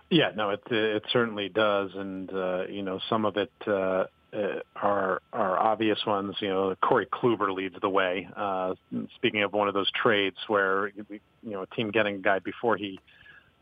Yeah, 0.09 0.31
no, 0.35 0.51
it 0.51 0.61
it 0.71 1.03
certainly 1.11 1.49
does, 1.49 1.91
and 1.93 2.31
uh, 2.31 2.63
you 2.69 2.81
know 2.81 2.99
some 3.09 3.25
of 3.25 3.35
it 3.35 3.51
uh, 3.67 4.05
uh, 4.33 4.59
are 4.75 5.21
are 5.31 5.59
obvious 5.59 5.99
ones. 6.05 6.35
You 6.39 6.49
know, 6.49 6.75
Corey 6.81 7.07
Kluber 7.07 7.53
leads 7.53 7.75
the 7.81 7.89
way. 7.89 8.27
Uh, 8.35 8.75
speaking 9.15 9.43
of 9.43 9.53
one 9.53 9.67
of 9.67 9.73
those 9.73 9.89
trades 9.91 10.37
where 10.47 10.89
you 10.89 11.19
know 11.43 11.61
a 11.61 11.75
team 11.75 11.91
getting 11.91 12.15
a 12.15 12.19
guy 12.19 12.39
before 12.39 12.77
he 12.77 12.99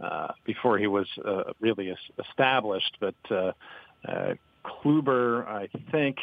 uh, 0.04 0.30
before 0.46 0.78
he 0.78 0.88
was 0.88 1.08
uh, 1.26 1.44
really 1.60 1.94
established, 2.20 2.98
but 3.00 3.16
uh, 3.32 3.52
uh, 4.08 4.34
Kluber, 4.66 5.48
I 5.48 5.70
think, 5.92 6.18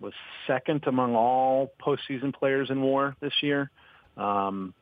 was 0.00 0.12
second 0.46 0.84
among 0.86 1.14
all 1.14 1.72
postseason 1.80 2.34
players 2.34 2.70
in 2.70 2.82
WAR 2.82 3.16
this 3.20 3.32
year. 3.40 3.70
Um, 4.16 4.74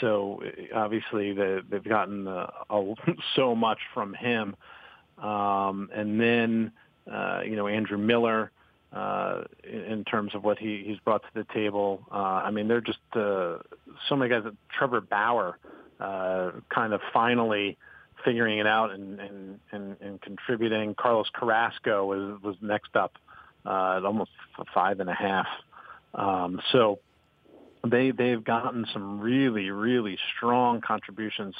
so 0.00 0.42
obviously 0.74 1.32
they, 1.32 1.58
they've 1.68 1.84
gotten 1.84 2.26
uh, 2.26 2.46
so 3.36 3.54
much 3.54 3.78
from 3.92 4.14
him, 4.14 4.56
um, 5.18 5.90
and 5.94 6.20
then 6.20 6.72
uh, 7.10 7.40
you 7.44 7.56
know, 7.56 7.66
Andrew 7.66 7.98
Miller, 7.98 8.50
uh, 8.92 9.42
in 9.64 10.04
terms 10.04 10.34
of 10.34 10.44
what 10.44 10.58
he, 10.58 10.84
he's 10.86 10.98
brought 10.98 11.22
to 11.22 11.28
the 11.34 11.46
table. 11.52 12.00
Uh, 12.10 12.14
I 12.44 12.50
mean, 12.50 12.68
they're 12.68 12.80
just 12.80 12.98
uh, 13.14 13.58
so 14.08 14.16
many 14.16 14.30
guys. 14.30 14.44
Trevor 14.78 15.00
Bauer, 15.00 15.58
uh, 15.98 16.52
kind 16.72 16.92
of 16.92 17.00
finally 17.12 17.76
figuring 18.24 18.58
it 18.58 18.66
out 18.66 18.92
and, 18.92 19.20
and, 19.20 19.60
and, 19.72 19.96
and 20.00 20.20
contributing. 20.20 20.94
Carlos 20.94 21.26
Carrasco 21.34 22.06
was, 22.06 22.40
was 22.42 22.56
next 22.60 22.94
up 22.94 23.12
uh, 23.66 23.96
at 23.98 24.04
almost 24.04 24.30
five 24.72 25.00
and 25.00 25.10
a 25.10 25.14
half. 25.14 25.46
Um, 26.14 26.60
so 26.70 27.00
they 27.86 28.12
they've 28.12 28.42
gotten 28.42 28.86
some 28.92 29.20
really 29.20 29.70
really 29.70 30.16
strong 30.36 30.80
contributions 30.80 31.54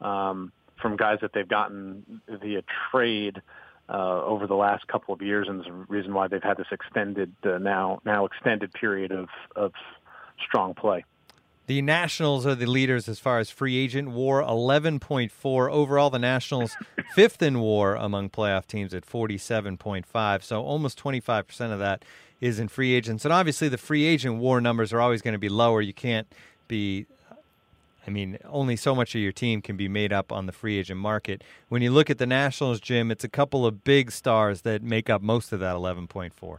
um, 0.00 0.52
from 0.80 0.96
guys 0.96 1.18
that 1.20 1.32
they've 1.34 1.48
gotten 1.48 2.20
via 2.40 2.62
trade 2.90 3.42
uh, 3.88 4.22
over 4.22 4.46
the 4.46 4.54
last 4.54 4.86
couple 4.88 5.14
of 5.14 5.22
years, 5.22 5.46
and 5.48 5.64
the 5.64 5.72
reason 5.72 6.14
why 6.14 6.28
they've 6.28 6.42
had 6.42 6.56
this 6.56 6.66
extended 6.70 7.34
uh, 7.44 7.58
now 7.58 8.00
now 8.04 8.26
extended 8.26 8.72
period 8.72 9.12
of 9.12 9.28
of 9.56 9.72
strong 10.46 10.74
play. 10.74 11.04
The 11.68 11.82
Nationals 11.82 12.46
are 12.46 12.54
the 12.54 12.64
leaders 12.64 13.10
as 13.10 13.18
far 13.18 13.40
as 13.40 13.50
free 13.50 13.76
agent 13.76 14.12
WAR, 14.12 14.40
11.4 14.42 15.70
overall. 15.70 16.08
The 16.08 16.18
Nationals 16.18 16.74
fifth 17.14 17.42
in 17.42 17.60
WAR 17.60 17.94
among 17.94 18.30
playoff 18.30 18.66
teams 18.66 18.94
at 18.94 19.04
47.5. 19.04 20.42
So 20.42 20.62
almost 20.62 20.98
25% 20.98 21.70
of 21.70 21.78
that 21.78 22.06
is 22.40 22.58
in 22.58 22.68
free 22.68 22.94
agents. 22.94 23.26
And 23.26 23.34
obviously, 23.34 23.68
the 23.68 23.76
free 23.76 24.06
agent 24.06 24.38
WAR 24.38 24.62
numbers 24.62 24.94
are 24.94 25.00
always 25.02 25.20
going 25.20 25.32
to 25.32 25.38
be 25.38 25.50
lower. 25.50 25.82
You 25.82 25.92
can't 25.92 26.26
be 26.68 27.04
I 28.06 28.10
mean, 28.10 28.38
only 28.44 28.76
so 28.76 28.94
much 28.94 29.14
of 29.14 29.20
your 29.20 29.32
team 29.32 29.60
can 29.60 29.76
be 29.76 29.88
made 29.88 30.12
up 30.12 30.32
on 30.32 30.46
the 30.46 30.52
free 30.52 30.78
agent 30.78 30.98
market. 30.98 31.42
When 31.68 31.82
you 31.82 31.90
look 31.90 32.08
at 32.08 32.18
the 32.18 32.26
Nationals, 32.26 32.80
Jim, 32.80 33.10
it's 33.10 33.24
a 33.24 33.28
couple 33.28 33.66
of 33.66 33.84
big 33.84 34.10
stars 34.10 34.62
that 34.62 34.82
make 34.82 35.10
up 35.10 35.20
most 35.20 35.52
of 35.52 35.60
that 35.60 35.74
11.4. 35.74 36.58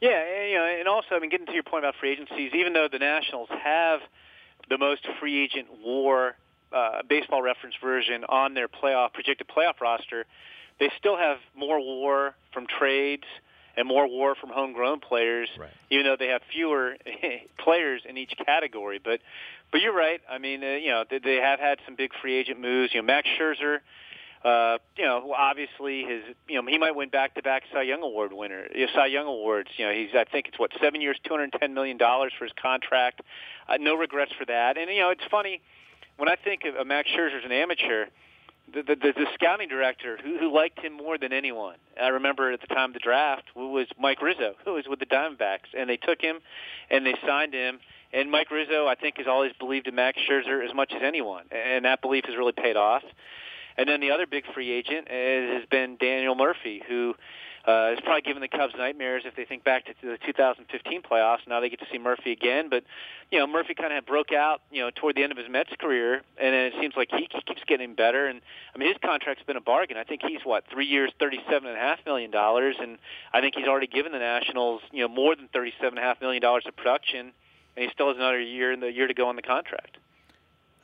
Yeah, 0.00 0.10
and, 0.10 0.50
you 0.50 0.56
know, 0.56 0.64
and 0.64 0.88
also, 0.88 1.14
I 1.14 1.20
mean, 1.20 1.30
getting 1.30 1.46
to 1.46 1.52
your 1.52 1.62
point 1.62 1.84
about 1.84 1.94
free 2.00 2.10
agencies, 2.10 2.50
even 2.54 2.72
though 2.72 2.88
the 2.90 2.98
Nationals 2.98 3.48
have 3.62 4.00
the 4.68 4.78
most 4.78 5.06
free 5.20 5.44
agent 5.44 5.68
WAR 5.84 6.36
uh, 6.72 7.02
baseball 7.08 7.42
reference 7.42 7.76
version 7.80 8.24
on 8.24 8.54
their 8.54 8.66
playoff 8.66 9.12
projected 9.12 9.46
playoff 9.46 9.80
roster, 9.80 10.24
they 10.80 10.90
still 10.98 11.16
have 11.16 11.38
more 11.54 11.78
WAR 11.78 12.34
from 12.52 12.66
trades 12.66 13.24
and 13.76 13.86
more 13.86 14.06
WAR 14.06 14.34
from 14.34 14.50
homegrown 14.50 15.00
players, 15.00 15.48
right. 15.58 15.70
even 15.90 16.04
though 16.04 16.16
they 16.18 16.28
have 16.28 16.42
fewer 16.50 16.96
players 17.58 18.02
in 18.08 18.16
each 18.18 18.34
category. 18.44 19.00
But 19.02 19.20
but 19.72 19.80
you're 19.80 19.94
right. 19.94 20.20
I 20.30 20.38
mean, 20.38 20.62
uh, 20.62 20.76
you 20.76 20.90
know, 20.90 21.04
they, 21.08 21.18
they 21.18 21.36
have 21.36 21.58
had 21.58 21.78
some 21.84 21.96
big 21.96 22.12
free 22.20 22.36
agent 22.36 22.60
moves. 22.60 22.94
You 22.94 23.00
know, 23.00 23.06
Max 23.06 23.28
Scherzer. 23.38 23.78
Uh, 24.44 24.78
you 24.96 25.04
know, 25.04 25.32
obviously 25.38 26.02
his, 26.02 26.22
you 26.48 26.60
know, 26.60 26.68
he 26.68 26.76
might 26.76 26.96
win 26.96 27.08
back-to-back 27.08 27.62
Cy 27.72 27.82
Young 27.82 28.02
Award 28.02 28.32
winner, 28.32 28.66
Cy 28.92 29.06
Young 29.06 29.26
Awards. 29.26 29.68
You 29.76 29.86
know, 29.86 29.92
he's, 29.92 30.08
I 30.16 30.24
think 30.24 30.48
it's 30.48 30.58
what 30.58 30.72
seven 30.80 31.00
years, 31.00 31.16
two 31.24 31.32
hundred 31.32 31.54
ten 31.60 31.74
million 31.74 31.96
dollars 31.96 32.32
for 32.36 32.44
his 32.44 32.52
contract. 32.60 33.22
Uh, 33.68 33.76
no 33.78 33.94
regrets 33.94 34.32
for 34.36 34.44
that. 34.46 34.76
And 34.76 34.90
you 34.90 35.00
know, 35.00 35.10
it's 35.10 35.22
funny 35.30 35.62
when 36.16 36.28
I 36.28 36.34
think 36.34 36.64
of, 36.64 36.74
of 36.74 36.86
Max 36.88 37.08
Scherzer 37.10 37.38
as 37.38 37.44
an 37.44 37.52
amateur 37.52 38.06
the, 38.72 38.82
the, 38.82 38.96
the, 38.96 39.12
the 39.12 39.26
scouting 39.34 39.68
director 39.68 40.18
who, 40.22 40.38
who 40.38 40.52
liked 40.52 40.80
him 40.80 40.94
more 40.94 41.18
than 41.18 41.32
anyone. 41.32 41.76
I 42.00 42.08
remember 42.08 42.52
at 42.52 42.60
the 42.60 42.66
time 42.66 42.90
of 42.90 42.94
the 42.94 43.00
draft 43.00 43.44
was 43.54 43.86
Mike 43.98 44.22
Rizzo, 44.22 44.54
who 44.64 44.74
was 44.74 44.86
with 44.88 44.98
the 44.98 45.06
Diamondbacks, 45.06 45.70
and 45.76 45.88
they 45.88 45.96
took 45.96 46.20
him 46.20 46.38
and 46.90 47.04
they 47.06 47.14
signed 47.26 47.54
him. 47.54 47.80
And 48.12 48.30
Mike 48.30 48.50
Rizzo, 48.50 48.86
I 48.86 48.94
think, 48.94 49.16
has 49.18 49.26
always 49.26 49.52
believed 49.58 49.88
in 49.88 49.94
Max 49.94 50.18
Scherzer 50.28 50.66
as 50.66 50.74
much 50.74 50.92
as 50.94 51.02
anyone, 51.02 51.44
and 51.50 51.84
that 51.84 52.02
belief 52.02 52.24
has 52.26 52.36
really 52.36 52.52
paid 52.52 52.76
off. 52.76 53.02
And 53.76 53.88
then 53.88 54.00
the 54.00 54.10
other 54.10 54.26
big 54.26 54.44
free 54.52 54.70
agent 54.70 55.08
has 55.08 55.64
been 55.70 55.96
Daniel 55.98 56.34
Murphy, 56.34 56.82
who 56.86 57.14
uh, 57.64 57.94
it's 57.94 58.00
probably 58.00 58.22
given 58.22 58.42
the 58.42 58.48
Cubs 58.48 58.74
nightmares 58.76 59.22
if 59.24 59.36
they 59.36 59.44
think 59.44 59.62
back 59.62 59.86
to 59.86 59.94
the 60.02 60.18
2015 60.26 61.02
playoffs. 61.02 61.46
Now 61.46 61.60
they 61.60 61.70
get 61.70 61.78
to 61.78 61.86
see 61.92 61.98
Murphy 61.98 62.32
again, 62.32 62.68
but 62.68 62.82
you 63.30 63.38
know 63.38 63.46
Murphy 63.46 63.74
kind 63.74 63.92
of 63.92 64.04
broke 64.04 64.32
out, 64.32 64.62
you 64.72 64.82
know, 64.82 64.90
toward 64.90 65.14
the 65.14 65.22
end 65.22 65.30
of 65.30 65.38
his 65.38 65.48
Mets 65.48 65.70
career, 65.78 66.22
and 66.40 66.54
it 66.54 66.72
seems 66.80 66.94
like 66.96 67.08
he, 67.12 67.28
he 67.30 67.40
keeps 67.46 67.62
getting 67.68 67.94
better. 67.94 68.26
And 68.26 68.40
I 68.74 68.78
mean, 68.78 68.88
his 68.88 68.98
contract's 69.04 69.44
been 69.44 69.56
a 69.56 69.60
bargain. 69.60 69.96
I 69.96 70.02
think 70.02 70.22
he's 70.26 70.40
what 70.42 70.64
three 70.72 70.86
years, 70.86 71.12
thirty-seven 71.20 71.68
and 71.68 71.76
a 71.76 71.80
half 71.80 72.00
million 72.04 72.32
dollars, 72.32 72.76
and 72.80 72.98
I 73.32 73.40
think 73.40 73.54
he's 73.54 73.68
already 73.68 73.86
given 73.86 74.10
the 74.10 74.18
Nationals, 74.18 74.82
you 74.90 75.02
know, 75.02 75.08
more 75.08 75.36
than 75.36 75.48
thirty-seven 75.52 75.96
and 75.96 75.98
a 75.98 76.02
half 76.02 76.20
million 76.20 76.42
dollars 76.42 76.64
of 76.66 76.74
production, 76.76 77.32
and 77.76 77.84
he 77.84 77.90
still 77.92 78.08
has 78.08 78.16
another 78.16 78.40
year 78.40 78.72
in 78.72 78.80
the 78.80 78.92
year 78.92 79.06
to 79.06 79.14
go 79.14 79.28
on 79.28 79.36
the 79.36 79.42
contract. 79.42 79.98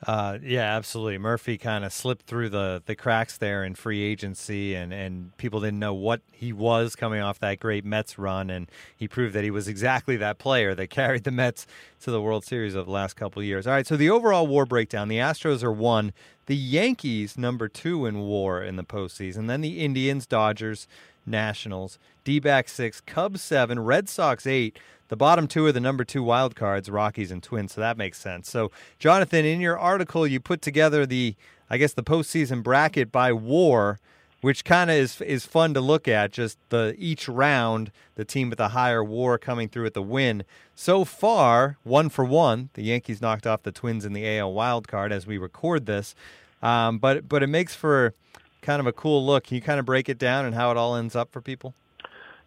Uh, 0.07 0.37
yeah, 0.41 0.77
absolutely. 0.77 1.17
Murphy 1.17 1.57
kind 1.57 1.83
of 1.83 1.91
slipped 1.91 2.25
through 2.25 2.47
the, 2.47 2.81
the 2.85 2.95
cracks 2.95 3.37
there 3.37 3.65
in 3.65 3.75
free 3.75 4.01
agency, 4.01 4.73
and, 4.73 4.93
and 4.93 5.35
people 5.35 5.59
didn't 5.59 5.79
know 5.79 5.93
what 5.93 6.21
he 6.31 6.53
was 6.53 6.95
coming 6.95 7.19
off 7.21 7.39
that 7.39 7.59
great 7.59 7.83
Mets 7.83 8.17
run, 8.17 8.49
and 8.49 8.71
he 8.95 9.09
proved 9.09 9.35
that 9.35 9.43
he 9.43 9.51
was 9.51 9.67
exactly 9.67 10.15
that 10.15 10.37
player 10.37 10.73
that 10.73 10.87
carried 10.89 11.25
the 11.25 11.31
Mets 11.31 11.67
to 12.01 12.11
the 12.11 12.21
World 12.21 12.45
Series 12.45 12.75
of 12.75 12.85
the 12.85 12.91
last 12.91 13.15
couple 13.15 13.43
years. 13.43 13.67
All 13.67 13.73
right, 13.73 13.85
so 13.85 13.97
the 13.97 14.09
overall 14.09 14.47
WAR 14.47 14.65
breakdown: 14.65 15.09
the 15.09 15.17
Astros 15.17 15.63
are 15.63 15.71
one, 15.71 16.13
The 16.45 16.55
Yankees, 16.55 17.37
number 17.37 17.67
two 17.67 18.05
in 18.05 18.19
WAR 18.19 18.63
in 18.63 18.77
the 18.77 18.85
postseason. 18.85 19.47
Then 19.47 19.59
the 19.59 19.81
Indians, 19.81 20.25
Dodgers, 20.25 20.87
Nationals, 21.25 21.99
D-backs 22.23 22.73
six, 22.73 23.01
Cubs 23.01 23.41
seven, 23.41 23.79
Red 23.79 24.09
Sox 24.09 24.47
eight. 24.47 24.77
The 25.07 25.17
bottom 25.17 25.47
two 25.47 25.65
are 25.65 25.71
the 25.71 25.79
number 25.79 26.03
two 26.03 26.21
wild 26.21 26.55
cards, 26.55 26.89
Rockies 26.89 27.31
and 27.31 27.41
Twins. 27.41 27.73
So 27.73 27.81
that 27.81 27.97
makes 27.97 28.19
sense. 28.19 28.49
So, 28.49 28.71
Jonathan, 28.99 29.43
in 29.43 29.59
your 29.59 29.77
article, 29.77 30.27
you 30.27 30.39
put 30.39 30.61
together 30.61 31.05
the, 31.05 31.35
I 31.69 31.77
guess, 31.77 31.93
the 31.93 32.03
postseason 32.03 32.61
bracket 32.61 33.11
by 33.11 33.31
WAR 33.31 33.99
which 34.41 34.63
kind 34.63 34.89
of 34.89 34.95
is 34.95 35.21
is 35.21 35.45
fun 35.45 35.73
to 35.73 35.81
look 35.81 36.07
at. 36.07 36.31
Just 36.31 36.57
the 36.69 36.95
each 36.97 37.27
round, 37.27 37.91
the 38.15 38.25
team 38.25 38.49
with 38.49 38.57
the 38.57 38.69
higher 38.69 39.03
WAR 39.03 39.37
coming 39.37 39.69
through 39.69 39.85
at 39.85 39.93
the 39.93 40.01
win. 40.01 40.43
So 40.75 41.03
far, 41.03 41.77
one 41.83 42.09
for 42.09 42.23
one. 42.23 42.69
The 42.73 42.83
Yankees 42.83 43.21
knocked 43.21 43.45
off 43.45 43.63
the 43.63 43.71
Twins 43.71 44.05
in 44.05 44.13
the 44.13 44.37
AL 44.37 44.53
wild 44.53 44.87
card 44.87 45.11
as 45.11 45.27
we 45.27 45.37
record 45.37 45.85
this, 45.85 46.15
um, 46.61 46.99
but 46.99 47.27
but 47.27 47.43
it 47.43 47.47
makes 47.47 47.75
for 47.75 48.13
kind 48.61 48.79
of 48.79 48.87
a 48.87 48.93
cool 48.93 49.25
look. 49.25 49.45
Can 49.45 49.55
you 49.55 49.61
kind 49.61 49.79
of 49.79 49.85
break 49.85 50.09
it 50.09 50.17
down 50.17 50.45
and 50.45 50.55
how 50.55 50.71
it 50.71 50.77
all 50.77 50.95
ends 50.95 51.15
up 51.15 51.31
for 51.31 51.41
people? 51.41 51.73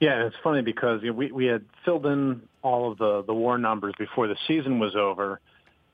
Yeah, 0.00 0.26
it's 0.26 0.36
funny 0.42 0.62
because 0.62 1.02
you 1.02 1.08
know, 1.08 1.14
we 1.14 1.32
we 1.32 1.46
had 1.46 1.64
filled 1.84 2.06
in 2.06 2.42
all 2.62 2.90
of 2.90 2.98
the 2.98 3.22
the 3.22 3.34
WAR 3.34 3.58
numbers 3.58 3.94
before 3.98 4.26
the 4.26 4.36
season 4.48 4.78
was 4.78 4.96
over, 4.96 5.40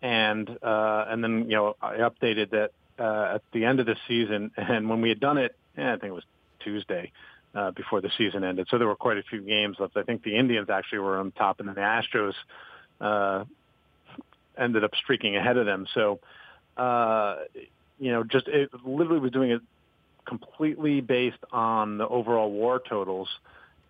and 0.00 0.48
uh, 0.62 1.04
and 1.08 1.22
then 1.22 1.50
you 1.50 1.56
know 1.56 1.76
I 1.82 1.96
updated 1.96 2.50
that 2.50 2.70
uh, 2.98 3.34
at 3.34 3.42
the 3.52 3.64
end 3.64 3.80
of 3.80 3.86
the 3.86 3.96
season, 4.06 4.50
and 4.56 4.88
when 4.88 5.00
we 5.00 5.10
had 5.10 5.20
done 5.20 5.38
it 5.38 5.54
yeah, 5.78 5.94
I 5.94 5.96
think 5.96 6.10
it 6.10 6.14
was 6.14 6.24
Tuesday 6.60 7.12
uh, 7.54 7.70
before 7.70 8.00
the 8.00 8.10
season 8.18 8.42
ended. 8.44 8.66
So 8.70 8.78
there 8.78 8.88
were 8.88 8.96
quite 8.96 9.16
a 9.16 9.22
few 9.22 9.40
games 9.40 9.76
left. 9.78 9.96
I 9.96 10.02
think 10.02 10.24
the 10.24 10.36
Indians 10.36 10.68
actually 10.68 10.98
were 10.98 11.18
on 11.18 11.30
top, 11.32 11.60
and 11.60 11.68
then 11.68 11.76
the 11.76 11.80
Astros 11.80 12.34
uh, 13.00 13.44
ended 14.58 14.82
up 14.82 14.90
streaking 14.96 15.36
ahead 15.36 15.56
of 15.56 15.66
them. 15.66 15.86
So, 15.94 16.18
uh, 16.76 17.36
you 17.98 18.10
know, 18.10 18.24
just 18.24 18.48
it 18.48 18.70
literally 18.84 19.20
was 19.20 19.30
doing 19.30 19.52
it 19.52 19.62
completely 20.28 21.00
based 21.00 21.42
on 21.52 21.98
the 21.98 22.06
overall 22.06 22.50
WAR 22.50 22.80
totals. 22.80 23.28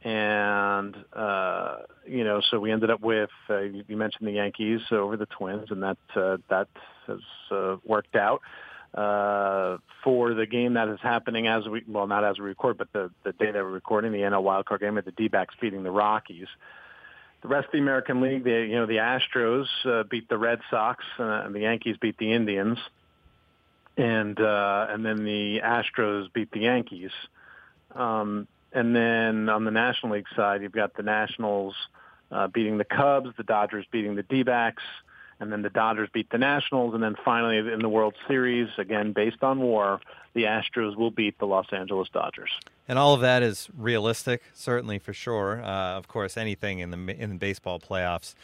And, 0.04 0.96
uh, 1.12 1.78
you 2.06 2.22
know, 2.22 2.40
so 2.50 2.60
we 2.60 2.70
ended 2.70 2.90
up 2.90 3.00
with, 3.00 3.30
uh, 3.50 3.60
you 3.60 3.96
mentioned 3.96 4.28
the 4.28 4.32
Yankees 4.32 4.80
over 4.92 5.16
the 5.16 5.26
Twins, 5.26 5.70
and 5.70 5.82
that, 5.82 5.98
uh, 6.14 6.36
that 6.48 6.68
has 7.08 7.18
uh, 7.50 7.76
worked 7.84 8.14
out 8.14 8.40
uh, 8.94 9.78
for 10.04 10.34
the 10.34 10.46
game 10.46 10.74
that 10.74 10.88
is 10.88 11.00
happening 11.02 11.48
as 11.48 11.66
we, 11.66 11.82
well, 11.88 12.06
not 12.06 12.24
as 12.24 12.38
we 12.38 12.44
record, 12.44 12.78
but 12.78 12.92
the, 12.92 13.10
the 13.24 13.32
day 13.32 13.50
that 13.50 13.54
we're 13.54 13.64
recording, 13.64 14.12
the 14.12 14.18
NL 14.18 14.42
wildcard 14.42 14.80
game 14.80 14.96
at 14.98 15.04
the 15.04 15.12
D-backs 15.12 15.54
beating 15.60 15.82
the 15.82 15.90
Rockies. 15.90 16.48
The 17.42 17.48
rest 17.48 17.66
of 17.66 17.72
the 17.72 17.78
American 17.78 18.20
League, 18.20 18.44
the, 18.44 18.50
you 18.50 18.76
know, 18.76 18.86
the 18.86 18.96
Astros 18.96 19.66
uh, 19.84 20.04
beat 20.04 20.28
the 20.28 20.38
Red 20.38 20.60
Sox, 20.70 21.04
uh, 21.18 21.24
and 21.44 21.54
the 21.54 21.60
Yankees 21.60 21.96
beat 22.00 22.18
the 22.18 22.32
Indians, 22.32 22.78
and 23.98 24.40
uh, 24.40 24.86
and 24.88 25.04
then 25.04 25.24
the 25.24 25.60
Astros 25.62 26.32
beat 26.32 26.50
the 26.52 26.60
Yankees. 26.60 27.10
Um, 27.94 28.46
and 28.72 28.94
then 28.94 29.48
on 29.48 29.64
the 29.64 29.70
National 29.70 30.12
League 30.12 30.26
side, 30.36 30.62
you've 30.62 30.72
got 30.72 30.94
the 30.94 31.02
Nationals 31.02 31.74
uh, 32.30 32.46
beating 32.46 32.78
the 32.78 32.84
Cubs, 32.84 33.30
the 33.36 33.42
Dodgers 33.42 33.86
beating 33.90 34.14
the 34.14 34.22
D-backs, 34.22 34.82
and 35.40 35.50
then 35.50 35.62
the 35.62 35.70
Dodgers 35.70 36.10
beat 36.12 36.30
the 36.30 36.38
Nationals, 36.38 36.94
and 36.94 37.02
then 37.02 37.16
finally 37.24 37.58
in 37.58 37.80
the 37.80 37.88
World 37.88 38.14
Series, 38.28 38.68
again 38.78 39.12
based 39.12 39.42
on 39.42 39.58
WAR, 39.58 40.00
the 40.34 40.44
Astros 40.44 40.96
will 40.96 41.10
beat 41.10 41.38
the 41.38 41.46
Los 41.46 41.66
Angeles 41.72 42.08
Dodgers. 42.12 42.50
And 42.86 42.98
all 42.98 43.14
of 43.14 43.20
that 43.22 43.42
is 43.42 43.68
realistic, 43.76 44.42
certainly 44.54 44.98
for 44.98 45.12
sure. 45.12 45.62
Uh, 45.62 45.96
of 45.96 46.06
course, 46.06 46.36
anything 46.36 46.78
in 46.78 46.90
the 46.90 47.20
in 47.20 47.30
the 47.30 47.36
baseball 47.36 47.80
playoffs 47.80 48.34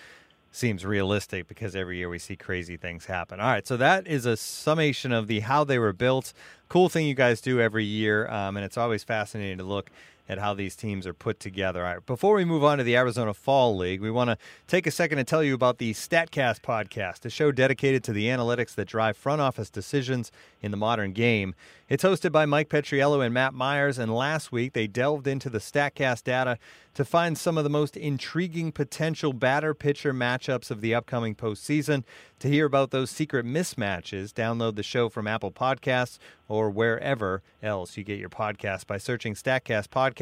seems 0.54 0.84
realistic 0.84 1.48
because 1.48 1.74
every 1.74 1.98
year 1.98 2.08
we 2.08 2.18
see 2.18 2.36
crazy 2.36 2.76
things 2.76 3.06
happen. 3.06 3.40
All 3.40 3.48
right, 3.48 3.66
so 3.66 3.76
that 3.76 4.06
is 4.06 4.24
a 4.24 4.36
summation 4.36 5.12
of 5.12 5.26
the 5.26 5.40
how 5.40 5.64
they 5.64 5.78
were 5.78 5.92
built. 5.92 6.32
Cool 6.68 6.88
thing 6.88 7.06
you 7.06 7.14
guys 7.14 7.40
do 7.40 7.60
every 7.60 7.84
year, 7.84 8.28
um, 8.28 8.56
and 8.56 8.64
it's 8.64 8.78
always 8.78 9.02
fascinating 9.02 9.58
to 9.58 9.64
look 9.64 9.90
at 10.28 10.38
how 10.38 10.54
these 10.54 10.74
teams 10.74 11.06
are 11.06 11.14
put 11.14 11.38
together. 11.38 12.00
Before 12.06 12.34
we 12.34 12.44
move 12.44 12.64
on 12.64 12.78
to 12.78 12.84
the 12.84 12.96
Arizona 12.96 13.34
Fall 13.34 13.76
League, 13.76 14.00
we 14.00 14.10
want 14.10 14.30
to 14.30 14.38
take 14.66 14.86
a 14.86 14.90
second 14.90 15.18
to 15.18 15.24
tell 15.24 15.42
you 15.42 15.54
about 15.54 15.78
the 15.78 15.92
StatCast 15.92 16.60
podcast, 16.60 17.24
a 17.24 17.30
show 17.30 17.52
dedicated 17.52 18.02
to 18.04 18.12
the 18.12 18.26
analytics 18.26 18.74
that 18.74 18.88
drive 18.88 19.16
front 19.16 19.40
office 19.40 19.68
decisions 19.68 20.32
in 20.62 20.70
the 20.70 20.76
modern 20.76 21.12
game. 21.12 21.54
It's 21.86 22.02
hosted 22.02 22.32
by 22.32 22.46
Mike 22.46 22.70
Petriello 22.70 23.22
and 23.22 23.34
Matt 23.34 23.52
Myers, 23.52 23.98
and 23.98 24.14
last 24.14 24.50
week 24.50 24.72
they 24.72 24.86
delved 24.86 25.26
into 25.26 25.50
the 25.50 25.58
StatCast 25.58 26.24
data 26.24 26.58
to 26.94 27.04
find 27.04 27.36
some 27.36 27.58
of 27.58 27.64
the 27.64 27.70
most 27.70 27.96
intriguing 27.96 28.72
potential 28.72 29.32
batter 29.32 29.74
pitcher 29.74 30.14
matchups 30.14 30.70
of 30.70 30.80
the 30.80 30.94
upcoming 30.94 31.34
postseason. 31.34 32.04
To 32.38 32.48
hear 32.48 32.66
about 32.66 32.90
those 32.90 33.10
secret 33.10 33.44
mismatches, 33.44 34.32
download 34.32 34.76
the 34.76 34.82
show 34.82 35.08
from 35.08 35.26
Apple 35.26 35.50
Podcasts 35.50 36.18
or 36.48 36.70
wherever 36.70 37.42
else 37.62 37.96
you 37.96 38.04
get 38.04 38.18
your 38.18 38.28
podcast 38.28 38.86
by 38.86 38.98
searching 38.98 39.34
StatCast 39.34 39.88
Podcast, 39.88 40.13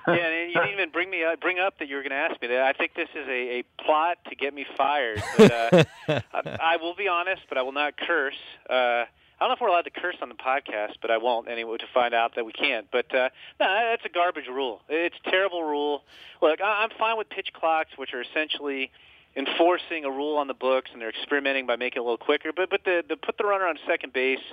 yeah, 0.06 0.16
and 0.16 0.50
you 0.50 0.60
didn't 0.60 0.74
even 0.74 0.90
bring 0.90 1.08
me 1.08 1.24
up, 1.24 1.40
bring 1.40 1.58
up 1.58 1.78
that 1.78 1.88
you 1.88 1.96
were 1.96 2.02
going 2.02 2.10
to 2.10 2.16
ask 2.16 2.42
me 2.42 2.48
that. 2.48 2.60
I 2.60 2.74
think 2.74 2.92
this 2.92 3.08
is 3.14 3.26
a, 3.26 3.60
a 3.60 3.64
plot 3.82 4.18
to 4.28 4.36
get 4.36 4.52
me 4.52 4.66
fired. 4.76 5.22
But, 5.38 5.50
uh, 5.50 5.84
I, 6.34 6.58
I 6.60 6.76
will 6.76 6.94
be 6.94 7.08
honest, 7.08 7.40
but 7.48 7.56
I 7.56 7.62
will 7.62 7.72
not 7.72 7.96
curse. 7.96 8.36
Uh, 8.68 8.74
I 8.74 9.06
don't 9.40 9.48
know 9.48 9.54
if 9.54 9.60
we're 9.62 9.68
allowed 9.68 9.86
to 9.86 9.90
curse 9.90 10.16
on 10.20 10.28
the 10.28 10.34
podcast, 10.34 10.96
but 11.00 11.10
I 11.10 11.16
won't 11.16 11.48
anyway 11.48 11.78
to 11.78 11.86
find 11.94 12.12
out 12.12 12.34
that 12.34 12.44
we 12.44 12.52
can't. 12.52 12.86
But 12.92 13.14
uh, 13.14 13.30
no, 13.58 13.66
that's 13.92 14.04
a 14.04 14.10
garbage 14.10 14.46
rule. 14.46 14.82
It's 14.90 15.16
a 15.24 15.30
terrible 15.30 15.64
rule. 15.64 16.04
Look, 16.42 16.60
I'm 16.62 16.90
fine 16.98 17.16
with 17.16 17.30
pitch 17.30 17.54
clocks, 17.54 17.92
which 17.96 18.12
are 18.12 18.20
essentially 18.20 18.90
enforcing 19.36 20.04
a 20.04 20.10
rule 20.10 20.36
on 20.36 20.46
the 20.46 20.54
books, 20.54 20.90
and 20.92 21.00
they're 21.00 21.10
experimenting 21.10 21.66
by 21.66 21.76
making 21.76 21.98
it 21.98 22.00
a 22.00 22.02
little 22.02 22.18
quicker. 22.18 22.50
But 22.54 22.70
but 22.70 22.84
the, 22.84 23.02
the 23.08 23.16
put 23.16 23.38
the 23.38 23.44
runner 23.44 23.66
on 23.66 23.76
second 23.86 24.12
base, 24.12 24.44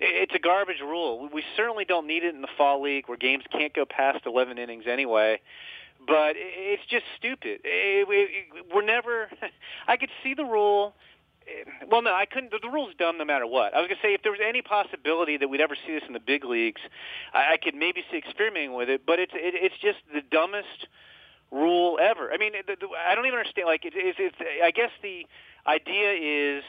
it's 0.00 0.34
a 0.34 0.38
garbage 0.38 0.80
rule. 0.80 1.28
We 1.32 1.42
certainly 1.56 1.84
don't 1.84 2.06
need 2.06 2.24
it 2.24 2.34
in 2.34 2.40
the 2.40 2.52
fall 2.56 2.82
league 2.82 3.08
where 3.08 3.18
games 3.18 3.44
can't 3.50 3.74
go 3.74 3.84
past 3.84 4.26
11 4.26 4.58
innings 4.58 4.84
anyway 4.88 5.40
but 6.04 6.34
it's 6.34 6.82
just 6.90 7.04
stupid. 7.16 7.60
We're 8.74 8.82
never. 8.82 9.30
I 9.86 9.96
could 9.96 10.08
see 10.24 10.34
the 10.34 10.42
rule 10.42 10.94
well, 11.90 12.02
no, 12.02 12.14
I 12.14 12.26
couldn't. 12.26 12.50
The, 12.50 12.58
the 12.62 12.68
rule's 12.68 12.94
dumb 12.98 13.18
no 13.18 13.24
matter 13.24 13.46
what. 13.46 13.74
I 13.74 13.80
was 13.80 13.88
gonna 13.88 14.00
say 14.02 14.14
if 14.14 14.22
there 14.22 14.32
was 14.32 14.40
any 14.46 14.62
possibility 14.62 15.36
that 15.36 15.48
we'd 15.48 15.60
ever 15.60 15.76
see 15.86 15.92
this 15.92 16.02
in 16.06 16.12
the 16.12 16.20
big 16.20 16.44
leagues, 16.44 16.80
I, 17.32 17.54
I 17.54 17.56
could 17.56 17.74
maybe 17.74 18.04
see 18.10 18.18
experimenting 18.18 18.74
with 18.74 18.88
it. 18.88 19.02
But 19.06 19.18
it's 19.18 19.32
it, 19.34 19.54
it's 19.54 19.74
just 19.82 19.98
the 20.12 20.22
dumbest 20.30 20.86
rule 21.52 21.98
ever. 22.00 22.32
I 22.32 22.38
mean, 22.38 22.52
the, 22.66 22.76
the, 22.80 22.88
I 23.06 23.14
don't 23.14 23.26
even 23.26 23.38
understand. 23.38 23.66
Like, 23.66 23.84
it, 23.84 23.92
it, 23.94 24.16
it, 24.18 24.34
I 24.64 24.70
guess 24.70 24.90
the 25.02 25.26
idea 25.66 26.58
is 26.58 26.64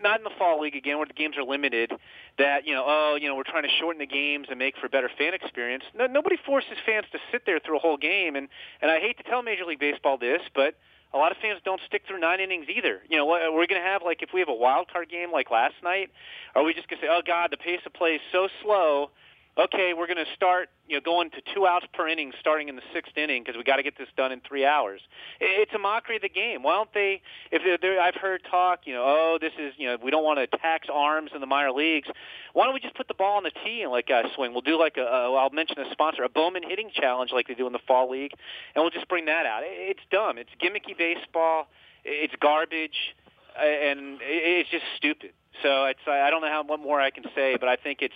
not 0.00 0.18
in 0.18 0.24
the 0.24 0.30
fall 0.38 0.60
league 0.60 0.76
again, 0.76 0.98
where 0.98 1.06
the 1.06 1.14
games 1.14 1.36
are 1.36 1.44
limited. 1.44 1.92
That 2.38 2.66
you 2.66 2.74
know, 2.74 2.84
oh, 2.86 3.18
you 3.20 3.28
know, 3.28 3.36
we're 3.36 3.44
trying 3.44 3.62
to 3.62 3.74
shorten 3.80 3.98
the 3.98 4.06
games 4.06 4.48
and 4.50 4.58
make 4.58 4.76
for 4.76 4.86
a 4.86 4.90
better 4.90 5.10
fan 5.16 5.34
experience. 5.34 5.84
No, 5.96 6.06
nobody 6.06 6.36
forces 6.36 6.76
fans 6.84 7.06
to 7.12 7.18
sit 7.32 7.46
there 7.46 7.58
through 7.58 7.76
a 7.76 7.80
whole 7.80 7.96
game, 7.96 8.36
and 8.36 8.48
and 8.82 8.90
I 8.90 9.00
hate 9.00 9.16
to 9.18 9.22
tell 9.24 9.42
Major 9.42 9.64
League 9.64 9.80
Baseball 9.80 10.18
this, 10.18 10.42
but 10.54 10.74
a 11.12 11.16
lot 11.16 11.30
of 11.30 11.38
fans 11.38 11.60
don't 11.64 11.80
stick 11.86 12.02
through 12.08 12.18
nine 12.18 12.40
innings 12.40 12.66
either. 12.68 13.00
You 13.08 13.16
know, 13.16 13.26
we're 13.26 13.68
going 13.68 13.80
to 13.80 13.86
have 13.86 14.02
like 14.04 14.22
if 14.22 14.30
we 14.34 14.40
have 14.40 14.48
a 14.48 14.54
wild 14.54 14.88
card 14.92 15.08
game 15.08 15.30
like 15.30 15.50
last 15.50 15.74
night, 15.82 16.10
are 16.54 16.64
we 16.64 16.74
just 16.74 16.88
going 16.88 17.00
to 17.00 17.06
say, 17.06 17.10
"Oh 17.10 17.22
God, 17.24 17.50
the 17.52 17.56
pace 17.56 17.80
of 17.86 17.92
play 17.94 18.14
is 18.14 18.20
so 18.32 18.48
slow"? 18.62 19.10
Okay, 19.56 19.92
we're 19.96 20.06
going 20.06 20.24
to 20.24 20.30
start, 20.34 20.68
you 20.88 20.96
know, 20.96 21.00
going 21.00 21.30
to 21.30 21.40
two 21.54 21.66
outs 21.66 21.86
per 21.94 22.08
inning 22.08 22.32
starting 22.40 22.68
in 22.68 22.76
the 22.76 22.82
sixth 22.92 23.16
inning 23.16 23.42
because 23.42 23.56
we 23.56 23.62
got 23.62 23.76
to 23.76 23.82
get 23.82 23.96
this 23.96 24.08
done 24.16 24.32
in 24.32 24.40
three 24.40 24.66
hours. 24.66 25.00
It's 25.40 25.72
a 25.74 25.78
mockery 25.78 26.16
of 26.16 26.22
the 26.22 26.28
game. 26.28 26.62
Why 26.62 26.74
don't 26.74 26.92
they? 26.92 27.22
If 27.52 27.62
they're, 27.62 27.78
they're, 27.80 28.00
I've 28.00 28.16
heard 28.16 28.42
talk, 28.50 28.80
you 28.84 28.94
know, 28.94 29.04
oh, 29.04 29.38
this 29.40 29.52
is, 29.58 29.74
you 29.76 29.86
know, 29.86 29.96
we 30.02 30.10
don't 30.10 30.24
want 30.24 30.38
to 30.38 30.58
tax 30.58 30.88
arms 30.92 31.30
in 31.34 31.40
the 31.40 31.46
minor 31.46 31.70
leagues. 31.70 32.08
Why 32.52 32.64
don't 32.64 32.74
we 32.74 32.80
just 32.80 32.96
put 32.96 33.08
the 33.08 33.14
ball 33.14 33.36
on 33.36 33.44
the 33.44 33.52
tee 33.64 33.82
and 33.82 33.92
let 33.92 34.06
guys 34.06 34.24
uh, 34.26 34.34
swing? 34.34 34.52
We'll 34.52 34.62
do 34.62 34.78
like 34.78 34.96
a, 34.96 35.02
a 35.02 35.34
I'll 35.34 35.50
mention 35.50 35.78
a 35.78 35.90
sponsor, 35.92 36.24
a 36.24 36.28
Bowman 36.28 36.62
hitting 36.68 36.90
challenge 36.92 37.30
like 37.32 37.48
they 37.48 37.54
do 37.54 37.66
in 37.66 37.72
the 37.72 37.82
fall 37.86 38.10
league, 38.10 38.32
and 38.74 38.82
we'll 38.82 38.90
just 38.90 39.08
bring 39.08 39.26
that 39.26 39.46
out. 39.46 39.62
It's 39.64 40.00
dumb. 40.10 40.38
It's 40.38 40.50
gimmicky 40.60 40.96
baseball. 40.96 41.68
It's 42.04 42.34
garbage, 42.40 43.14
and 43.56 44.18
it's 44.20 44.70
just 44.70 44.84
stupid. 44.96 45.32
So 45.62 45.84
it's 45.86 46.00
I 46.06 46.30
don't 46.30 46.42
know 46.42 46.48
how 46.48 46.64
what 46.64 46.80
more 46.80 47.00
I 47.00 47.10
can 47.10 47.24
say, 47.34 47.56
but 47.58 47.68
I 47.68 47.76
think 47.76 48.02
it's 48.02 48.14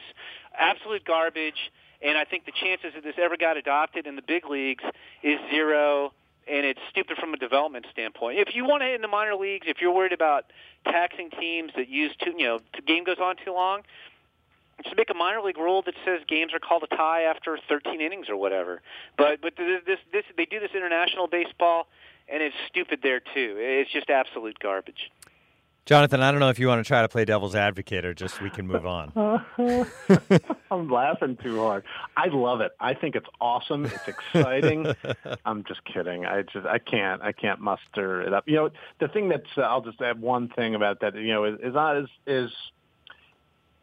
absolute 0.57 1.05
garbage. 1.05 1.71
And 2.01 2.17
I 2.17 2.25
think 2.25 2.45
the 2.47 2.53
chances 2.53 2.93
that 2.95 3.03
this 3.03 3.17
ever 3.19 3.37
got 3.37 3.57
adopted 3.57 4.07
in 4.07 4.15
the 4.15 4.23
big 4.23 4.47
leagues 4.47 4.85
is 5.23 5.39
zero. 5.51 6.13
and 6.47 6.65
it's 6.65 6.81
stupid 6.91 7.17
from 7.19 7.35
a 7.35 7.37
development 7.37 7.87
standpoint. 7.93 8.39
If 8.39 8.55
you 8.55 8.65
want 8.65 8.83
to 8.83 8.95
in 8.95 9.03
the 9.03 9.09
minor 9.09 9.35
leagues, 9.35 9.67
if 9.69 9.81
you're 9.81 9.93
worried 9.93 10.13
about 10.13 10.45
taxing 10.85 11.31
teams 11.31 11.73
that 11.77 11.89
use 11.89 12.13
too, 12.25 12.33
you 12.39 12.47
know, 12.47 12.61
the 12.75 12.83
game 12.83 13.05
goes 13.05 13.19
on 13.21 13.37
too 13.45 13.53
long, 13.53 13.83
just 14.83 14.97
make 14.97 15.11
a 15.11 15.15
minor 15.15 15.41
league 15.43 15.59
rule 15.59 15.83
that 15.83 15.95
says 16.05 16.21
games 16.29 16.55
are 16.55 16.61
called 16.61 16.85
a 16.85 16.97
tie 16.97 17.23
after 17.23 17.59
13 17.69 18.01
innings 18.01 18.29
or 18.29 18.37
whatever. 18.37 18.81
But 19.17 19.41
but 19.41 19.57
this, 19.57 19.99
this 20.13 20.25
they 20.37 20.45
do 20.45 20.61
this 20.61 20.71
international 20.75 21.27
baseball, 21.27 21.89
and 22.29 22.43
it's 22.43 22.57
stupid 22.69 23.01
there 23.03 23.21
too. 23.21 23.57
It's 23.59 23.91
just 23.91 24.09
absolute 24.09 24.59
garbage. 24.61 25.11
Jonathan, 25.89 26.21
I 26.21 26.31
don't 26.31 26.41
know 26.41 26.51
if 26.51 26.59
you 26.59 26.69
want 26.69 26.85
to 26.85 26.87
try 26.87 27.01
to 27.01 27.09
play 27.09 27.25
devil's 27.25 27.55
advocate 27.55 28.05
or 28.05 28.13
just 28.13 28.43
we 28.43 28.51
can 28.51 28.67
move 28.67 28.85
on. 28.85 29.11
I'm 30.71 30.91
laughing 30.91 31.39
too 31.43 31.61
hard. 31.61 31.83
I 32.15 32.27
love 32.27 32.61
it. 32.61 32.73
I 32.79 32.93
think 32.93 33.17
it's 33.17 33.29
awesome. 33.41 33.87
It's 33.87 34.07
exciting. 34.07 34.95
I'm 35.47 35.65
just 35.65 35.83
kidding. 35.87 36.27
I 36.27 36.43
just 36.43 36.67
I 36.67 36.77
can't 36.77 37.23
I 37.23 37.33
can't 37.33 37.61
muster 37.61 38.21
it 38.21 38.35
up. 38.35 38.47
You 38.47 38.57
know, 38.57 38.71
the 39.01 39.09
thing 39.09 39.31
that's 39.31 39.49
uh, 39.57 39.63
I'll 39.63 39.81
just 39.81 39.99
add 40.03 40.21
one 40.21 40.51
thing 40.51 40.75
about 40.75 41.01
that. 41.01 41.15
You 41.15 41.33
know, 41.33 41.45
is 41.45 41.59
is 41.63 41.73
not 41.73 41.97
is, 41.97 42.09
is 42.27 42.51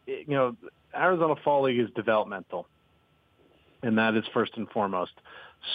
you 0.05 0.25
know 0.27 0.55
Arizona 0.95 1.33
Fall 1.43 1.63
League 1.63 1.79
is 1.79 1.89
developmental, 1.95 2.67
and 3.81 3.97
that 3.97 4.15
is 4.15 4.25
first 4.31 4.51
and 4.57 4.69
foremost. 4.69 5.13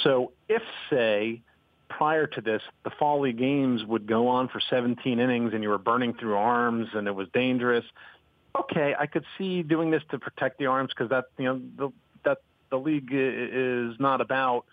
So 0.05 0.31
if 0.49 0.63
say 0.91 1.43
prior 1.91 2.27
to 2.27 2.41
this, 2.41 2.63
the 2.85 2.91
fall 2.99 3.21
league 3.21 3.37
games 3.37 3.85
would 3.85 4.07
go 4.07 4.29
on 4.29 4.49
for 4.49 4.61
17 4.71 5.19
innings 5.19 5.53
and 5.53 5.63
you 5.63 5.69
were 5.69 5.79
burning 5.79 6.15
through 6.15 6.35
arms 6.35 6.89
and 6.95 7.07
it 7.07 7.15
was 7.15 7.29
dangerous. 7.35 7.85
Okay, 8.59 8.95
I 8.99 9.07
could 9.07 9.25
see 9.37 9.63
doing 9.63 9.91
this 9.91 10.03
to 10.11 10.19
protect 10.19 10.59
the 10.59 10.67
arms 10.67 10.91
because 10.95 11.11
that 11.11 11.27
you 11.37 11.45
know 11.45 11.61
the, 11.77 11.93
that 12.25 12.39
the 12.71 12.79
league 12.79 13.11
is 13.13 13.95
not 14.01 14.21
about 14.21 14.65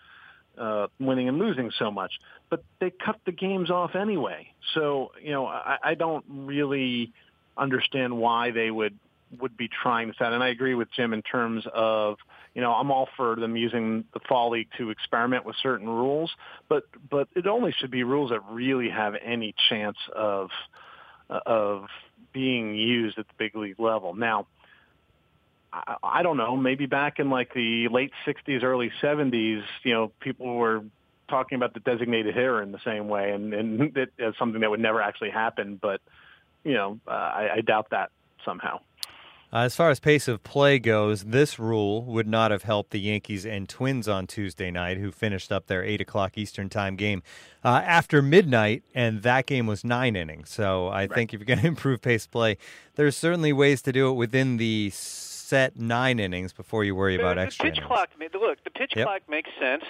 uh, 0.56 0.86
winning 0.98 1.28
and 1.28 1.38
losing 1.38 1.70
so 1.78 1.90
much. 1.90 2.12
But 2.50 2.64
they 2.80 2.90
cut 2.90 3.20
the 3.26 3.32
games 3.32 3.70
off 3.70 3.94
anyway, 3.94 4.48
so 4.74 5.12
you 5.22 5.30
know 5.30 5.46
I, 5.46 5.76
I 5.84 5.94
don't 5.94 6.24
really 6.28 7.12
understand 7.56 8.16
why 8.16 8.50
they 8.50 8.70
would 8.70 8.98
would 9.40 9.56
be 9.56 9.68
trying 9.68 10.08
this 10.08 10.16
out. 10.20 10.32
And 10.32 10.42
I 10.42 10.48
agree 10.48 10.74
with 10.74 10.88
Jim 10.92 11.12
in 11.12 11.22
terms 11.22 11.64
of, 11.72 12.16
you 12.54 12.62
know, 12.62 12.72
I'm 12.72 12.90
all 12.90 13.08
for 13.16 13.36
them 13.36 13.56
using 13.56 14.04
the 14.14 14.20
fall 14.28 14.50
league 14.50 14.68
to 14.78 14.90
experiment 14.90 15.44
with 15.44 15.56
certain 15.62 15.88
rules, 15.88 16.30
but 16.68 16.84
but 17.10 17.28
it 17.36 17.46
only 17.46 17.72
should 17.72 17.90
be 17.90 18.04
rules 18.04 18.30
that 18.30 18.40
really 18.50 18.90
have 18.90 19.14
any 19.22 19.54
chance 19.68 19.98
of 20.14 20.50
of 21.28 21.86
being 22.32 22.74
used 22.74 23.18
at 23.18 23.28
the 23.28 23.34
big 23.38 23.54
league 23.54 23.78
level. 23.78 24.14
Now, 24.14 24.46
I, 25.72 25.96
I 26.02 26.22
don't 26.22 26.36
know, 26.36 26.56
maybe 26.56 26.86
back 26.86 27.18
in 27.18 27.30
like 27.30 27.52
the 27.54 27.88
late 27.88 28.12
60s, 28.26 28.62
early 28.62 28.90
70s, 29.02 29.62
you 29.82 29.92
know, 29.92 30.12
people 30.20 30.54
were 30.54 30.82
talking 31.28 31.56
about 31.56 31.74
the 31.74 31.80
designated 31.80 32.34
hitter 32.34 32.62
in 32.62 32.72
the 32.72 32.80
same 32.84 33.08
way, 33.08 33.32
and, 33.32 33.52
and 33.52 33.98
as 34.18 34.34
something 34.38 34.60
that 34.60 34.70
would 34.70 34.80
never 34.80 35.00
actually 35.00 35.30
happen. 35.30 35.78
But 35.80 36.00
you 36.64 36.74
know, 36.74 36.98
uh, 37.06 37.10
I, 37.10 37.48
I 37.56 37.60
doubt 37.60 37.90
that 37.90 38.10
somehow. 38.44 38.80
Uh, 39.50 39.60
as 39.60 39.74
far 39.74 39.88
as 39.88 39.98
pace 39.98 40.28
of 40.28 40.42
play 40.42 40.78
goes, 40.78 41.24
this 41.24 41.58
rule 41.58 42.02
would 42.04 42.26
not 42.26 42.50
have 42.50 42.64
helped 42.64 42.90
the 42.90 43.00
Yankees 43.00 43.46
and 43.46 43.66
Twins 43.66 44.06
on 44.06 44.26
Tuesday 44.26 44.70
night, 44.70 44.98
who 44.98 45.10
finished 45.10 45.50
up 45.50 45.68
their 45.68 45.82
8 45.82 46.02
o'clock 46.02 46.36
Eastern 46.36 46.68
Time 46.68 46.96
game 46.96 47.22
uh, 47.64 47.80
after 47.84 48.20
midnight, 48.20 48.82
and 48.94 49.22
that 49.22 49.46
game 49.46 49.66
was 49.66 49.84
nine 49.84 50.16
innings. 50.16 50.50
So 50.50 50.88
I 50.88 51.00
right. 51.00 51.12
think 51.14 51.32
if 51.32 51.40
you're 51.40 51.46
going 51.46 51.58
to 51.62 51.66
improve 51.66 52.02
pace 52.02 52.26
of 52.26 52.30
play, 52.30 52.58
there's 52.96 53.16
certainly 53.16 53.54
ways 53.54 53.80
to 53.82 53.92
do 53.92 54.10
it 54.10 54.14
within 54.14 54.58
the 54.58 54.90
set 55.48 55.78
nine 55.78 56.20
innings 56.20 56.52
before 56.52 56.84
you 56.84 56.94
worry 56.94 57.14
about 57.14 57.36
the, 57.36 57.42
extra. 57.42 57.64
The 57.64 57.70
pitch 57.70 57.78
innings. 57.78 57.86
clock, 57.86 58.10
look, 58.34 58.62
the 58.64 58.70
pitch 58.70 58.92
yep. 58.94 59.06
clock 59.06 59.22
makes 59.28 59.48
sense, 59.58 59.84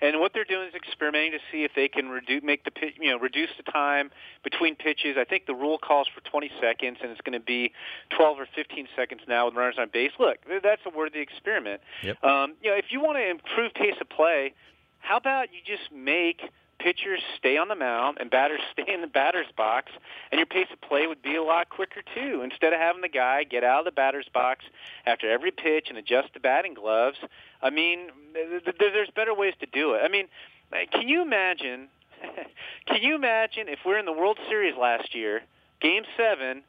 and 0.00 0.20
what 0.20 0.32
they're 0.32 0.44
doing 0.44 0.68
is 0.68 0.74
experimenting 0.74 1.32
to 1.32 1.38
see 1.50 1.64
if 1.64 1.72
they 1.76 1.88
can 1.88 2.08
reduce, 2.08 2.42
make 2.42 2.64
the 2.64 2.70
pitch, 2.70 2.94
you 2.98 3.10
know, 3.10 3.18
reduce 3.18 3.50
the 3.56 3.70
time 3.70 4.10
between 4.42 4.74
pitches. 4.74 5.16
I 5.18 5.24
think 5.24 5.46
the 5.46 5.54
rule 5.54 5.78
calls 5.78 6.08
for 6.08 6.22
20 6.22 6.50
seconds, 6.60 6.98
and 7.02 7.10
it's 7.10 7.20
going 7.20 7.38
to 7.38 7.44
be 7.44 7.72
12 8.16 8.40
or 8.40 8.48
15 8.54 8.88
seconds 8.96 9.20
now 9.28 9.46
with 9.46 9.54
runners 9.54 9.76
on 9.78 9.90
base. 9.92 10.12
Look, 10.18 10.38
that's 10.62 10.82
a 10.86 10.96
worthy 10.96 11.20
experiment. 11.20 11.82
Yep. 12.02 12.24
Um, 12.24 12.54
you 12.62 12.70
know, 12.70 12.76
if 12.76 12.86
you 12.90 13.00
want 13.00 13.18
to 13.18 13.28
improve 13.28 13.74
pace 13.74 13.96
of 14.00 14.08
play, 14.08 14.54
how 15.00 15.18
about 15.18 15.48
you 15.52 15.58
just 15.64 15.92
make 15.92 16.40
pitchers 16.82 17.20
stay 17.38 17.56
on 17.56 17.68
the 17.68 17.74
mound 17.74 18.18
and 18.20 18.30
batters 18.30 18.60
stay 18.72 18.92
in 18.92 19.00
the 19.00 19.06
batter's 19.06 19.46
box, 19.56 19.92
and 20.30 20.38
your 20.38 20.46
pace 20.46 20.66
of 20.72 20.80
play 20.80 21.06
would 21.06 21.22
be 21.22 21.36
a 21.36 21.42
lot 21.42 21.68
quicker 21.68 22.02
too. 22.14 22.42
Instead 22.42 22.72
of 22.72 22.80
having 22.80 23.02
the 23.02 23.08
guy 23.08 23.44
get 23.44 23.64
out 23.64 23.80
of 23.80 23.84
the 23.84 23.92
batter's 23.92 24.28
box 24.32 24.64
after 25.06 25.30
every 25.30 25.50
pitch 25.50 25.86
and 25.88 25.98
adjust 25.98 26.34
the 26.34 26.40
batting 26.40 26.74
gloves, 26.74 27.18
I 27.62 27.70
mean, 27.70 28.10
there's 28.34 29.10
better 29.14 29.34
ways 29.34 29.54
to 29.60 29.66
do 29.66 29.94
it. 29.94 30.00
I 30.04 30.08
mean, 30.08 30.26
eh, 30.72 30.86
can 30.92 31.08
you 31.08 31.22
imagine? 31.22 31.88
Can 32.86 33.02
you 33.02 33.16
imagine 33.16 33.68
if 33.68 33.80
we're 33.84 33.98
in 33.98 34.06
the 34.06 34.12
World 34.12 34.38
Series 34.48 34.76
last 34.76 35.12
year, 35.12 35.42
Game 35.80 36.04
Seven, 36.16 36.62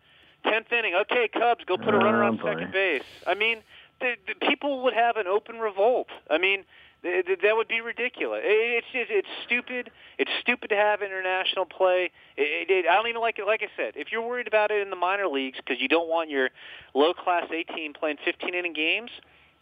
tenth 0.43 0.71
inning? 0.71 0.95
Okay, 0.95 1.27
Cubs, 1.27 1.63
go 1.65 1.77
put 1.77 1.93
a 1.93 1.97
runner 1.97 2.23
on 2.23 2.39
oh, 2.41 2.45
second 2.45 2.71
base. 2.71 3.03
I 3.27 3.35
mean, 3.35 3.59
the, 3.99 4.15
the 4.27 4.45
people 4.45 4.83
would 4.83 4.93
have 4.93 5.17
an 5.17 5.27
open 5.27 5.59
revolt. 5.59 6.07
I 6.29 6.37
mean, 6.37 6.65
that 7.03 7.53
would 7.55 7.67
be 7.67 7.81
ridiculous. 7.81 8.41
It's 8.43 8.87
just, 8.93 9.11
it's 9.11 9.27
stupid. 9.45 9.91
It's 10.17 10.31
stupid 10.39 10.69
to 10.69 10.75
have 10.75 11.01
international 11.01 11.65
play. 11.65 12.11
It, 12.37 12.69
it, 12.69 12.85
I 12.89 12.95
don't 12.95 13.07
even 13.07 13.21
like 13.21 13.39
it. 13.39 13.45
Like 13.45 13.61
I 13.61 13.67
said, 13.75 13.93
if 13.95 14.11
you're 14.11 14.21
worried 14.21 14.47
about 14.47 14.71
it 14.71 14.81
in 14.81 14.89
the 14.89 14.95
minor 14.95 15.27
leagues 15.27 15.57
because 15.57 15.81
you 15.81 15.89
don't 15.89 16.07
want 16.07 16.29
your 16.29 16.49
low 16.93 17.13
class 17.13 17.45
A 17.51 17.63
team 17.63 17.93
playing 17.93 18.17
15 18.23 18.53
inning 18.53 18.73
games, 18.73 19.11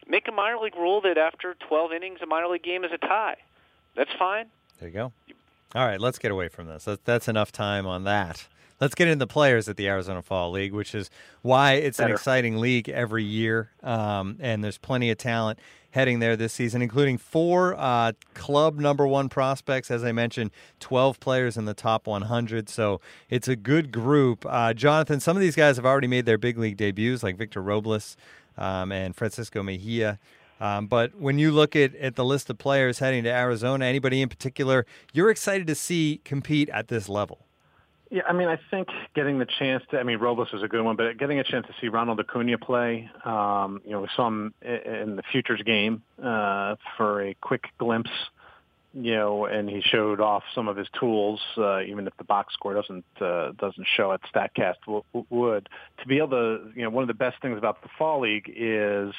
make 0.08 0.28
a 0.28 0.32
minor 0.32 0.60
league 0.60 0.76
rule 0.76 1.02
that 1.02 1.18
after 1.18 1.56
12 1.68 1.94
innings, 1.94 2.20
a 2.22 2.28
minor 2.28 2.48
league 2.48 2.64
game 2.64 2.84
is 2.84 2.92
a 2.94 3.00
tie. 3.00 3.38
That's 3.96 4.12
fine. 4.20 4.46
There 4.80 4.90
you 4.90 4.94
go. 4.94 5.12
All 5.74 5.86
right, 5.86 6.00
let's 6.00 6.20
get 6.20 6.32
away 6.32 6.48
from 6.48 6.68
this. 6.68 6.88
That's 7.06 7.28
enough 7.28 7.52
time 7.52 7.88
on 7.88 8.04
that. 8.04 8.48
Let's 8.80 8.96
get 8.96 9.08
into 9.08 9.20
the 9.20 9.28
players 9.28 9.70
at 9.70 9.78
the 9.78 9.88
Arizona 9.88 10.22
Fall 10.22 10.52
League, 10.52 10.74
which 10.74 10.96
is 10.96 11.10
why 11.44 11.74
it's 11.74 11.98
Better. 11.98 12.10
an 12.10 12.16
exciting 12.16 12.58
league 12.58 12.90
every 12.90 13.24
year, 13.24 13.70
um, 13.84 14.38
and 14.40 14.64
there's 14.64 14.80
plenty 14.80 15.12
of 15.12 15.20
talent 15.20 15.60
heading 15.92 16.20
there 16.20 16.36
this 16.36 16.54
season, 16.54 16.82
including 16.82 17.18
four 17.18 17.76
uh, 17.78 18.14
club 18.34 18.80
number 18.80 19.08
one 19.08 19.30
prospects. 19.30 19.92
As 19.92 20.04
I 20.04 20.12
mentioned, 20.12 20.52
12 20.80 21.20
players 21.20 21.58
in 21.58 21.66
the 21.66 21.74
top 21.74 22.08
100. 22.08 22.70
So 22.70 23.00
it's 23.30 23.48
a 23.48 23.56
good 23.56 23.92
group. 23.92 24.46
Uh, 24.48 24.74
Jonathan, 24.74 25.20
some 25.20 25.38
of 25.38 25.42
these 25.42 25.56
guys 25.56 25.76
have 25.76 25.86
already 25.86 26.08
made 26.08 26.26
their 26.26 26.38
big 26.38 26.58
league 26.58 26.78
debuts, 26.78 27.24
like 27.24 27.38
Victor 27.38 27.62
Robles 27.62 28.18
um, 28.58 28.92
and 28.92 29.16
Francisco 29.16 29.64
Mejia. 29.64 30.20
Um, 30.60 30.86
but 30.86 31.16
when 31.16 31.40
you 31.40 31.52
look 31.52 31.76
at, 31.76 31.96
at 31.96 32.16
the 32.16 32.24
list 32.24 32.50
of 32.50 32.58
players 32.60 33.00
heading 33.00 33.24
to 33.24 33.32
Arizona, 33.32 33.86
anybody 33.86 34.22
in 34.22 34.30
particular 34.30 34.86
you're 35.12 35.32
excited 35.32 35.66
to 35.68 35.76
see 35.76 36.22
compete 36.24 36.70
at 36.70 36.88
this 36.88 37.10
level? 37.10 37.46
Yeah, 38.12 38.24
I 38.28 38.34
mean, 38.34 38.50
I 38.50 38.60
think 38.70 38.90
getting 39.16 39.40
the 39.40 39.48
chance 39.58 39.84
to, 39.92 39.98
I 39.98 40.04
mean, 40.04 40.18
Robles 40.20 40.50
is 40.52 40.62
a 40.62 40.68
good 40.68 40.84
one, 40.84 40.98
but 40.98 41.18
getting 41.18 41.40
a 41.40 41.46
chance 41.46 41.66
to 41.68 41.74
see 41.80 41.88
Ronald 41.88 42.20
Acuna 42.20 42.58
play, 42.58 43.10
um, 43.24 43.82
you 43.86 43.92
know, 43.92 44.02
we 44.02 44.10
saw 44.18 44.28
him 44.28 44.54
in 44.62 45.16
the 45.16 45.24
Futures 45.32 45.62
game 45.64 46.04
uh, 46.22 46.76
for 46.98 47.26
a 47.26 47.34
quick 47.36 47.64
glimpse, 47.78 48.12
you 48.94 49.14
know, 49.14 49.46
and 49.46 49.70
he 49.70 49.80
showed 49.80 50.20
off 50.20 50.44
some 50.54 50.68
of 50.68 50.76
his 50.76 50.88
tools, 51.00 51.40
uh, 51.58 51.80
even 51.84 52.06
if 52.06 52.12
the 52.18 52.26
box 52.26 52.54
score 52.54 52.74
doesn't 52.74 53.06
uh, 53.22 53.54
doesn't 53.58 53.88
show 53.96 54.12
it. 54.12 54.20
Statcast 54.36 54.76
w- 54.86 55.26
would 55.30 55.70
to 56.02 56.08
be 56.08 56.18
able 56.18 56.32
to, 56.32 56.70
you 56.76 56.84
know, 56.84 56.90
one 56.90 57.04
of 57.04 57.08
the 57.08 57.14
best 57.14 57.42
things 57.42 57.58
about 57.58 57.82
the 57.82 57.88
fall 57.98 58.20
league 58.20 58.52
is, 58.54 59.14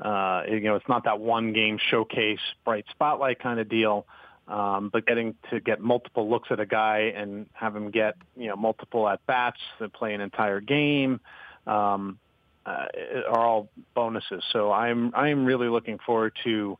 uh, 0.00 0.44
you 0.48 0.60
know, 0.62 0.76
it's 0.76 0.88
not 0.88 1.04
that 1.04 1.20
one 1.20 1.52
game 1.52 1.78
showcase, 1.90 2.40
bright 2.64 2.86
spotlight 2.92 3.40
kind 3.40 3.60
of 3.60 3.68
deal 3.68 4.06
um, 4.48 4.90
but 4.92 5.06
getting 5.06 5.34
to 5.50 5.60
get 5.60 5.80
multiple 5.80 6.28
looks 6.28 6.48
at 6.50 6.60
a 6.60 6.66
guy 6.66 7.12
and 7.16 7.46
have 7.52 7.74
him 7.74 7.90
get 7.90 8.16
you 8.36 8.48
know 8.48 8.56
multiple 8.56 9.08
at 9.08 9.24
bats 9.26 9.60
play 9.94 10.14
an 10.14 10.20
entire 10.20 10.60
game 10.60 11.20
um, 11.66 12.18
uh, 12.66 12.86
are 13.28 13.46
all 13.46 13.68
bonuses. 13.94 14.42
So 14.52 14.72
I'm 14.72 15.14
I'm 15.14 15.44
really 15.44 15.68
looking 15.68 15.98
forward 16.04 16.32
to 16.44 16.78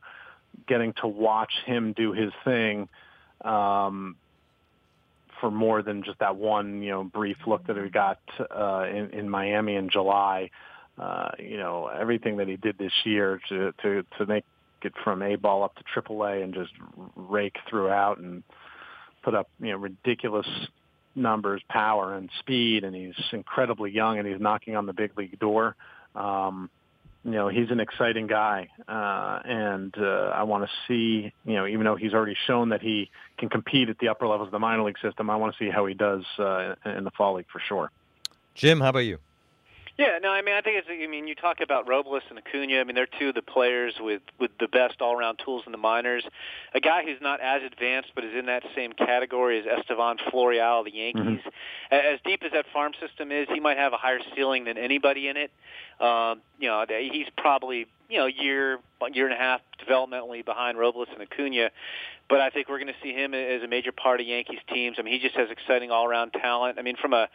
getting 0.67 0.93
to 1.01 1.07
watch 1.07 1.51
him 1.65 1.93
do 1.93 2.11
his 2.13 2.31
thing 2.43 2.87
um, 3.43 4.15
for 5.39 5.49
more 5.49 5.81
than 5.81 6.03
just 6.03 6.19
that 6.19 6.35
one 6.35 6.81
you 6.81 6.91
know 6.91 7.03
brief 7.03 7.37
look 7.47 7.65
that 7.67 7.81
we 7.81 7.89
got 7.89 8.19
uh, 8.39 8.85
in, 8.89 9.09
in 9.11 9.29
Miami 9.29 9.75
in 9.75 9.89
July. 9.89 10.49
Uh, 10.97 11.31
you 11.39 11.57
know 11.57 11.87
everything 11.87 12.37
that 12.37 12.47
he 12.47 12.55
did 12.55 12.77
this 12.77 12.93
year 13.03 13.41
to 13.49 13.73
to 13.81 14.03
to 14.17 14.25
make 14.25 14.45
it 14.85 14.93
from 15.03 15.21
A 15.21 15.35
ball 15.35 15.63
up 15.63 15.75
to 15.75 15.83
Triple 15.93 16.23
A 16.23 16.41
and 16.41 16.53
just 16.53 16.71
rake 17.15 17.57
throughout 17.69 18.17
and 18.17 18.43
put 19.23 19.35
up 19.35 19.49
you 19.59 19.71
know 19.71 19.77
ridiculous 19.77 20.47
numbers, 21.15 21.61
power 21.69 22.15
and 22.15 22.29
speed, 22.39 22.83
and 22.83 22.95
he's 22.95 23.15
incredibly 23.31 23.91
young 23.91 24.17
and 24.17 24.27
he's 24.27 24.39
knocking 24.39 24.75
on 24.75 24.85
the 24.85 24.93
big 24.93 25.17
league 25.17 25.37
door. 25.39 25.75
Um, 26.15 26.69
you 27.23 27.31
know, 27.31 27.47
he's 27.47 27.71
an 27.71 27.79
exciting 27.79 28.27
guy, 28.27 28.67
uh, 28.85 29.39
and 29.45 29.95
uh, 29.97 30.33
I 30.35 30.43
want 30.43 30.65
to 30.65 30.69
see, 30.87 31.31
you 31.45 31.53
know, 31.53 31.65
even 31.65 31.85
though 31.85 31.95
he's 31.95 32.13
already 32.13 32.35
shown 32.47 32.69
that 32.69 32.81
he 32.81 33.09
can 33.37 33.47
compete 33.47 33.87
at 33.87 33.97
the 33.99 34.09
upper 34.09 34.27
levels 34.27 34.47
of 34.47 34.51
the 34.51 34.59
minor 34.59 34.83
league 34.83 34.99
system, 35.01 35.29
I 35.29 35.37
want 35.37 35.55
to 35.55 35.63
see 35.63 35.69
how 35.69 35.85
he 35.85 35.93
does 35.93 36.23
uh, 36.37 36.75
in 36.85 37.05
the 37.05 37.11
fall 37.11 37.35
league 37.35 37.45
for 37.51 37.61
sure. 37.65 37.91
Jim, 38.55 38.81
how 38.81 38.89
about 38.89 38.99
you? 38.99 39.19
Yeah, 39.97 40.17
no, 40.23 40.29
I 40.29 40.41
mean, 40.41 40.55
I 40.55 40.61
think 40.61 40.77
it's. 40.77 40.87
I 40.89 41.05
mean, 41.05 41.27
you 41.27 41.35
talk 41.35 41.57
about 41.61 41.87
Robles 41.87 42.23
and 42.29 42.39
Acuna. 42.39 42.79
I 42.79 42.83
mean, 42.83 42.95
they're 42.95 43.07
two 43.19 43.29
of 43.29 43.35
the 43.35 43.43
players 43.43 43.93
with 43.99 44.23
with 44.39 44.49
the 44.59 44.67
best 44.67 45.01
all-around 45.01 45.39
tools 45.45 45.63
in 45.67 45.71
the 45.71 45.77
minors. 45.77 46.23
A 46.73 46.79
guy 46.79 47.03
who's 47.03 47.21
not 47.21 47.39
as 47.41 47.61
advanced, 47.61 48.09
but 48.15 48.23
is 48.23 48.33
in 48.35 48.47
that 48.47 48.63
same 48.75 48.93
category 48.93 49.59
as 49.59 49.65
Estevan 49.65 50.17
Florial 50.31 50.79
of 50.79 50.85
the 50.85 50.95
Yankees. 50.95 51.41
Mm-hmm. 51.41 51.93
As 52.13 52.19
deep 52.25 52.41
as 52.43 52.53
that 52.53 52.65
farm 52.73 52.93
system 52.99 53.31
is, 53.31 53.47
he 53.53 53.59
might 53.59 53.77
have 53.77 53.93
a 53.93 53.97
higher 53.97 54.19
ceiling 54.35 54.65
than 54.65 54.79
anybody 54.79 55.27
in 55.27 55.37
it. 55.37 55.51
Um, 55.99 56.41
you 56.59 56.69
know, 56.69 56.83
he's 56.89 57.27
probably 57.37 57.85
you 58.09 58.17
know 58.17 58.25
year 58.25 58.79
year 59.13 59.25
and 59.25 59.33
a 59.35 59.37
half 59.37 59.61
developmentally 59.79 60.43
behind 60.43 60.79
Robles 60.79 61.09
and 61.13 61.21
Acuna, 61.21 61.69
but 62.29 62.41
I 62.41 62.49
think 62.49 62.67
we're 62.67 62.79
going 62.79 62.87
to 62.87 62.99
see 63.03 63.13
him 63.13 63.35
as 63.35 63.61
a 63.61 63.67
major 63.67 63.91
part 63.91 64.21
of 64.21 64.25
Yankees 64.25 64.59
teams. 64.73 64.97
I 64.97 65.03
mean, 65.03 65.13
he 65.13 65.19
just 65.19 65.35
has 65.35 65.51
exciting 65.51 65.91
all-around 65.91 66.31
talent. 66.31 66.79
I 66.79 66.81
mean, 66.81 66.95
from 66.99 67.13
a 67.13 67.29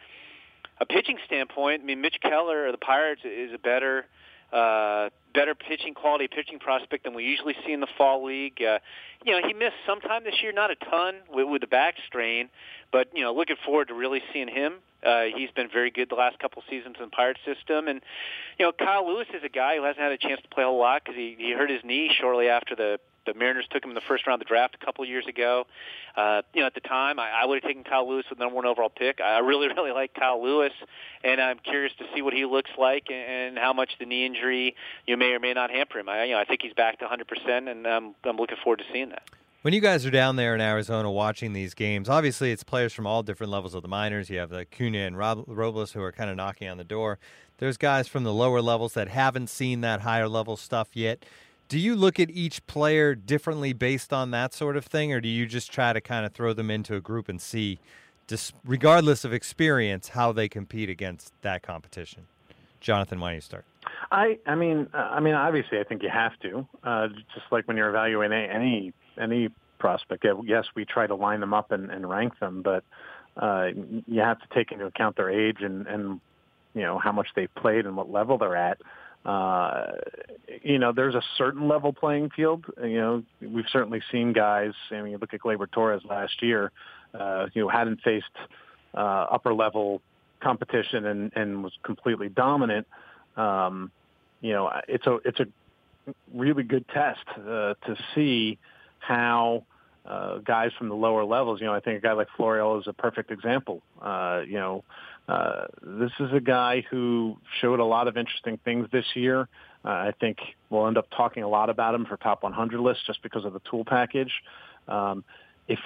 a 0.79 0.85
pitching 0.85 1.17
standpoint, 1.25 1.81
I 1.81 1.85
mean, 1.85 2.01
Mitch 2.01 2.17
Keller 2.21 2.67
of 2.67 2.73
the 2.73 2.77
Pirates 2.77 3.21
is 3.23 3.53
a 3.53 3.57
better 3.57 4.05
uh, 4.51 5.09
better 5.33 5.53
pitching 5.53 5.93
quality 5.93 6.27
pitching 6.27 6.57
prospect 6.57 7.03
than 7.03 7.13
we 7.13 7.23
usually 7.23 7.55
see 7.65 7.71
in 7.71 7.81
the 7.81 7.87
fall 7.97 8.25
league. 8.25 8.59
Uh, 8.61 8.79
you 9.23 9.31
know, 9.31 9.47
he 9.47 9.53
missed 9.53 9.75
some 9.85 10.01
time 10.01 10.23
this 10.23 10.41
year, 10.41 10.51
not 10.51 10.71
a 10.71 10.75
ton 10.75 11.15
with, 11.31 11.47
with 11.47 11.61
the 11.61 11.67
back 11.67 11.95
strain, 12.07 12.49
but 12.91 13.09
you 13.13 13.21
know, 13.21 13.33
looking 13.33 13.57
forward 13.63 13.89
to 13.89 13.93
really 13.93 14.21
seeing 14.33 14.47
him. 14.47 14.75
Uh, 15.05 15.25
he's 15.35 15.51
been 15.51 15.69
very 15.71 15.91
good 15.91 16.09
the 16.09 16.15
last 16.15 16.39
couple 16.39 16.61
seasons 16.69 16.95
in 16.99 17.05
the 17.05 17.11
Pirates 17.11 17.39
system, 17.45 17.87
and 17.87 18.01
you 18.57 18.65
know, 18.65 18.71
Kyle 18.71 19.07
Lewis 19.07 19.27
is 19.33 19.43
a 19.43 19.49
guy 19.49 19.77
who 19.77 19.83
hasn't 19.83 20.01
had 20.01 20.11
a 20.11 20.17
chance 20.17 20.41
to 20.41 20.47
play 20.49 20.63
a 20.63 20.69
lot 20.69 21.03
because 21.03 21.15
he, 21.15 21.35
he 21.37 21.51
hurt 21.51 21.69
his 21.69 21.83
knee 21.83 22.11
shortly 22.19 22.49
after 22.49 22.75
the 22.75 22.99
the 23.25 23.33
Mariners 23.33 23.67
took 23.69 23.83
him 23.83 23.91
in 23.91 23.95
the 23.95 24.01
first 24.01 24.25
round 24.27 24.41
of 24.41 24.47
the 24.47 24.49
draft 24.49 24.75
a 24.81 24.85
couple 24.85 25.05
years 25.05 25.27
ago. 25.27 25.65
Uh, 26.15 26.41
you 26.53 26.61
know, 26.61 26.67
at 26.67 26.73
the 26.73 26.81
time, 26.81 27.19
I, 27.19 27.29
I 27.29 27.45
would 27.45 27.61
have 27.61 27.67
taken 27.67 27.83
Kyle 27.83 28.07
Lewis 28.07 28.25
with 28.29 28.39
the 28.39 28.43
number 28.43 28.55
one 28.55 28.65
overall 28.65 28.89
pick. 28.89 29.21
I 29.21 29.39
really, 29.39 29.67
really 29.75 29.91
like 29.91 30.13
Kyle 30.13 30.41
Lewis, 30.41 30.73
and 31.23 31.39
I'm 31.41 31.59
curious 31.59 31.93
to 31.99 32.05
see 32.13 32.21
what 32.21 32.33
he 32.33 32.45
looks 32.45 32.71
like 32.77 33.07
and, 33.09 33.49
and 33.49 33.57
how 33.57 33.73
much 33.73 33.91
the 33.99 34.05
knee 34.05 34.25
injury 34.25 34.75
you 35.07 35.17
may 35.17 35.31
or 35.33 35.39
may 35.39 35.53
not 35.53 35.71
hamper 35.71 35.99
him. 35.99 36.09
I, 36.09 36.25
you 36.25 36.33
know, 36.33 36.39
I 36.39 36.45
think 36.45 36.61
he's 36.61 36.73
back 36.73 36.99
to 36.99 37.05
100%, 37.05 37.69
and 37.69 37.87
um, 37.87 38.15
I'm 38.23 38.37
looking 38.37 38.57
forward 38.63 38.79
to 38.79 38.85
seeing 38.91 39.09
that. 39.09 39.23
When 39.61 39.73
you 39.73 39.81
guys 39.81 40.05
are 40.05 40.11
down 40.11 40.37
there 40.37 40.55
in 40.55 40.61
Arizona 40.61 41.11
watching 41.11 41.51
these 41.51 41.73
games, 41.73 42.07
obviously 42.07 42.53
it's 42.53 42.63
players 42.63 42.93
from 42.93 43.05
all 43.05 43.23
different 43.23 43.51
levels 43.51 43.73
of 43.73 43.81
the 43.81 43.89
minors. 43.89 44.29
You 44.29 44.39
have 44.39 44.49
the 44.49 44.65
Acuña 44.65 45.05
and 45.05 45.17
Rob- 45.17 45.43
Robles 45.47 45.91
who 45.91 46.01
are 46.01 46.13
kind 46.13 46.29
of 46.29 46.37
knocking 46.37 46.69
on 46.69 46.77
the 46.77 46.85
door. 46.85 47.19
There's 47.57 47.75
guys 47.75 48.07
from 48.07 48.23
the 48.23 48.33
lower 48.33 48.61
levels 48.61 48.93
that 48.93 49.09
haven't 49.09 49.49
seen 49.49 49.81
that 49.81 49.99
higher 49.99 50.29
level 50.29 50.55
stuff 50.55 50.95
yet. 50.95 51.25
Do 51.69 51.77
you 51.77 51.95
look 51.95 52.19
at 52.19 52.31
each 52.31 52.65
player 52.65 53.13
differently 53.13 53.73
based 53.73 54.11
on 54.11 54.31
that 54.31 54.55
sort 54.55 54.75
of 54.75 54.85
thing, 54.85 55.13
or 55.13 55.21
do 55.21 55.29
you 55.29 55.45
just 55.45 55.71
try 55.71 55.93
to 55.93 56.01
kind 56.01 56.25
of 56.25 56.33
throw 56.33 56.51
them 56.51 56.71
into 56.71 56.95
a 56.95 56.99
group 56.99 57.29
and 57.29 57.39
see, 57.39 57.79
regardless 58.65 59.23
of 59.23 59.33
experience, 59.33 60.09
how 60.09 60.31
they 60.31 60.49
compete 60.49 60.89
against 60.89 61.31
that 61.43 61.61
competition? 61.61 62.25
Jonathan, 62.79 63.19
why 63.19 63.29
don't 63.29 63.35
you 63.35 63.41
start? 63.41 63.65
I, 64.11 64.39
I 64.47 64.55
mean, 64.55 64.87
uh, 64.95 64.97
I 64.97 65.19
mean, 65.19 65.35
obviously, 65.35 65.79
I 65.79 65.83
think 65.83 66.01
you 66.01 66.09
have 66.09 66.31
to. 66.39 66.67
Uh, 66.83 67.09
just 67.35 67.45
like 67.51 67.67
when 67.67 67.77
you're 67.77 67.89
evaluating 67.89 68.49
any 68.49 68.91
any 69.21 69.49
prospect, 69.77 70.25
yes, 70.45 70.65
we 70.75 70.85
try 70.85 71.05
to 71.05 71.15
line 71.15 71.39
them 71.39 71.53
up 71.53 71.71
and, 71.71 71.91
and 71.91 72.09
rank 72.09 72.39
them, 72.39 72.63
but 72.63 72.83
uh, 73.37 73.67
you 74.07 74.21
have 74.21 74.39
to 74.39 74.47
take 74.55 74.71
into 74.71 74.85
account 74.87 75.17
their 75.17 75.29
age 75.29 75.57
and, 75.61 75.85
and 75.85 76.19
you 76.73 76.81
know 76.81 76.97
how 76.97 77.11
much 77.11 77.27
they've 77.35 77.53
played 77.53 77.85
and 77.85 77.95
what 77.95 78.11
level 78.11 78.39
they're 78.39 78.55
at 78.55 78.79
uh, 79.25 79.91
you 80.63 80.79
know, 80.79 80.91
there's 80.91 81.15
a 81.15 81.21
certain 81.37 81.67
level 81.67 81.93
playing 81.93 82.29
field. 82.29 82.65
You 82.81 82.97
know, 82.97 83.23
we've 83.41 83.65
certainly 83.71 84.01
seen 84.11 84.33
guys. 84.33 84.73
I 84.91 85.01
mean, 85.01 85.11
you 85.11 85.17
look 85.17 85.33
at 85.33 85.41
Gleyber 85.41 85.69
Torres 85.69 86.01
last 86.05 86.41
year. 86.41 86.71
Uh, 87.13 87.47
you 87.53 87.61
know, 87.61 87.69
hadn't 87.69 88.01
faced 88.01 88.25
uh, 88.93 89.25
upper 89.31 89.53
level 89.53 90.01
competition 90.41 91.05
and, 91.05 91.31
and 91.35 91.63
was 91.63 91.73
completely 91.83 92.29
dominant. 92.29 92.87
Um, 93.35 93.91
you 94.41 94.53
know, 94.53 94.71
it's 94.87 95.05
a 95.05 95.19
it's 95.25 95.39
a 95.39 95.47
really 96.33 96.63
good 96.63 96.87
test 96.87 97.25
uh, 97.37 97.73
to 97.85 97.95
see 98.15 98.57
how 98.99 99.63
uh, 100.05 100.37
guys 100.39 100.71
from 100.77 100.89
the 100.89 100.95
lower 100.95 101.25
levels. 101.25 101.59
You 101.59 101.67
know, 101.67 101.73
I 101.73 101.79
think 101.79 101.97
a 101.97 102.01
guy 102.01 102.13
like 102.13 102.27
Florial 102.37 102.79
is 102.79 102.87
a 102.87 102.93
perfect 102.93 103.31
example. 103.31 103.81
Uh, 104.01 104.41
you 104.47 104.55
know, 104.55 104.83
uh, 105.29 105.67
this 105.83 106.11
is 106.19 106.33
a 106.33 106.39
guy 106.39 106.83
who 106.89 107.37
showed 107.61 107.79
a 107.79 107.85
lot 107.85 108.07
of 108.07 108.17
interesting 108.17 108.57
things 108.65 108.87
this 108.91 109.05
year. 109.13 109.47
Uh, 109.85 109.89
I 109.89 110.13
think 110.19 110.39
we'll 110.71 110.87
end 110.87 110.97
up 110.97 111.07
talking 111.15 111.43
a 111.43 111.47
lot 111.47 111.69
about 111.69 111.93
him 111.93 112.05
for 112.05 112.17
top 112.17 112.41
100 112.41 112.79
lists 112.79 113.03
just 113.05 113.21
because 113.21 113.45
of 113.45 113.53
the 113.53 113.61
tool 113.69 113.85
package. 113.85 114.31
Um, 114.87 115.23
if 115.67 115.77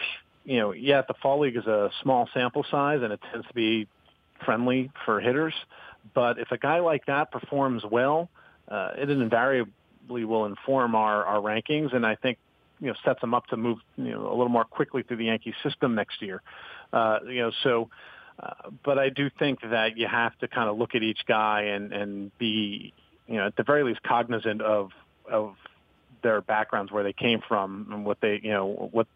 you 0.45 0.59
know, 0.59 0.71
yeah, 0.71 1.01
the 1.05 1.13
fall 1.21 1.41
league 1.41 1.57
is 1.57 1.65
a 1.65 1.89
small 2.01 2.29
sample 2.33 2.65
size 2.71 3.01
and 3.03 3.11
it 3.11 3.19
tends 3.31 3.45
to 3.47 3.53
be 3.53 3.87
friendly 4.45 4.91
for 5.05 5.19
hitters. 5.19 5.53
But 6.13 6.39
if 6.39 6.51
a 6.51 6.57
guy 6.57 6.79
like 6.79 7.05
that 7.07 7.31
performs 7.31 7.83
well, 7.89 8.29
uh, 8.69 8.91
it 8.97 9.09
invariably 9.09 10.23
will 10.25 10.45
inform 10.45 10.95
our, 10.95 11.25
our 11.25 11.39
rankings, 11.39 11.93
and 11.93 12.05
I 12.05 12.15
think 12.15 12.37
you 12.79 12.87
know 12.87 12.93
sets 13.03 13.19
them 13.19 13.33
up 13.33 13.47
to 13.47 13.57
move 13.57 13.79
you 13.97 14.11
know 14.11 14.27
a 14.27 14.35
little 14.35 14.49
more 14.49 14.65
quickly 14.65 15.03
through 15.03 15.17
the 15.17 15.25
Yankee 15.25 15.53
system 15.63 15.95
next 15.95 16.21
year. 16.21 16.41
Uh, 16.93 17.19
you 17.27 17.41
know, 17.41 17.51
so 17.63 17.89
but 18.83 18.97
I 18.99 19.09
do 19.09 19.29
think 19.29 19.61
that 19.61 19.97
you 19.97 20.07
have 20.07 20.37
to 20.39 20.47
kind 20.47 20.69
of 20.69 20.77
look 20.77 20.95
at 20.95 21.03
each 21.03 21.25
guy 21.27 21.61
and, 21.63 21.93
and 21.93 22.37
be, 22.37 22.93
you 23.27 23.35
know, 23.35 23.47
at 23.47 23.55
the 23.55 23.63
very 23.63 23.83
least 23.83 24.03
cognizant 24.03 24.61
of 24.61 24.91
of 25.31 25.55
their 26.21 26.41
backgrounds, 26.41 26.91
where 26.91 27.03
they 27.03 27.13
came 27.13 27.41
from, 27.47 27.87
and 27.91 28.05
what 28.05 28.19
they, 28.21 28.39
you 28.43 28.51
know, 28.51 28.89
what 28.91 29.07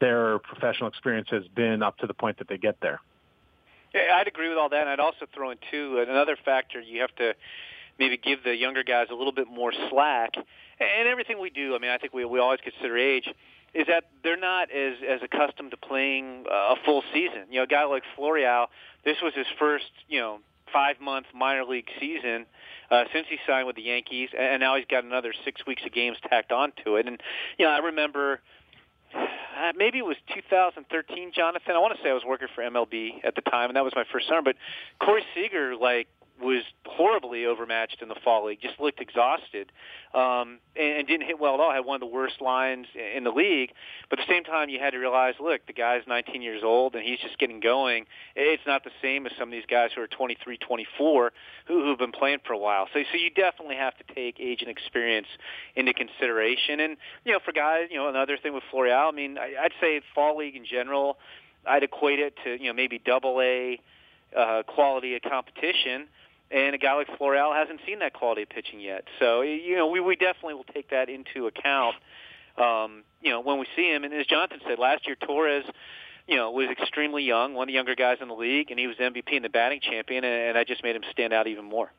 their 0.00 0.38
professional 0.38 0.88
experience 0.88 1.28
has 1.30 1.46
been 1.48 1.82
up 1.82 1.98
to 1.98 2.06
the 2.06 2.14
point 2.14 2.38
that 2.38 2.48
they 2.48 2.58
get 2.58 2.80
there. 2.80 3.00
Yeah, 3.94 4.16
I'd 4.16 4.28
agree 4.28 4.48
with 4.48 4.58
all 4.58 4.68
that. 4.70 4.80
And 4.80 4.90
I'd 4.90 5.00
also 5.00 5.26
throw 5.34 5.50
in 5.50 5.58
too 5.70 6.04
another 6.06 6.36
factor. 6.44 6.80
You 6.80 7.02
have 7.02 7.14
to 7.16 7.34
maybe 7.98 8.16
give 8.16 8.42
the 8.42 8.54
younger 8.54 8.82
guys 8.82 9.06
a 9.10 9.14
little 9.14 9.32
bit 9.32 9.48
more 9.48 9.72
slack. 9.90 10.34
And 10.36 11.08
everything 11.08 11.40
we 11.40 11.50
do, 11.50 11.76
I 11.76 11.78
mean, 11.78 11.90
I 11.90 11.98
think 11.98 12.12
we 12.12 12.24
we 12.24 12.40
always 12.40 12.60
consider 12.60 12.98
age 12.98 13.28
is 13.74 13.86
that 13.88 14.04
they're 14.22 14.36
not 14.36 14.70
as 14.70 14.94
as 15.08 15.20
accustomed 15.22 15.72
to 15.72 15.76
playing 15.76 16.44
a 16.50 16.76
full 16.84 17.02
season. 17.12 17.46
You 17.50 17.58
know, 17.58 17.64
a 17.64 17.66
guy 17.66 17.84
like 17.84 18.04
Florial, 18.16 18.66
this 19.04 19.16
was 19.22 19.34
his 19.34 19.46
first, 19.58 19.90
you 20.08 20.20
know, 20.20 20.38
five 20.72 21.00
month 21.00 21.26
minor 21.34 21.64
league 21.64 21.88
season 22.00 22.46
uh, 22.90 23.04
since 23.12 23.26
he 23.28 23.36
signed 23.46 23.66
with 23.66 23.76
the 23.76 23.82
Yankees, 23.82 24.30
and 24.38 24.60
now 24.60 24.76
he's 24.76 24.86
got 24.86 25.04
another 25.04 25.32
six 25.44 25.64
weeks 25.66 25.82
of 25.84 25.92
games 25.92 26.16
tacked 26.28 26.52
onto 26.52 26.96
it. 26.96 27.06
And 27.06 27.20
you 27.58 27.66
know, 27.66 27.72
I 27.72 27.78
remember. 27.78 28.40
Uh, 29.16 29.72
maybe 29.76 29.98
it 29.98 30.04
was 30.04 30.16
2013, 30.34 31.30
Jonathan. 31.32 31.76
I 31.76 31.78
want 31.78 31.96
to 31.96 32.02
say 32.02 32.10
I 32.10 32.12
was 32.12 32.24
working 32.26 32.48
for 32.52 32.64
MLB 32.64 33.24
at 33.24 33.36
the 33.36 33.42
time, 33.42 33.70
and 33.70 33.76
that 33.76 33.84
was 33.84 33.92
my 33.94 34.02
first 34.10 34.26
summer. 34.26 34.42
But 34.42 34.56
Corey 34.98 35.22
Seager, 35.32 35.76
like, 35.76 36.08
was 36.40 36.62
horribly 36.84 37.46
overmatched 37.46 38.02
in 38.02 38.08
the 38.08 38.16
fall 38.24 38.46
league. 38.46 38.60
Just 38.60 38.80
looked 38.80 39.00
exhausted, 39.00 39.70
um, 40.12 40.58
and, 40.76 40.98
and 40.98 41.06
didn't 41.08 41.26
hit 41.26 41.38
well 41.38 41.54
at 41.54 41.60
all. 41.60 41.72
Had 41.72 41.84
one 41.84 41.96
of 41.96 42.00
the 42.00 42.12
worst 42.14 42.40
lines 42.40 42.86
in 42.94 43.24
the 43.24 43.30
league. 43.30 43.70
But 44.10 44.18
at 44.18 44.26
the 44.26 44.32
same 44.32 44.44
time, 44.44 44.68
you 44.68 44.78
had 44.78 44.90
to 44.90 44.98
realize, 44.98 45.34
look, 45.40 45.66
the 45.66 45.72
guy's 45.72 46.02
19 46.06 46.42
years 46.42 46.62
old 46.64 46.94
and 46.94 47.04
he's 47.04 47.20
just 47.20 47.38
getting 47.38 47.60
going. 47.60 48.06
It's 48.34 48.62
not 48.66 48.84
the 48.84 48.90
same 49.00 49.26
as 49.26 49.32
some 49.38 49.48
of 49.48 49.52
these 49.52 49.66
guys 49.68 49.90
who 49.94 50.02
are 50.02 50.06
23, 50.06 50.58
24 50.58 51.32
who, 51.66 51.84
who've 51.84 51.98
been 51.98 52.12
playing 52.12 52.38
for 52.46 52.52
a 52.52 52.58
while. 52.58 52.88
So, 52.92 53.00
so 53.10 53.18
you 53.18 53.30
definitely 53.30 53.76
have 53.76 53.94
to 53.98 54.14
take 54.14 54.40
age 54.40 54.60
and 54.60 54.70
experience 54.70 55.28
into 55.76 55.92
consideration. 55.92 56.80
And 56.80 56.96
you 57.24 57.32
know, 57.32 57.38
for 57.44 57.52
guys, 57.52 57.88
you 57.90 57.96
know, 57.96 58.08
another 58.08 58.36
thing 58.36 58.54
with 58.54 58.64
Florial, 58.72 59.08
I 59.08 59.12
mean, 59.12 59.38
I, 59.38 59.54
I'd 59.62 59.72
say 59.80 60.00
fall 60.14 60.36
league 60.36 60.56
in 60.56 60.64
general, 60.64 61.18
I'd 61.66 61.82
equate 61.82 62.18
it 62.18 62.34
to 62.44 62.60
you 62.60 62.68
know 62.68 62.74
maybe 62.74 62.98
double 62.98 63.40
A 63.40 63.80
uh, 64.36 64.62
quality 64.66 65.14
of 65.16 65.22
competition 65.22 66.08
and 66.50 66.74
a 66.74 66.78
guy 66.78 66.94
like 66.94 67.08
Florial 67.18 67.54
hasn't 67.54 67.80
seen 67.86 67.98
that 68.00 68.12
quality 68.12 68.42
of 68.42 68.48
pitching 68.48 68.80
yet. 68.80 69.04
So 69.18 69.42
you 69.42 69.76
know, 69.76 69.88
we 69.88 70.00
we 70.00 70.16
definitely 70.16 70.54
will 70.54 70.64
take 70.64 70.90
that 70.90 71.08
into 71.08 71.46
account. 71.46 71.96
Um, 72.56 73.02
you 73.20 73.30
know, 73.30 73.40
when 73.40 73.58
we 73.58 73.66
see 73.74 73.92
him, 73.92 74.04
and 74.04 74.14
as 74.14 74.26
Jonathan 74.26 74.60
said 74.66 74.78
last 74.78 75.06
year, 75.06 75.16
Torres, 75.16 75.64
you 76.28 76.36
know, 76.36 76.50
was 76.52 76.68
extremely 76.70 77.24
young, 77.24 77.54
one 77.54 77.64
of 77.64 77.66
the 77.68 77.74
younger 77.74 77.94
guys 77.94 78.18
in 78.20 78.28
the 78.28 78.34
league, 78.34 78.70
and 78.70 78.78
he 78.78 78.86
was 78.86 78.96
MVP 78.96 79.34
and 79.34 79.44
the 79.44 79.48
batting 79.48 79.80
champion, 79.80 80.24
and, 80.24 80.50
and 80.50 80.58
I 80.58 80.64
just 80.64 80.82
made 80.84 80.94
him 80.94 81.02
stand 81.10 81.32
out 81.32 81.46
even 81.46 81.64
more. 81.64 81.90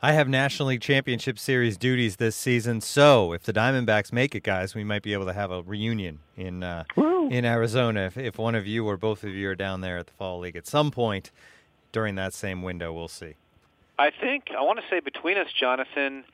I 0.00 0.12
have 0.12 0.28
National 0.28 0.68
League 0.68 0.80
Championship 0.80 1.40
Series 1.40 1.76
duties 1.76 2.16
this 2.16 2.36
season, 2.36 2.80
so 2.80 3.32
if 3.32 3.42
the 3.42 3.52
Diamondbacks 3.52 4.12
make 4.12 4.34
it, 4.36 4.44
guys, 4.44 4.74
we 4.74 4.84
might 4.84 5.02
be 5.02 5.12
able 5.12 5.26
to 5.26 5.32
have 5.32 5.50
a 5.50 5.62
reunion 5.62 6.20
in 6.36 6.62
uh, 6.62 6.84
in 6.96 7.44
Arizona. 7.44 8.02
If, 8.02 8.16
if 8.16 8.38
one 8.38 8.54
of 8.54 8.64
you 8.64 8.86
or 8.86 8.96
both 8.96 9.24
of 9.24 9.30
you 9.30 9.48
are 9.48 9.56
down 9.56 9.80
there 9.80 9.98
at 9.98 10.06
the 10.06 10.12
Fall 10.12 10.38
League 10.38 10.54
at 10.54 10.68
some 10.68 10.92
point 10.92 11.32
during 11.90 12.14
that 12.14 12.32
same 12.32 12.62
window, 12.62 12.92
we'll 12.92 13.08
see. 13.08 13.34
I 13.98 14.10
think 14.10 14.44
I 14.56 14.62
want 14.62 14.78
to 14.78 14.84
say 14.90 15.00
between 15.00 15.38
us, 15.38 15.48
Jonathan. 15.58 16.24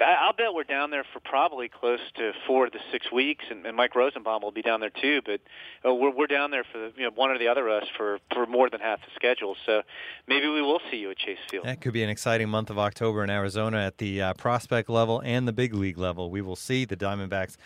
I'll 0.00 0.32
bet 0.32 0.54
we're 0.54 0.64
down 0.64 0.90
there 0.90 1.04
for 1.12 1.20
probably 1.20 1.68
close 1.68 2.00
to 2.16 2.32
four 2.48 2.68
to 2.68 2.78
six 2.90 3.12
weeks, 3.12 3.44
and, 3.48 3.64
and 3.64 3.76
Mike 3.76 3.94
Rosenbaum 3.94 4.42
will 4.42 4.50
be 4.50 4.62
down 4.62 4.80
there 4.80 4.90
too. 4.90 5.22
But 5.24 5.40
uh, 5.88 5.94
we're 5.94 6.10
we're 6.10 6.26
down 6.26 6.50
there 6.50 6.64
for 6.64 6.90
you 6.96 7.04
know 7.04 7.10
one 7.14 7.30
or 7.30 7.38
the 7.38 7.46
other 7.46 7.68
of 7.68 7.84
us 7.84 7.88
for 7.96 8.18
for 8.34 8.46
more 8.46 8.68
than 8.68 8.80
half 8.80 9.00
the 9.00 9.12
schedule. 9.14 9.56
So 9.64 9.82
maybe 10.26 10.48
we 10.48 10.62
will 10.62 10.80
see 10.90 10.96
you 10.96 11.12
at 11.12 11.18
Chase 11.18 11.38
Field. 11.48 11.64
That 11.64 11.80
could 11.80 11.92
be 11.92 12.02
an 12.02 12.10
exciting 12.10 12.48
month 12.48 12.70
of 12.70 12.78
October 12.78 13.22
in 13.22 13.30
Arizona 13.30 13.78
at 13.78 13.98
the 13.98 14.20
uh, 14.20 14.34
prospect 14.34 14.88
level 14.88 15.22
and 15.24 15.46
the 15.46 15.52
big 15.52 15.74
league 15.74 15.98
level. 15.98 16.30
We 16.30 16.42
will 16.42 16.56
see 16.56 16.84
the 16.84 16.96
Diamondbacks 16.96 17.56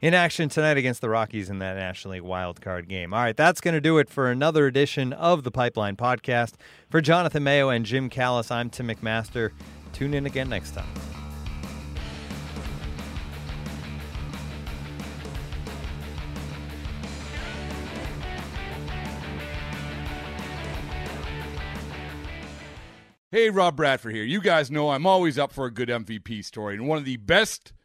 in 0.00 0.14
action 0.14 0.48
tonight 0.48 0.76
against 0.76 1.00
the 1.00 1.08
Rockies 1.08 1.50
in 1.50 1.58
that 1.58 1.76
National 1.76 2.14
League 2.14 2.22
wild 2.22 2.60
card 2.60 2.88
game. 2.88 3.12
All 3.12 3.20
right, 3.20 3.36
that's 3.36 3.60
going 3.60 3.74
to 3.74 3.80
do 3.80 3.98
it 3.98 4.08
for 4.08 4.30
another 4.30 4.66
edition 4.66 5.12
of 5.12 5.42
the 5.42 5.50
Pipeline 5.50 5.96
Podcast. 5.96 6.54
For 6.88 7.00
Jonathan 7.00 7.42
Mayo 7.42 7.68
and 7.68 7.84
Jim 7.84 8.08
Callis, 8.08 8.50
I'm 8.50 8.70
Tim 8.70 8.88
McMaster. 8.88 9.50
Tune 9.92 10.14
in 10.14 10.26
again 10.26 10.48
next 10.48 10.72
time. 10.74 10.86
Hey, 23.30 23.50
Rob 23.50 23.76
Bradford 23.76 24.14
here. 24.14 24.24
You 24.24 24.40
guys 24.40 24.70
know 24.70 24.90
I'm 24.90 25.06
always 25.06 25.38
up 25.38 25.52
for 25.52 25.66
a 25.66 25.70
good 25.70 25.90
MVP 25.90 26.42
story, 26.44 26.74
and 26.74 26.88
one 26.88 26.96
of 26.96 27.04
the 27.04 27.18
best 27.18 27.74